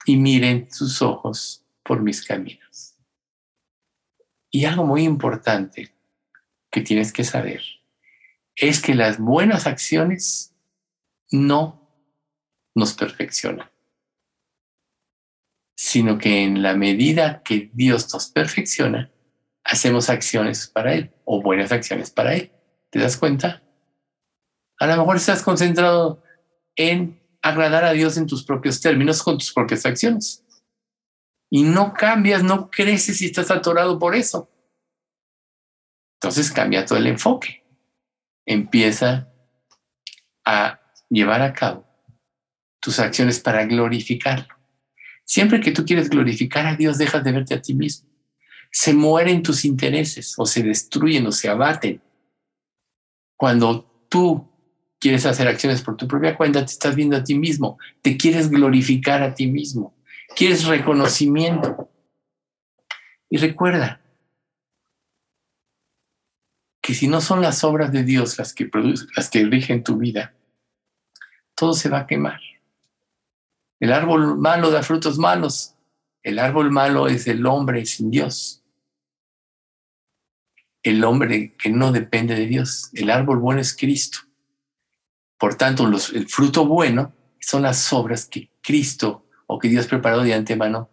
y 0.05 0.17
miren 0.17 0.67
tus 0.67 1.01
ojos 1.01 1.63
por 1.81 2.01
mis 2.01 2.21
caminos. 2.21 2.97
Y 4.49 4.65
algo 4.65 4.85
muy 4.85 5.03
importante 5.03 5.95
que 6.69 6.81
tienes 6.81 7.13
que 7.13 7.23
saber 7.23 7.63
es 8.57 8.81
que 8.81 8.93
las 8.93 9.19
buenas 9.19 9.67
acciones 9.67 10.53
no 11.31 11.87
nos 12.75 12.93
perfeccionan, 12.93 13.70
sino 15.81 16.19
que 16.19 16.43
en 16.43 16.61
la 16.61 16.75
medida 16.75 17.41
que 17.41 17.71
Dios 17.73 18.13
nos 18.13 18.27
perfecciona, 18.27 19.11
hacemos 19.63 20.11
acciones 20.11 20.67
para 20.67 20.93
Él 20.93 21.11
o 21.25 21.41
buenas 21.41 21.71
acciones 21.71 22.11
para 22.11 22.35
Él. 22.35 22.51
¿Te 22.91 22.99
das 22.99 23.17
cuenta? 23.17 23.63
A 24.77 24.85
lo 24.85 24.95
mejor 24.95 25.15
estás 25.15 25.41
concentrado 25.41 26.21
en 26.75 27.19
agradar 27.41 27.83
a 27.83 27.93
Dios 27.93 28.15
en 28.17 28.27
tus 28.27 28.43
propios 28.43 28.79
términos, 28.79 29.23
con 29.23 29.39
tus 29.39 29.51
propias 29.51 29.83
acciones. 29.87 30.45
Y 31.49 31.63
no 31.63 31.93
cambias, 31.93 32.43
no 32.43 32.69
creces 32.69 33.19
y 33.23 33.25
estás 33.25 33.49
atorado 33.49 33.97
por 33.97 34.13
eso. 34.13 34.51
Entonces 36.21 36.51
cambia 36.51 36.85
todo 36.85 36.99
el 36.99 37.07
enfoque. 37.07 37.65
Empieza 38.45 39.33
a 40.45 40.79
llevar 41.09 41.41
a 41.41 41.53
cabo 41.53 41.87
tus 42.79 42.99
acciones 42.99 43.39
para 43.39 43.65
glorificarlo. 43.65 44.60
Siempre 45.31 45.61
que 45.61 45.71
tú 45.71 45.85
quieres 45.85 46.09
glorificar 46.09 46.65
a 46.65 46.75
Dios, 46.75 46.97
dejas 46.97 47.23
de 47.23 47.31
verte 47.31 47.53
a 47.53 47.61
ti 47.61 47.73
mismo. 47.73 48.09
Se 48.69 48.93
mueren 48.93 49.41
tus 49.41 49.63
intereses 49.63 50.33
o 50.35 50.45
se 50.45 50.61
destruyen 50.61 51.25
o 51.25 51.31
se 51.31 51.47
abaten 51.47 52.01
cuando 53.37 54.05
tú 54.09 54.51
quieres 54.99 55.25
hacer 55.25 55.47
acciones 55.47 55.83
por 55.83 55.95
tu 55.95 56.05
propia 56.05 56.35
cuenta, 56.35 56.65
te 56.65 56.73
estás 56.73 56.97
viendo 56.97 57.15
a 57.15 57.23
ti 57.23 57.35
mismo, 57.35 57.79
te 58.01 58.17
quieres 58.17 58.49
glorificar 58.49 59.23
a 59.23 59.33
ti 59.33 59.47
mismo, 59.47 59.95
quieres 60.35 60.65
reconocimiento. 60.65 61.89
Y 63.29 63.37
recuerda 63.37 64.01
que 66.81 66.93
si 66.93 67.07
no 67.07 67.21
son 67.21 67.41
las 67.41 67.63
obras 67.63 67.93
de 67.93 68.03
Dios 68.03 68.37
las 68.37 68.53
que 68.53 68.65
producen, 68.65 69.07
las 69.15 69.29
que 69.29 69.45
rigen 69.45 69.81
tu 69.81 69.95
vida, 69.95 70.35
todo 71.55 71.71
se 71.71 71.87
va 71.87 71.99
a 71.99 72.07
quemar. 72.07 72.41
El 73.81 73.91
árbol 73.91 74.37
malo 74.37 74.71
da 74.71 74.81
frutos 74.81 75.17
malos. 75.17 75.75
El 76.23 76.39
árbol 76.39 76.71
malo 76.71 77.09
es 77.09 77.27
el 77.27 77.45
hombre 77.45 77.85
sin 77.85 78.09
Dios 78.11 78.61
el 80.83 81.03
hombre 81.03 81.55
que 81.57 81.69
no 81.69 81.91
depende 81.91 82.35
de 82.35 82.47
Dios. 82.47 82.89
El 82.93 83.09
árbol 83.09 83.39
bueno 83.39 83.61
es 83.61 83.75
Cristo. 83.75 84.19
Por 85.37 85.55
tanto, 85.55 85.87
el 85.87 86.27
fruto 86.27 86.65
bueno 86.65 87.13
son 87.39 87.63
las 87.63 87.91
obras 87.93 88.25
que 88.25 88.49
Cristo 88.61 89.25
o 89.47 89.59
que 89.59 89.67
Dios 89.67 89.87
preparó 89.87 90.21
de 90.21 90.33
antemano 90.33 90.89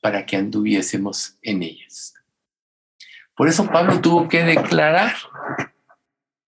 para 0.00 0.24
que 0.24 0.36
anduviésemos 0.36 1.36
en 1.42 1.62
ellas. 1.62 2.14
Por 3.36 3.48
eso 3.48 3.66
Pablo 3.66 4.00
tuvo 4.00 4.28
que 4.28 4.42
declarar, 4.44 5.14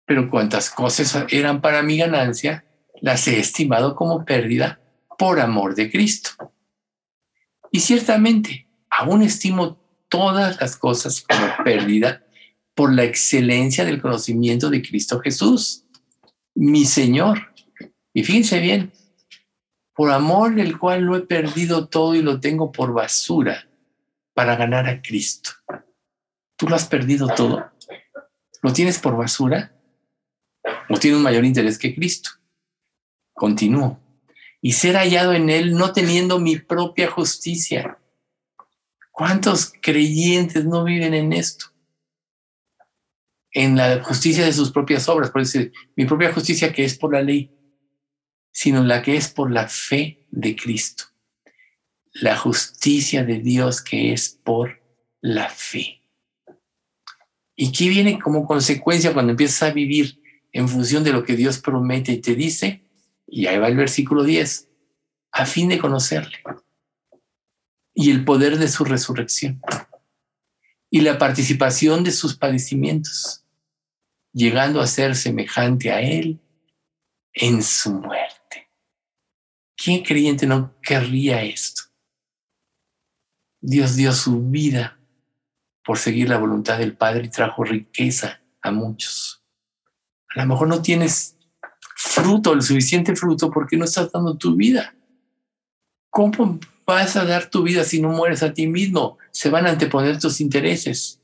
pero 0.05 0.31
cuantas 0.31 0.71
cosas 0.71 1.27
eran 1.31 1.61
para 1.61 1.83
mi 1.83 1.99
ganancia, 1.99 2.65
las 3.01 3.27
he 3.29 3.39
estimado 3.39 3.95
como 3.95 4.25
pérdida 4.25 4.81
por 5.19 5.41
amor 5.41 5.75
de 5.75 5.91
Cristo. 5.91 6.31
Y 7.71 7.81
ciertamente, 7.81 8.69
aún 8.89 9.23
estimo 9.23 9.79
todas 10.09 10.59
las 10.61 10.77
cosas 10.77 11.21
como 11.21 11.65
pérdida 11.65 12.25
por 12.75 12.95
la 12.95 13.05
excelencia 13.05 13.85
del 13.85 14.01
conocimiento 14.01 14.71
de 14.71 14.81
Cristo 14.81 15.19
Jesús, 15.21 15.85
mi 16.55 16.85
Señor. 16.85 17.53
Y 18.15 18.23
fíjense 18.23 18.61
bien, 18.61 18.93
por 19.93 20.13
amor 20.13 20.55
del 20.55 20.79
cual 20.79 21.03
lo 21.03 21.17
he 21.17 21.23
perdido 21.23 21.89
todo 21.89 22.15
y 22.15 22.23
lo 22.23 22.39
tengo 22.39 22.71
por 22.71 22.93
basura 22.93 23.69
para 24.33 24.55
ganar 24.55 24.89
a 24.89 25.03
Cristo. 25.03 25.51
¿Tú 26.57 26.69
lo 26.69 26.77
has 26.77 26.87
perdido 26.87 27.27
todo? 27.27 27.73
¿Lo 28.63 28.73
tienes 28.73 29.01
por 29.01 29.17
basura? 29.17 29.75
¿O 30.89 30.97
tienes 30.97 31.19
un 31.19 31.25
mayor 31.25 31.45
interés 31.45 31.77
que 31.77 31.95
Cristo? 31.95 32.31
Continúo. 33.35 34.08
Y 34.61 34.73
ser 34.73 34.97
hallado 34.97 35.33
en 35.33 35.51
Él 35.51 35.73
no 35.73 35.93
teniendo 35.93 36.41
mi 36.41 36.57
propia 36.57 37.11
justicia. 37.11 37.99
¿Cuántos 39.13 39.73
creyentes 39.81 40.65
no 40.65 40.85
viven 40.85 41.15
en 41.15 41.33
esto? 41.33 41.67
en 43.53 43.77
la 43.77 44.03
justicia 44.05 44.45
de 44.45 44.53
sus 44.53 44.71
propias 44.71 45.09
obras, 45.09 45.31
por 45.31 45.43
decir, 45.43 45.73
mi 45.97 46.05
propia 46.05 46.33
justicia 46.33 46.73
que 46.73 46.85
es 46.85 46.97
por 46.97 47.13
la 47.13 47.23
ley, 47.23 47.51
sino 48.53 48.85
la 48.85 49.03
que 49.03 49.17
es 49.17 49.29
por 49.29 49.51
la 49.51 49.69
fe 49.69 50.27
de 50.31 50.55
Cristo. 50.55 51.05
La 52.13 52.37
justicia 52.37 53.25
de 53.25 53.39
Dios 53.39 53.81
que 53.83 54.13
es 54.13 54.29
por 54.29 54.81
la 55.21 55.49
fe. 55.49 56.03
¿Y 57.57 57.73
qué 57.73 57.89
viene 57.89 58.19
como 58.19 58.47
consecuencia 58.47 59.13
cuando 59.13 59.33
empiezas 59.33 59.63
a 59.65 59.73
vivir 59.73 60.21
en 60.53 60.69
función 60.69 61.03
de 61.05 61.13
lo 61.13 61.25
que 61.25 61.37
Dios 61.37 61.59
promete 61.59 62.13
y 62.13 62.19
te 62.19 62.35
dice? 62.35 62.88
Y 63.29 63.47
ahí 63.47 63.59
va 63.59 63.69
el 63.69 63.77
versículo 63.77 64.25
10, 64.25 64.69
a 65.33 65.47
fin 65.47 65.69
de 65.69 65.79
conocerle 65.79 66.39
y 67.95 68.11
el 68.11 68.25
poder 68.25 68.59
de 68.59 68.69
su 68.69 68.85
resurrección 68.85 69.61
y 70.91 71.01
la 71.01 71.19
participación 71.19 72.05
de 72.05 72.13
sus 72.13 72.37
padecimientos, 72.37 73.45
llegando 74.33 74.81
a 74.81 74.87
ser 74.87 75.17
semejante 75.17 75.93
a 75.93 76.01
Él 76.01 76.41
en 77.33 77.63
su 77.63 77.93
muerte. 77.93 78.71
¿Quién 79.77 80.03
creyente 80.03 80.47
no 80.47 80.75
querría 80.81 81.43
esto? 81.43 81.83
Dios 83.61 83.97
dio 83.97 84.13
su 84.13 84.43
vida 84.49 84.99
por 85.85 85.99
seguir 85.99 86.29
la 86.29 86.39
voluntad 86.39 86.79
del 86.79 86.97
Padre 86.97 87.27
y 87.27 87.31
trajo 87.31 87.65
riqueza 87.65 88.41
a 88.61 88.71
muchos. 88.71 89.43
A 90.35 90.41
lo 90.43 90.47
mejor 90.47 90.69
no 90.69 90.83
tienes 90.83 91.38
fruto, 92.01 92.53
el 92.53 92.63
suficiente 92.63 93.17
fruto, 93.17 93.51
porque 93.51 93.77
no 93.77 93.85
estás 93.85 94.13
dando 94.13 94.37
tu 94.37 94.55
vida. 94.55 94.95
¿Cómo 96.11 96.61
vas 96.87 97.17
a 97.17 97.25
dar 97.25 97.51
tu 97.51 97.65
vida 97.65 97.83
si 97.83 98.01
no 98.01 98.11
mueres 98.11 98.45
a 98.45 98.55
ti 98.55 98.69
mismo? 98.69 99.19
Se 99.33 99.51
van 99.51 99.67
a 99.67 99.71
anteponer 99.71 100.17
tus 100.21 100.41
intereses. 100.41 101.21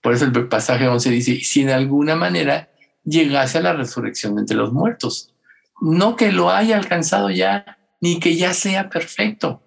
Por 0.00 0.14
eso 0.14 0.24
el 0.24 0.48
pasaje 0.48 0.88
11 0.88 1.10
dice, 1.10 1.40
si 1.40 1.60
en 1.60 1.70
alguna 1.70 2.16
manera 2.16 2.70
llegase 3.04 3.58
a 3.58 3.60
la 3.62 3.74
resurrección 3.74 4.38
entre 4.38 4.56
los 4.56 4.72
muertos, 4.72 5.34
no 5.82 6.16
que 6.16 6.32
lo 6.32 6.50
haya 6.50 6.78
alcanzado 6.78 7.28
ya, 7.28 7.78
ni 8.00 8.18
que 8.18 8.34
ya 8.34 8.54
sea 8.54 8.88
perfecto, 8.88 9.62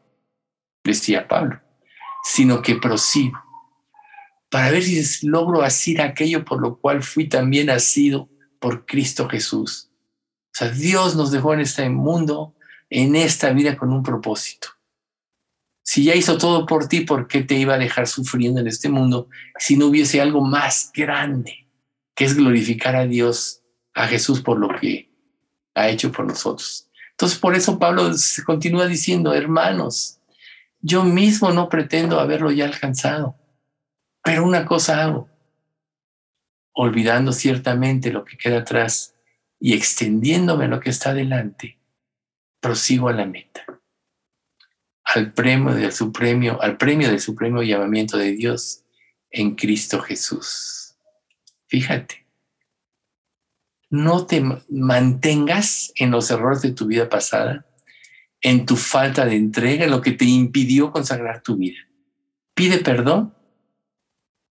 decía 0.84 1.28
Pablo, 1.28 1.62
sino 2.24 2.64
que 2.64 2.76
prosigo. 2.76 3.38
para 4.50 4.72
ver 4.72 4.82
si 4.82 5.28
logro 5.28 5.62
hacer 5.62 6.02
aquello 6.02 6.44
por 6.44 6.62
lo 6.62 6.78
cual 6.80 7.04
fui 7.04 7.30
también 7.30 7.68
nacido 7.68 8.30
por 8.60 8.86
Cristo 8.86 9.28
Jesús. 9.30 9.90
O 10.48 10.58
sea, 10.58 10.70
Dios 10.70 11.16
nos 11.16 11.32
dejó 11.32 11.54
en 11.54 11.60
este 11.60 11.90
mundo, 11.90 12.56
en 12.90 13.16
esta 13.16 13.52
vida 13.52 13.78
con 13.78 13.94
un 13.94 14.04
propósito. 14.04 14.70
Si 15.84 16.04
ya 16.04 16.16
hizo 16.16 16.38
todo 16.38 16.66
por 16.66 16.88
ti, 16.88 17.02
¿por 17.02 17.28
qué 17.28 17.44
te 17.44 17.56
iba 17.56 17.76
a 17.76 17.80
dejar 17.80 18.08
sufriendo 18.08 18.60
en 18.60 18.68
este 18.68 18.90
mundo 18.90 19.30
si 19.58 19.78
no 19.78 19.86
hubiese 19.86 20.20
algo 20.20 20.42
más 20.42 20.92
grande, 20.94 21.68
que 22.14 22.26
es 22.26 22.36
glorificar 22.36 22.96
a 22.96 23.06
Dios, 23.06 23.62
a 23.94 24.08
Jesús 24.08 24.42
por 24.42 24.60
lo 24.60 24.68
que 24.80 25.10
ha 25.76 25.88
hecho 25.90 26.12
por 26.12 26.26
nosotros? 26.26 26.90
Entonces, 27.12 27.40
por 27.40 27.56
eso 27.56 27.80
Pablo 27.80 28.14
se 28.14 28.44
continúa 28.44 28.86
diciendo, 28.88 29.34
hermanos, 29.34 30.20
yo 30.82 31.04
mismo 31.04 31.52
no 31.52 31.70
pretendo 31.70 32.20
haberlo 32.20 32.52
ya 32.52 32.66
alcanzado, 32.66 33.36
pero 34.24 34.44
una 34.44 34.66
cosa 34.66 35.04
hago, 35.04 35.30
olvidando 36.80 37.32
ciertamente 37.32 38.12
lo 38.12 38.24
que 38.24 38.38
queda 38.38 38.60
atrás 38.60 39.16
y 39.60 39.74
extendiéndome 39.74 40.68
lo 40.68 40.80
que 40.80 40.92
está 40.92 41.10
adelante, 41.10 41.80
prosigo 42.60 43.10
a 43.10 43.14
la 43.14 43.26
meta, 43.26 43.66
al 45.04 45.34
premio 45.34 45.74
del 45.74 45.92
supremo, 45.92 46.62
al 46.62 46.78
premio 46.78 47.10
del 47.10 47.20
supremo 47.20 47.64
llamamiento 47.64 48.18
de 48.18 48.32
Dios 48.34 48.84
en 49.32 49.56
Cristo 49.56 50.02
Jesús. 50.02 50.96
Fíjate, 51.66 52.28
no 53.90 54.28
te 54.28 54.44
mantengas 54.70 55.92
en 55.96 56.12
los 56.12 56.30
errores 56.30 56.62
de 56.62 56.74
tu 56.74 56.86
vida 56.86 57.10
pasada, 57.10 57.66
en 58.40 58.68
tu 58.68 58.76
falta 58.76 59.26
de 59.26 59.36
entrega, 59.36 59.86
en 59.86 59.92
lo 59.92 60.02
que 60.02 60.12
te 60.12 60.26
impidió 60.26 60.92
consagrar 60.92 61.42
tu 61.42 61.58
vida. 61.58 61.80
Pide 62.54 62.78
perdón 62.78 63.34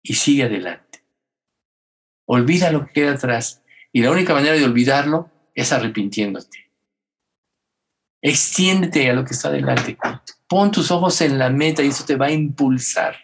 y 0.02 0.14
sigue 0.14 0.42
adelante. 0.42 0.85
Olvida 2.26 2.72
lo 2.72 2.86
que 2.86 2.92
queda 2.92 3.12
atrás 3.12 3.62
y 3.92 4.02
la 4.02 4.10
única 4.10 4.34
manera 4.34 4.54
de 4.54 4.64
olvidarlo 4.64 5.30
es 5.54 5.72
arrepintiéndote. 5.72 6.70
Extiéndete 8.20 9.08
a 9.08 9.14
lo 9.14 9.24
que 9.24 9.32
está 9.32 9.50
delante. 9.50 9.96
Pon 10.48 10.70
tus 10.72 10.90
ojos 10.90 11.20
en 11.20 11.38
la 11.38 11.50
meta 11.50 11.82
y 11.82 11.88
eso 11.88 12.04
te 12.04 12.16
va 12.16 12.26
a 12.26 12.32
impulsar 12.32 13.16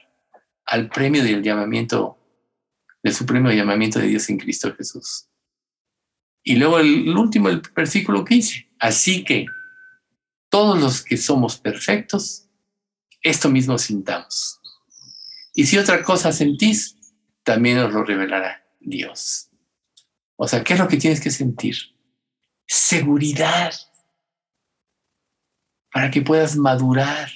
al 0.64 0.88
premio 0.88 1.22
del 1.24 1.42
llamamiento, 1.42 2.16
del 3.03 3.12
supremo 3.12 3.50
llamamiento 3.50 3.98
de 3.98 4.07
Dios 4.07 4.28
en 4.30 4.38
Cristo 4.38 4.74
Jesús. 4.76 5.28
Y 6.44 6.57
luego 6.57 6.78
el, 6.78 7.09
último, 7.16 7.48
el 7.48 7.61
versículo 7.74 8.24
15. 8.24 8.70
Así 8.78 9.24
que 9.24 9.46
todos 10.48 10.80
los 10.80 11.03
que 11.03 11.16
somos 11.16 11.59
perfectos, 11.59 12.48
esto 13.20 13.50
mismo 13.50 13.76
sintamos. 13.78 14.61
Y 15.55 15.66
si 15.66 15.78
otra 15.78 16.03
cosa 16.03 16.32
sentís, 16.32 16.96
también 17.42 17.78
os 17.78 17.92
lo 17.92 18.05
revelará 18.05 18.61
Dios. 18.85 19.51
O 20.37 20.49
sea, 20.49 20.64
¿qué 20.64 20.74
es 20.74 20.78
lo 20.78 20.89
que 20.89 20.97
tienes 20.97 21.20
que 21.20 21.30
sentir? 21.30 21.76
Seguridad 22.66 23.72
para 25.93 26.11
que 26.11 26.22
puedas 26.22 26.57
madurar. 26.57 27.30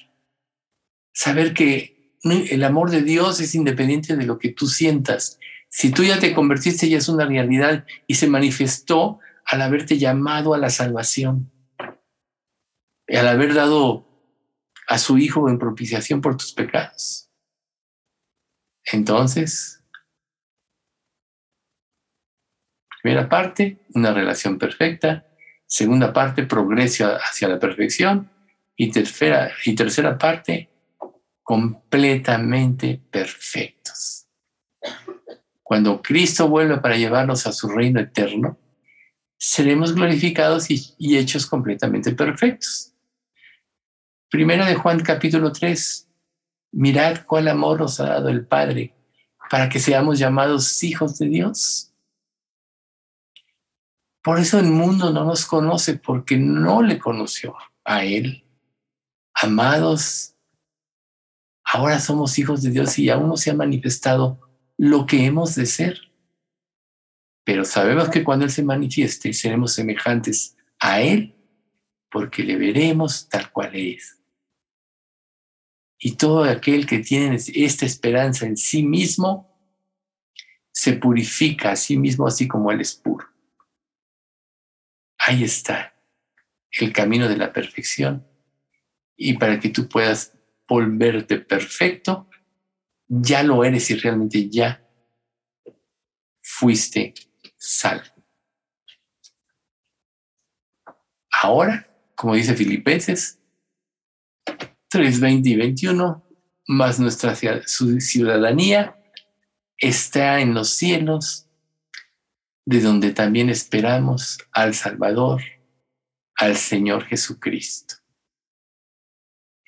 Saber 1.13 1.55
que 1.55 2.19
el 2.23 2.65
amor 2.65 2.91
de 2.91 3.03
Dios 3.03 3.41
es 3.41 3.55
independiente 3.55 4.17
de 4.17 4.27
lo 4.27 4.39
que 4.39 4.51
tú 4.51 4.67
sientas. 4.67 5.39
Si 5.69 5.91
tú 5.91 6.03
ya 6.03 6.19
te 6.19 6.35
convertiste, 6.35 6.89
ya 6.89 6.99
es 6.99 7.09
una 7.09 7.27
realidad 7.27 7.87
y 8.07 8.15
se 8.15 8.29
manifestó 8.29 9.21
al 9.45 9.63
haberte 9.63 9.99
llamado 9.99 10.55
a 10.55 10.59
la 10.59 10.71
salvación, 10.71 11.53
y 13.07 13.17
al 13.17 13.29
haber 13.29 13.55
dado 13.55 14.07
a 14.89 14.99
su 14.99 15.19
Hijo 15.19 15.49
en 15.49 15.59
propiciación 15.59 16.21
por 16.21 16.37
tus 16.37 16.53
pecados. 16.53 17.31
Entonces, 18.85 19.85
Primera 23.07 23.29
parte, 23.29 23.79
una 23.95 24.13
relación 24.13 24.59
perfecta. 24.59 25.25
Segunda 25.65 26.13
parte, 26.13 26.43
progreso 26.43 27.07
hacia 27.07 27.47
la 27.47 27.61
perfección. 27.61 28.29
Y 28.75 28.91
tercera, 28.91 29.53
y 29.65 29.77
tercera 29.77 30.19
parte, 30.19 30.69
completamente 31.45 33.01
perfectos. 33.09 34.27
Cuando 35.63 36.03
Cristo 36.03 36.49
vuelva 36.49 36.83
para 36.83 36.97
llevarnos 36.97 37.47
a 37.47 37.53
su 37.53 37.69
reino 37.69 38.01
eterno, 38.01 38.59
seremos 39.39 39.95
glorificados 39.95 40.69
y, 40.69 41.17
hechos 41.17 41.47
completamente 41.47 42.11
perfectos. 42.11 42.93
Primera 44.29 44.67
de 44.67 44.75
Juan 44.75 44.99
capítulo 44.99 45.53
3. 45.53 46.09
Mirad 46.73 47.25
cuál 47.25 47.47
amor 47.47 47.79
nos 47.79 48.01
ha 48.01 48.07
dado 48.09 48.31
el 48.31 48.45
Padre 48.45 48.97
para 49.49 49.69
que 49.69 49.79
seamos 49.79 50.19
llamados 50.19 50.83
hijos 50.83 51.21
de 51.21 51.29
Dios. 51.29 51.93
Por 54.27 54.41
eso 54.41 54.59
el 54.59 54.66
mundo 54.66 55.12
no 55.12 55.24
nos 55.24 55.47
conoce 55.47 55.99
porque 55.99 56.37
no 56.37 56.83
le 56.83 56.99
conoció 56.99 57.55
a 57.85 58.05
Él. 58.05 58.45
Amados, 59.33 60.35
ahora 61.62 62.01
somos 62.01 62.37
hijos 62.37 62.61
de 62.61 62.70
Dios 62.70 62.99
y 62.99 63.09
aún 63.09 63.29
no 63.29 63.37
se 63.37 63.51
ha 63.51 63.55
manifestado 63.55 64.41
lo 64.77 65.07
que 65.07 65.24
hemos 65.27 65.55
de 65.55 65.64
ser. 65.66 66.01
Pero 67.45 67.64
sabemos 67.64 68.09
que 68.09 68.24
cuando 68.24 68.45
Él 68.45 68.51
se 68.51 68.64
manifieste 68.64 69.33
seremos 69.33 69.74
semejantes 69.74 70.57
a 70.81 71.01
Él 71.01 71.37
porque 72.11 72.43
le 72.43 72.57
veremos 72.57 73.29
tal 73.29 73.53
cual 73.53 73.77
es. 73.77 74.20
Y 76.01 76.16
todo 76.16 76.43
aquel 76.43 76.85
que 76.85 76.99
tiene 76.99 77.37
esta 77.55 77.87
esperanza 77.87 78.45
en 78.45 78.57
sí 78.57 78.83
mismo 78.83 79.57
se 80.72 80.95
purifica 80.95 81.70
a 81.70 81.77
sí 81.77 81.97
mismo 81.97 82.27
así 82.27 82.49
como 82.49 82.72
Él 82.72 82.81
es 82.81 82.93
puro. 82.93 83.36
Ahí 85.29 85.43
está 85.43 85.93
el 86.70 86.93
camino 86.93 87.29
de 87.29 87.37
la 87.37 87.53
perfección. 87.53 88.24
Y 89.16 89.33
para 89.39 89.59
que 89.59 89.70
tú 89.70 89.89
puedas 89.89 90.39
volverte 90.68 91.39
perfecto, 91.41 92.31
ya 93.09 93.43
lo 93.43 93.64
eres 93.64 93.91
y 93.91 93.97
realmente 93.97 94.49
ya 94.49 94.89
fuiste 96.41 97.12
salvo. 97.57 98.05
Ahora, 101.43 101.93
como 102.14 102.37
dice 102.37 102.55
Filipenses 102.55 103.41
3, 104.91 105.20
20 105.20 105.49
y 105.49 105.57
21, 105.57 106.24
más 106.68 107.01
nuestra 107.01 107.35
ciudadanía 107.35 108.97
está 109.77 110.41
en 110.41 110.55
los 110.55 110.70
cielos 110.70 111.46
de 112.67 112.81
donde 112.81 113.12
también 113.12 113.49
esperamos 113.49 114.39
al 114.51 114.75
Salvador, 114.75 115.41
al 116.35 116.57
Señor 116.57 117.05
Jesucristo, 117.05 117.95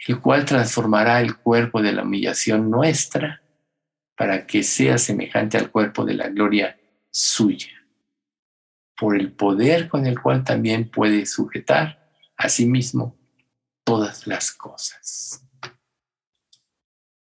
el 0.07 0.21
cual 0.21 0.45
transformará 0.45 1.21
el 1.21 1.37
cuerpo 1.37 1.81
de 1.81 1.93
la 1.93 2.03
humillación 2.03 2.69
nuestra 2.71 3.41
para 4.17 4.47
que 4.47 4.65
sea 4.65 4.99
semejante 4.99 5.57
al 5.57 5.71
cuerpo 5.71 6.05
de 6.05 6.15
la 6.15 6.29
gloria 6.29 6.77
suya, 7.09 7.71
por 8.97 9.17
el 9.17 9.33
poder 9.33 9.89
con 9.89 10.05
el 10.05 10.21
cual 10.21 10.43
también 10.43 10.91
puede 10.91 11.25
sujetar 11.25 12.13
a 12.37 12.49
sí 12.49 12.67
mismo 12.67 13.17
todas 13.85 14.27
las 14.27 14.51
cosas. 14.51 15.45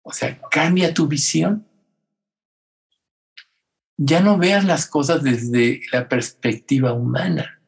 O 0.04 0.14
sea, 0.14 0.40
cambia 0.52 0.94
tu 0.94 1.08
visión 1.08 1.68
ya 3.98 4.22
no 4.22 4.38
veas 4.38 4.66
las 4.66 4.88
cosas 4.88 5.24
desde 5.24 5.82
la 5.92 6.10
perspectiva 6.10 6.94
humana, 6.94 7.62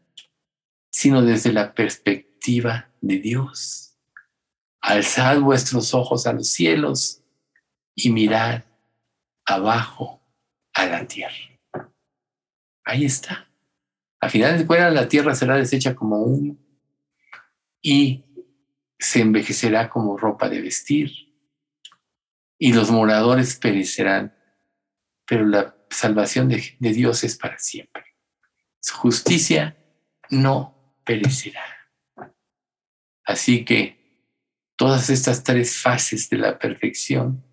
sino 0.92 1.22
desde 1.22 1.54
la 1.54 1.74
perspectiva 1.74 2.92
de 3.02 3.20
Dios. 3.20 3.98
Alzad 4.82 5.40
vuestros 5.40 5.94
ojos 5.94 6.28
a 6.28 6.34
los 6.34 6.50
cielos 6.50 7.24
y 7.96 8.12
mirad 8.12 8.64
abajo 9.46 10.22
a 10.74 10.86
la 10.86 11.08
tierra. 11.08 11.60
Ahí 12.84 13.06
está. 13.06 13.48
A 14.20 14.30
final 14.30 14.58
de 14.58 14.66
cuentas, 14.66 14.94
la 14.94 15.08
tierra 15.08 15.36
será 15.36 15.56
deshecha 15.56 15.96
como 15.96 16.24
humo 16.24 16.58
y 17.82 18.24
se 18.98 19.22
envejecerá 19.22 19.90
como 19.90 20.18
ropa 20.18 20.50
de 20.50 20.62
vestir 20.62 21.12
y 22.58 22.74
los 22.74 22.90
moradores 22.90 23.58
perecerán, 23.58 24.36
pero 25.26 25.46
la 25.46 25.76
salvación 25.90 26.50
de, 26.50 26.76
Dios 26.80 27.24
es 27.24 27.38
para 27.38 27.58
siempre. 27.60 28.04
Su 28.80 28.96
justicia 28.96 29.78
no 30.30 30.96
perecerá. 31.04 31.64
Así 33.24 33.66
que 33.66 34.30
todas 34.76 35.10
estas 35.10 35.44
tres 35.44 35.78
fases 35.78 36.30
de 36.30 36.38
la 36.38 36.60
perfección 36.60 37.44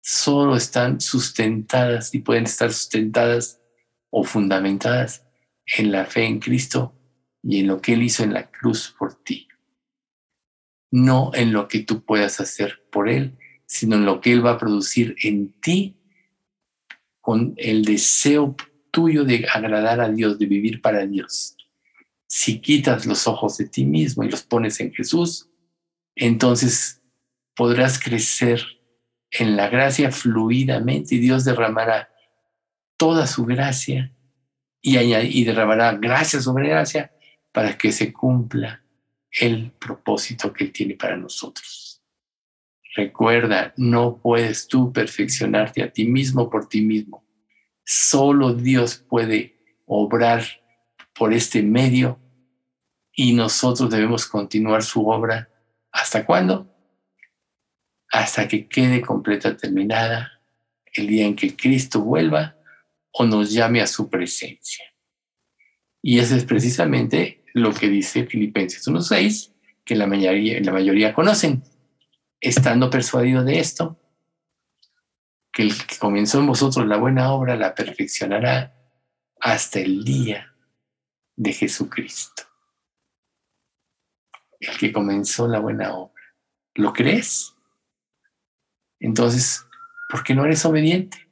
solo 0.00 0.56
están 0.56 1.00
sustentadas 1.00 2.14
y 2.14 2.20
pueden 2.20 2.44
estar 2.44 2.72
sustentadas 2.72 3.60
o 4.10 4.24
fundamentadas 4.24 5.26
en 5.66 5.92
la 5.92 6.06
fe 6.06 6.24
en 6.24 6.40
Cristo 6.40 6.96
y 7.42 7.60
en 7.60 7.68
lo 7.68 7.80
que 7.80 7.92
Él 7.92 8.02
hizo 8.02 8.24
en 8.24 8.32
la 8.32 8.50
cruz 8.50 8.94
por 8.98 9.14
ti. 9.22 9.48
No 10.90 11.30
en 11.34 11.52
lo 11.52 11.68
que 11.68 11.80
tú 11.80 12.04
puedas 12.04 12.40
hacer 12.40 12.84
por 12.90 13.08
Él, 13.08 13.38
sino 13.66 13.94
en 13.96 14.04
lo 14.04 14.20
que 14.20 14.32
Él 14.32 14.44
va 14.44 14.52
a 14.52 14.58
producir 14.58 15.14
en 15.22 15.52
ti 15.60 15.99
con 17.20 17.54
el 17.56 17.84
deseo 17.84 18.56
tuyo 18.90 19.24
de 19.24 19.46
agradar 19.52 20.00
a 20.00 20.08
Dios, 20.08 20.38
de 20.38 20.46
vivir 20.46 20.80
para 20.80 21.06
Dios. 21.06 21.56
Si 22.26 22.60
quitas 22.60 23.06
los 23.06 23.26
ojos 23.26 23.58
de 23.58 23.68
ti 23.68 23.84
mismo 23.84 24.24
y 24.24 24.30
los 24.30 24.42
pones 24.42 24.80
en 24.80 24.92
Jesús, 24.92 25.48
entonces 26.14 27.02
podrás 27.54 27.98
crecer 27.98 28.62
en 29.30 29.56
la 29.56 29.68
gracia 29.68 30.10
fluidamente 30.10 31.14
y 31.14 31.18
Dios 31.18 31.44
derramará 31.44 32.10
toda 32.96 33.26
su 33.26 33.44
gracia 33.44 34.12
y, 34.80 34.96
y 34.98 35.44
derramará 35.44 35.92
gracia 35.92 36.40
sobre 36.40 36.68
gracia 36.68 37.12
para 37.52 37.76
que 37.76 37.92
se 37.92 38.12
cumpla 38.12 38.82
el 39.30 39.70
propósito 39.72 40.52
que 40.52 40.64
Él 40.64 40.72
tiene 40.72 40.94
para 40.96 41.16
nosotros. 41.16 41.89
Recuerda, 42.96 43.72
no 43.76 44.16
puedes 44.16 44.66
tú 44.66 44.92
perfeccionarte 44.92 45.82
a 45.82 45.92
ti 45.92 46.06
mismo 46.06 46.50
por 46.50 46.68
ti 46.68 46.82
mismo. 46.82 47.24
Solo 47.84 48.54
Dios 48.54 48.96
puede 49.08 49.58
obrar 49.86 50.44
por 51.14 51.32
este 51.32 51.62
medio 51.62 52.18
y 53.12 53.32
nosotros 53.32 53.90
debemos 53.90 54.26
continuar 54.26 54.82
su 54.82 55.06
obra. 55.08 55.48
¿Hasta 55.92 56.24
cuándo? 56.24 56.68
Hasta 58.10 58.48
que 58.48 58.66
quede 58.66 59.00
completa, 59.00 59.56
terminada, 59.56 60.40
el 60.92 61.06
día 61.06 61.26
en 61.26 61.36
que 61.36 61.54
Cristo 61.54 62.00
vuelva 62.00 62.56
o 63.12 63.24
nos 63.24 63.52
llame 63.52 63.80
a 63.80 63.86
su 63.86 64.08
presencia. 64.08 64.84
Y 66.02 66.18
eso 66.18 66.34
es 66.34 66.44
precisamente 66.44 67.44
lo 67.52 67.72
que 67.72 67.88
dice 67.88 68.26
Filipenses 68.26 68.86
1.6, 68.88 69.52
que 69.84 69.94
la 69.94 70.06
mayoría, 70.06 70.60
la 70.60 70.72
mayoría 70.72 71.12
conocen. 71.12 71.62
Estando 72.40 72.88
persuadido 72.88 73.44
de 73.44 73.58
esto, 73.58 73.98
que 75.52 75.62
el 75.62 75.86
que 75.86 75.98
comenzó 75.98 76.38
en 76.38 76.46
vosotros 76.46 76.86
la 76.86 76.96
buena 76.96 77.32
obra 77.32 77.56
la 77.56 77.74
perfeccionará 77.74 78.74
hasta 79.40 79.80
el 79.80 80.04
día 80.04 80.54
de 81.36 81.52
Jesucristo. 81.52 82.44
El 84.58 84.76
que 84.78 84.92
comenzó 84.92 85.48
la 85.48 85.58
buena 85.58 85.94
obra. 85.94 86.22
¿Lo 86.74 86.92
crees? 86.92 87.54
Entonces, 89.00 89.66
¿por 90.10 90.22
qué 90.22 90.34
no 90.34 90.44
eres 90.44 90.64
obediente? 90.64 91.26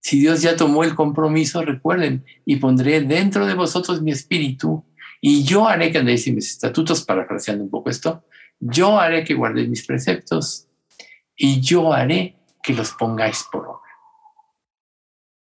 Si 0.00 0.20
Dios 0.20 0.42
ya 0.42 0.56
tomó 0.56 0.84
el 0.84 0.94
compromiso, 0.94 1.62
recuerden, 1.62 2.24
y 2.44 2.56
pondré 2.56 3.00
dentro 3.00 3.46
de 3.46 3.54
vosotros 3.54 4.00
mi 4.00 4.12
espíritu, 4.12 4.84
y 5.20 5.42
yo 5.44 5.66
haré 5.66 5.90
que 5.90 5.98
andéis 5.98 6.26
en 6.26 6.36
mis 6.36 6.50
estatutos, 6.50 7.04
parafraseando 7.04 7.64
un 7.64 7.70
poco 7.70 7.90
esto, 7.90 8.24
yo 8.60 8.98
haré 8.98 9.24
que 9.24 9.34
guardéis 9.34 9.68
mis 9.68 9.86
preceptos, 9.86 10.68
y 11.36 11.60
yo 11.60 11.92
haré 11.92 12.36
que 12.62 12.74
los 12.74 12.90
pongáis 12.92 13.46
por 13.50 13.66
obra. 13.66 13.78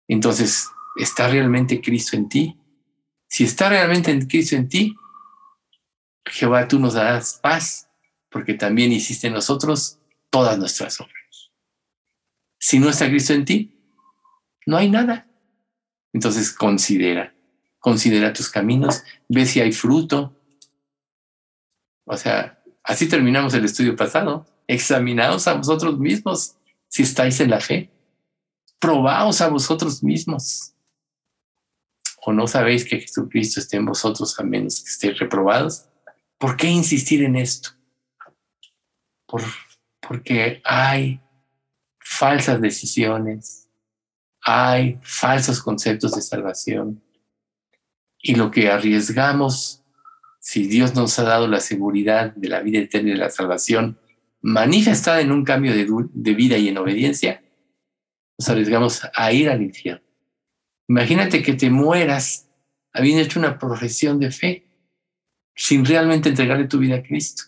Entonces, 0.07 0.69
¿está 0.95 1.27
realmente 1.27 1.81
Cristo 1.81 2.15
en 2.15 2.29
ti? 2.29 2.57
Si 3.27 3.43
está 3.43 3.69
realmente 3.69 4.11
en 4.11 4.25
Cristo 4.25 4.55
en 4.55 4.67
ti, 4.69 4.95
Jehová, 6.25 6.67
tú 6.67 6.79
nos 6.79 6.93
darás 6.93 7.39
paz, 7.41 7.89
porque 8.29 8.53
también 8.53 8.91
hiciste 8.91 9.27
en 9.27 9.33
nosotros 9.33 9.99
todas 10.29 10.57
nuestras 10.57 10.99
obras. 11.01 11.51
Si 12.57 12.79
no 12.79 12.89
está 12.89 13.09
Cristo 13.09 13.33
en 13.33 13.45
ti, 13.45 13.77
no 14.65 14.77
hay 14.77 14.89
nada. 14.89 15.27
Entonces 16.13 16.53
considera, 16.53 17.33
considera 17.79 18.33
tus 18.33 18.49
caminos, 18.49 19.03
ve 19.27 19.45
si 19.45 19.59
hay 19.59 19.71
fruto. 19.71 20.35
O 22.05 22.15
sea, 22.15 22.60
así 22.83 23.07
terminamos 23.07 23.53
el 23.53 23.65
estudio 23.65 23.95
pasado. 23.95 24.45
Examinaos 24.67 25.47
a 25.47 25.53
vosotros 25.53 25.99
mismos 25.99 26.55
si 26.87 27.03
estáis 27.03 27.39
en 27.39 27.49
la 27.49 27.59
fe. 27.59 27.89
Probaos 28.79 29.41
a 29.41 29.49
vosotros 29.49 30.03
mismos. 30.03 30.73
¿O 32.23 32.31
no 32.31 32.47
sabéis 32.47 32.85
que 32.85 32.99
Jesucristo 32.99 33.59
esté 33.59 33.77
en 33.77 33.85
vosotros 33.85 34.39
a 34.39 34.43
menos 34.43 34.81
que 34.81 34.89
estéis 34.89 35.19
reprobados? 35.19 35.85
¿Por 36.37 36.55
qué 36.57 36.67
insistir 36.67 37.23
en 37.23 37.35
esto? 37.35 37.69
Por, 39.25 39.41
porque 39.99 40.61
hay 40.63 41.21
falsas 41.99 42.61
decisiones, 42.61 43.69
hay 44.41 44.99
falsos 45.01 45.61
conceptos 45.61 46.13
de 46.13 46.21
salvación. 46.21 47.03
Y 48.19 48.35
lo 48.35 48.51
que 48.51 48.69
arriesgamos, 48.69 49.80
si 50.41 50.67
Dios 50.67 50.95
nos 50.95 51.17
ha 51.19 51.23
dado 51.23 51.47
la 51.47 51.59
seguridad 51.59 52.33
de 52.35 52.49
la 52.49 52.61
vida 52.61 52.79
eterna 52.79 53.09
y 53.09 53.11
de 53.13 53.19
la 53.19 53.29
salvación, 53.29 53.99
manifestada 54.41 55.21
en 55.21 55.31
un 55.31 55.45
cambio 55.45 55.71
de, 55.71 55.87
de 56.13 56.33
vida 56.33 56.57
y 56.57 56.67
en 56.67 56.79
obediencia, 56.79 57.43
nos 58.39 58.49
arriesgamos 58.49 59.03
a 59.13 59.31
ir 59.31 59.49
al 59.49 59.61
infierno. 59.61 60.03
Imagínate 60.87 61.43
que 61.43 61.53
te 61.53 61.69
mueras 61.69 62.49
habiendo 62.91 63.21
hecho 63.21 63.39
una 63.39 63.59
profesión 63.59 64.19
de 64.19 64.31
fe 64.31 64.65
sin 65.55 65.85
realmente 65.85 66.29
entregarle 66.29 66.67
tu 66.67 66.79
vida 66.79 66.95
a 66.95 67.03
Cristo. 67.03 67.43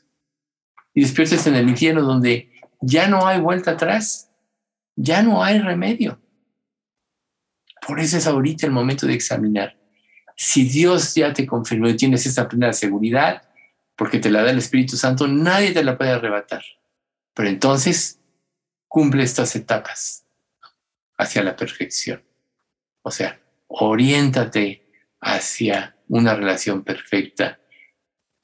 Y 0.94 1.02
despiertes 1.02 1.48
en 1.48 1.56
el 1.56 1.68
infierno 1.68 2.04
donde 2.04 2.52
ya 2.80 3.08
no 3.08 3.26
hay 3.26 3.40
vuelta 3.40 3.72
atrás, 3.72 4.30
ya 4.96 5.24
no 5.24 5.44
hay 5.44 5.60
remedio. 5.60 6.22
Por 7.88 8.00
eso 8.00 8.18
es 8.18 8.28
ahorita 8.28 8.68
el 8.68 8.72
momento 8.72 9.08
de 9.08 9.16
examinar. 9.16 9.83
Si 10.36 10.68
Dios 10.68 11.16
ya 11.16 11.34
te 11.34 11.46
confirmó 11.46 11.88
y 11.88 11.96
tienes 11.96 12.26
esa 12.26 12.48
plena 12.48 12.74
seguridad, 12.74 13.44
porque 13.96 14.20
te 14.20 14.32
la 14.32 14.44
da 14.44 14.52
el 14.52 14.58
Espíritu 14.58 14.98
Santo, 14.98 15.28
nadie 15.28 15.72
te 15.72 15.84
la 15.84 15.98
puede 15.98 16.12
arrebatar. 16.12 16.64
Pero 17.34 17.50
entonces 17.50 18.20
cumple 18.88 19.24
estas 19.24 19.56
etapas 19.56 20.26
hacia 21.18 21.44
la 21.44 21.56
perfección. 21.56 22.24
O 23.02 23.12
sea, 23.12 23.40
oriéntate 23.68 24.86
hacia 25.20 25.98
una 26.08 26.36
relación 26.36 26.84
perfecta, 26.84 27.60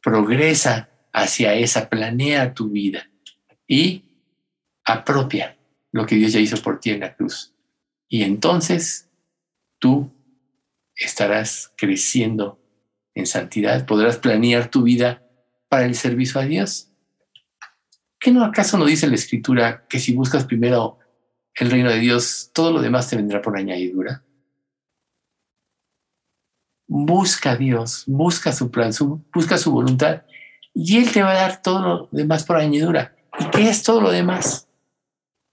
progresa 0.02 0.90
hacia 1.14 1.54
esa, 1.54 1.90
planea 1.90 2.54
tu 2.54 2.70
vida 2.70 3.10
y 3.68 4.06
apropia 4.86 5.58
lo 5.92 6.06
que 6.06 6.16
Dios 6.16 6.34
ya 6.34 6.40
hizo 6.40 6.62
por 6.62 6.80
ti 6.80 6.92
en 6.92 7.02
la 7.02 7.16
cruz. 7.16 7.54
Y 8.08 8.24
entonces 8.24 9.10
tú 9.78 10.12
estarás 11.00 11.74
creciendo 11.78 12.60
en 13.16 13.26
santidad, 13.26 13.86
podrás 13.86 14.18
planear 14.18 14.70
tu 14.70 14.84
vida 14.84 15.24
para 15.68 15.86
el 15.86 15.95
servicio 15.95 16.39
a 16.39 16.45
Dios 16.45 16.89
¿Qué 18.20 18.32
no 18.32 18.43
acaso 18.43 18.78
no 18.78 18.86
dice 18.86 19.08
la 19.08 19.16
escritura 19.16 19.86
que 19.88 19.97
si 19.97 20.14
buscas 20.14 20.43
primero 20.43 21.00
el 21.56 21.72
reino 21.72 21.89
de 21.89 22.00
Dios, 22.00 22.52
todo 22.54 22.74
lo 22.74 22.82
demás 22.82 23.10
te 23.10 23.16
vendrá 23.16 23.41
por 23.41 23.58
añadidura? 23.58 24.24
Busca 26.86 27.52
a 27.52 27.56
Dios, 27.56 28.04
busca 28.08 28.52
su 28.52 28.70
plan, 28.72 28.91
busca 29.34 29.58
su 29.58 29.72
voluntad 29.72 30.24
y 30.74 30.97
Él 30.97 31.12
te 31.12 31.24
va 31.24 31.32
a 31.32 31.36
dar 31.36 31.62
todo 31.62 31.80
lo 31.80 32.10
demás 32.12 32.43
por 32.43 32.58
añadidura. 32.58 33.16
¿Y 33.39 33.45
qué 33.52 33.70
es 33.70 33.84
todo 33.84 34.02
lo 34.02 34.12
demás? 34.12 34.68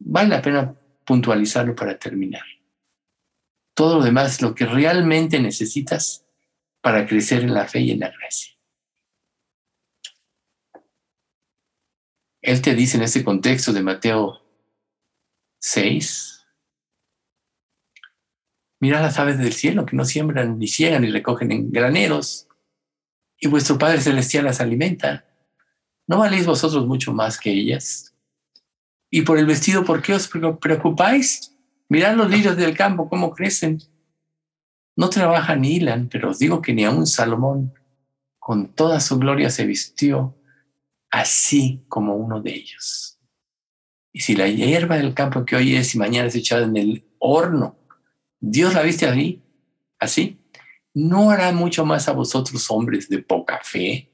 Vale 0.01 0.31
la 0.31 0.43
pena 0.43 0.75
puntualizarlo 1.05 1.77
para 1.77 1.97
terminar. 1.97 2.43
Todo 3.77 3.99
lo 3.99 4.05
demás 4.05 4.33
es 4.33 4.43
lo 4.43 4.55
que 4.55 4.65
realmente 4.65 5.39
necesitas 5.39 6.25
para 6.81 7.07
crecer 7.07 7.43
en 7.43 7.53
la 7.53 7.69
fe 7.69 7.81
y 7.81 7.91
en 7.91 8.01
la 8.01 8.11
gracia. 8.11 8.55
Él 12.41 12.63
te 12.63 12.75
dice 12.75 12.97
en 12.97 13.03
ese 13.03 13.23
contexto 13.23 13.75
de 13.75 13.83
Mateo 13.83 14.41
6, 15.61 16.47
mira 18.81 19.03
las 19.03 19.19
aves 19.19 19.37
del 19.37 19.53
cielo 19.53 19.85
que 19.85 19.95
no 19.95 20.07
siembran 20.07 20.59
ni 20.59 20.69
ciegan 20.69 21.03
ni 21.03 21.11
recogen 21.11 21.53
en 21.53 21.71
graneros, 21.71 22.49
y 23.39 23.49
vuestro 23.49 23.77
Padre 23.77 24.01
Celestial 24.01 24.47
las 24.47 24.63
alimenta. 24.63 25.27
¿No 26.07 26.21
valéis 26.21 26.47
vosotros 26.47 26.87
mucho 26.87 27.13
más 27.13 27.39
que 27.39 27.51
ellas? 27.51 28.15
Y 29.11 29.21
por 29.21 29.37
el 29.37 29.45
vestido, 29.45 29.85
¿por 29.85 30.01
qué 30.01 30.15
os 30.15 30.29
preocupáis? 30.29 31.56
Mirad 31.89 32.17
los 32.17 32.31
lirios 32.31 32.57
del 32.57 32.77
campo, 32.77 33.09
cómo 33.09 33.33
crecen. 33.33 33.81
No 34.97 35.11
trabajan 35.11 35.61
ni 35.61 35.77
hilan, 35.77 36.09
pero 36.09 36.31
os 36.31 36.39
digo 36.39 36.63
que 36.63 36.73
ni 36.73 36.85
aun 36.85 37.07
Salomón, 37.07 37.75
con 38.39 38.75
toda 38.75 39.01
su 39.01 39.19
gloria, 39.19 39.51
se 39.51 39.67
vistió 39.67 40.37
así 41.11 41.85
como 41.89 42.17
uno 42.17 42.41
de 42.41 42.55
ellos. 42.55 43.19
Y 44.13 44.21
si 44.21 44.35
la 44.35 44.49
hierba 44.49 44.97
del 44.97 45.15
campo 45.15 45.45
que 45.45 45.57
hoy 45.57 45.77
es 45.77 45.95
y 45.95 45.99
mañana 45.99 46.29
es 46.29 46.35
echada 46.35 46.65
en 46.65 46.77
el 46.77 47.07
horno, 47.19 47.77
Dios 48.41 48.75
la 48.75 48.83
viste 48.83 49.07
así, 49.99 50.41
¿no 50.95 51.31
hará 51.31 51.53
mucho 51.53 51.85
más 51.85 52.09
a 52.09 52.13
vosotros 52.13 52.71
hombres 52.71 53.09
de 53.09 53.19
poca 53.19 53.61
fe? 53.63 54.11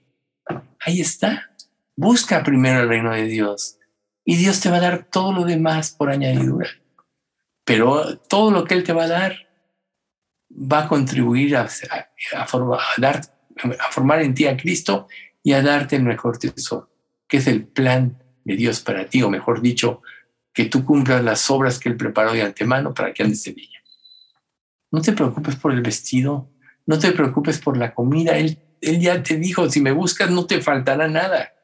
Ahí 0.80 1.00
está. 1.00 1.50
Busca 1.94 2.42
primero 2.42 2.80
el 2.80 2.88
reino 2.88 3.12
de 3.12 3.24
Dios 3.24 3.78
y 4.24 4.36
Dios 4.36 4.60
te 4.60 4.70
va 4.70 4.78
a 4.78 4.80
dar 4.80 5.04
todo 5.04 5.32
lo 5.32 5.44
demás 5.44 5.92
por 5.92 6.10
añadidura. 6.10 6.68
Pero 7.64 8.18
todo 8.18 8.50
lo 8.50 8.64
que 8.64 8.74
Él 8.74 8.84
te 8.84 8.92
va 8.92 9.04
a 9.04 9.08
dar 9.08 9.48
va 10.50 10.84
a 10.84 10.88
contribuir 10.88 11.56
a, 11.56 11.68
dar, 12.98 13.20
a 13.78 13.90
formar 13.90 14.22
en 14.22 14.34
ti 14.34 14.46
a 14.46 14.56
Cristo 14.56 15.08
y 15.42 15.52
a 15.52 15.62
darte 15.62 15.96
el 15.96 16.02
mejor 16.02 16.38
tesoro, 16.38 16.90
que 17.26 17.38
es 17.38 17.46
el 17.46 17.66
plan 17.66 18.22
de 18.44 18.56
Dios 18.56 18.80
para 18.80 19.06
ti, 19.06 19.22
o 19.22 19.30
mejor 19.30 19.60
dicho, 19.60 20.02
que 20.52 20.66
tú 20.66 20.84
cumplas 20.84 21.24
las 21.24 21.50
obras 21.50 21.78
que 21.78 21.88
Él 21.88 21.96
preparó 21.96 22.32
de 22.32 22.42
antemano 22.42 22.92
para 22.92 23.12
que 23.12 23.22
andes 23.22 23.46
en 23.46 23.58
ella. 23.58 23.82
No 24.90 25.00
te 25.00 25.12
preocupes 25.12 25.56
por 25.56 25.72
el 25.72 25.80
vestido, 25.80 26.50
no 26.84 26.98
te 26.98 27.12
preocupes 27.12 27.58
por 27.58 27.76
la 27.76 27.94
comida. 27.94 28.36
Él, 28.36 28.58
él 28.80 29.00
ya 29.00 29.22
te 29.22 29.38
dijo, 29.38 29.70
si 29.70 29.80
me 29.80 29.92
buscas 29.92 30.30
no 30.30 30.46
te 30.46 30.60
faltará 30.60 31.08
nada. 31.08 31.54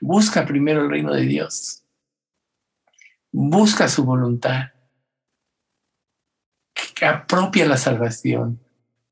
Busca 0.00 0.46
primero 0.46 0.82
el 0.82 0.90
reino 0.90 1.12
de 1.12 1.22
Dios. 1.22 1.81
Busca 3.32 3.88
su 3.88 4.04
voluntad. 4.04 4.72
Apropia 7.00 7.66
la 7.66 7.76
salvación. 7.76 8.60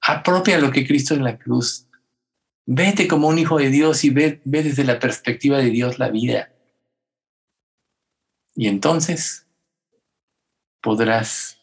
Apropia 0.02 0.58
lo 0.58 0.70
que 0.70 0.86
Cristo 0.86 1.14
en 1.14 1.24
la 1.24 1.38
cruz. 1.38 1.86
Vete 2.66 3.08
como 3.08 3.28
un 3.28 3.38
hijo 3.38 3.58
de 3.58 3.70
Dios 3.70 4.04
y 4.04 4.10
ve, 4.10 4.40
ve 4.44 4.62
desde 4.62 4.84
la 4.84 4.98
perspectiva 4.98 5.58
de 5.58 5.70
Dios 5.70 5.98
la 5.98 6.10
vida. 6.10 6.52
Y 8.54 8.68
entonces 8.68 9.46
podrás 10.80 11.58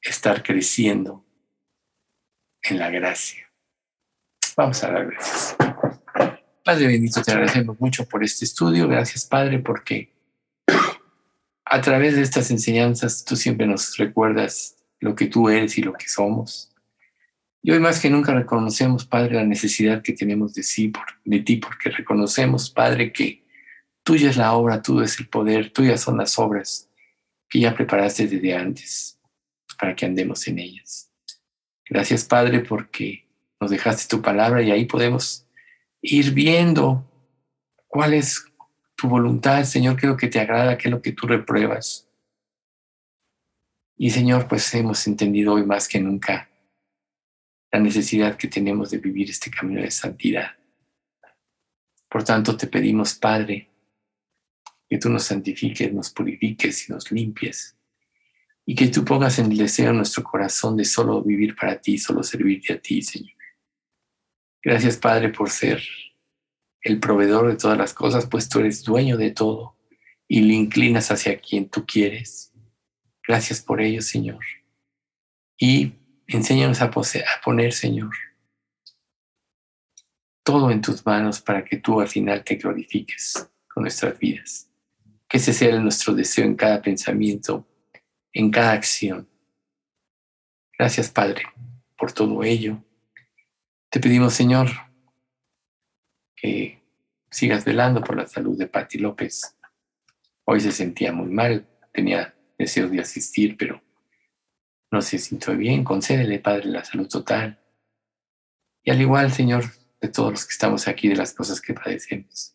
estar 0.00 0.42
creciendo 0.42 1.24
en 2.62 2.78
la 2.78 2.90
gracia. 2.90 3.50
Vamos 4.56 4.82
a 4.82 4.90
dar 4.90 5.06
gracias. 5.06 5.56
Padre 6.64 6.86
bendito, 6.86 7.22
te 7.22 7.32
agradecemos 7.32 7.78
mucho 7.78 8.08
por 8.08 8.24
este 8.24 8.44
estudio. 8.44 8.88
Gracias, 8.88 9.26
Padre, 9.26 9.58
porque 9.58 10.13
a 11.74 11.80
través 11.80 12.14
de 12.14 12.22
estas 12.22 12.52
enseñanzas 12.52 13.24
tú 13.24 13.34
siempre 13.34 13.66
nos 13.66 13.96
recuerdas 13.96 14.76
lo 15.00 15.16
que 15.16 15.26
tú 15.26 15.48
eres 15.48 15.76
y 15.76 15.82
lo 15.82 15.92
que 15.92 16.08
somos. 16.08 16.72
Y 17.62 17.72
hoy 17.72 17.80
más 17.80 17.98
que 17.98 18.08
nunca 18.08 18.32
reconocemos, 18.32 19.04
Padre, 19.04 19.34
la 19.34 19.44
necesidad 19.44 20.00
que 20.00 20.12
tenemos 20.12 20.54
de, 20.54 21.40
ti, 21.40 21.56
porque 21.56 21.90
reconocemos, 21.90 22.70
Padre, 22.70 23.12
que 23.12 23.42
tuya 24.04 24.30
es 24.30 24.36
la 24.36 24.52
obra, 24.52 24.82
tú 24.82 25.00
es 25.00 25.18
el 25.18 25.26
poder, 25.26 25.72
tuyas 25.72 26.00
son 26.00 26.16
las 26.16 26.38
obras 26.38 26.88
que 27.48 27.58
ya 27.58 27.74
preparaste 27.74 28.28
desde 28.28 28.54
antes 28.54 29.18
para 29.76 29.96
que 29.96 30.06
andemos 30.06 30.46
en 30.46 30.60
ellas. 30.60 31.10
Gracias, 31.90 32.22
Padre, 32.22 32.60
porque 32.60 33.26
nos 33.60 33.72
dejaste 33.72 34.06
tu 34.08 34.22
palabra 34.22 34.62
y 34.62 34.70
ahí 34.70 34.84
podemos 34.84 35.44
ir 36.00 36.30
viendo 36.30 37.04
cuál 37.88 38.14
es 38.14 38.46
tu 39.04 39.10
voluntad, 39.10 39.62
Señor, 39.64 40.00
qué 40.00 40.06
lo 40.06 40.16
que 40.16 40.28
te 40.28 40.40
agrada, 40.40 40.78
qué 40.78 40.88
es 40.88 40.92
lo 40.92 41.02
que 41.02 41.12
tú 41.12 41.26
repruebas. 41.26 42.08
Y 43.98 44.08
Señor, 44.08 44.48
pues 44.48 44.74
hemos 44.74 45.06
entendido 45.06 45.52
hoy 45.52 45.66
más 45.66 45.86
que 45.86 46.00
nunca 46.00 46.48
la 47.70 47.80
necesidad 47.80 48.38
que 48.38 48.48
tenemos 48.48 48.90
de 48.90 48.96
vivir 48.96 49.28
este 49.28 49.50
camino 49.50 49.82
de 49.82 49.90
santidad. 49.90 50.52
Por 52.08 52.24
tanto, 52.24 52.56
te 52.56 52.66
pedimos, 52.66 53.12
Padre, 53.12 53.68
que 54.88 54.96
tú 54.96 55.10
nos 55.10 55.24
santifiques, 55.24 55.92
nos 55.92 56.08
purifiques 56.08 56.88
y 56.88 56.92
nos 56.92 57.12
limpies 57.12 57.76
y 58.64 58.74
que 58.74 58.88
tú 58.88 59.04
pongas 59.04 59.38
en 59.38 59.52
el 59.52 59.58
deseo 59.58 59.92
nuestro 59.92 60.24
corazón 60.24 60.78
de 60.78 60.86
solo 60.86 61.22
vivir 61.22 61.54
para 61.54 61.78
ti, 61.78 61.98
solo 61.98 62.22
servirte 62.22 62.72
a 62.72 62.80
ti, 62.80 63.02
Señor. 63.02 63.36
Gracias, 64.62 64.96
Padre, 64.96 65.28
por 65.28 65.50
ser 65.50 65.82
el 66.84 67.00
proveedor 67.00 67.48
de 67.48 67.56
todas 67.56 67.78
las 67.78 67.94
cosas, 67.94 68.26
pues 68.26 68.48
tú 68.48 68.60
eres 68.60 68.84
dueño 68.84 69.16
de 69.16 69.30
todo 69.30 69.76
y 70.28 70.42
le 70.42 70.54
inclinas 70.54 71.10
hacia 71.10 71.40
quien 71.40 71.68
tú 71.68 71.84
quieres. 71.86 72.52
Gracias 73.26 73.62
por 73.62 73.80
ello, 73.80 74.02
Señor. 74.02 74.44
Y 75.58 75.94
enséñanos 76.26 76.82
a, 76.82 76.84
a 76.84 77.40
poner, 77.42 77.72
Señor, 77.72 78.12
todo 80.42 80.70
en 80.70 80.82
tus 80.82 81.04
manos 81.06 81.40
para 81.40 81.64
que 81.64 81.78
tú 81.78 82.00
al 82.00 82.08
final 82.08 82.44
te 82.44 82.56
glorifiques 82.56 83.50
con 83.66 83.82
nuestras 83.82 84.18
vidas. 84.18 84.70
Que 85.26 85.38
ese 85.38 85.54
sea 85.54 85.78
nuestro 85.80 86.14
deseo 86.14 86.44
en 86.44 86.54
cada 86.54 86.82
pensamiento, 86.82 87.66
en 88.32 88.50
cada 88.50 88.72
acción. 88.72 89.26
Gracias, 90.78 91.08
Padre, 91.08 91.44
por 91.96 92.12
todo 92.12 92.44
ello. 92.44 92.84
Te 93.88 94.00
pedimos, 94.00 94.34
Señor, 94.34 94.68
sigas 97.30 97.64
velando 97.64 98.02
por 98.02 98.16
la 98.16 98.26
salud 98.26 98.56
de 98.56 98.66
Patti 98.66 98.98
López. 98.98 99.56
Hoy 100.44 100.60
se 100.60 100.72
sentía 100.72 101.12
muy 101.12 101.30
mal, 101.30 101.66
tenía 101.92 102.34
deseos 102.58 102.90
de 102.90 103.00
asistir, 103.00 103.56
pero 103.56 103.82
no 104.90 105.02
se 105.02 105.18
sintió 105.18 105.56
bien. 105.56 105.84
Concédele, 105.84 106.38
Padre, 106.38 106.66
la 106.66 106.84
salud 106.84 107.08
total. 107.08 107.60
Y 108.82 108.90
al 108.90 109.00
igual, 109.00 109.32
Señor, 109.32 109.64
de 110.00 110.08
todos 110.08 110.30
los 110.32 110.46
que 110.46 110.52
estamos 110.52 110.86
aquí, 110.86 111.08
de 111.08 111.16
las 111.16 111.32
cosas 111.32 111.60
que 111.60 111.74
padecemos. 111.74 112.54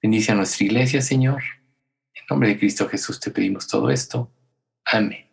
Bendice 0.00 0.32
a 0.32 0.34
nuestra 0.34 0.64
iglesia, 0.64 1.02
Señor. 1.02 1.42
En 2.14 2.24
nombre 2.30 2.48
de 2.50 2.58
Cristo 2.58 2.88
Jesús 2.88 3.20
te 3.20 3.30
pedimos 3.30 3.66
todo 3.66 3.90
esto. 3.90 4.32
Amén. 4.84 5.31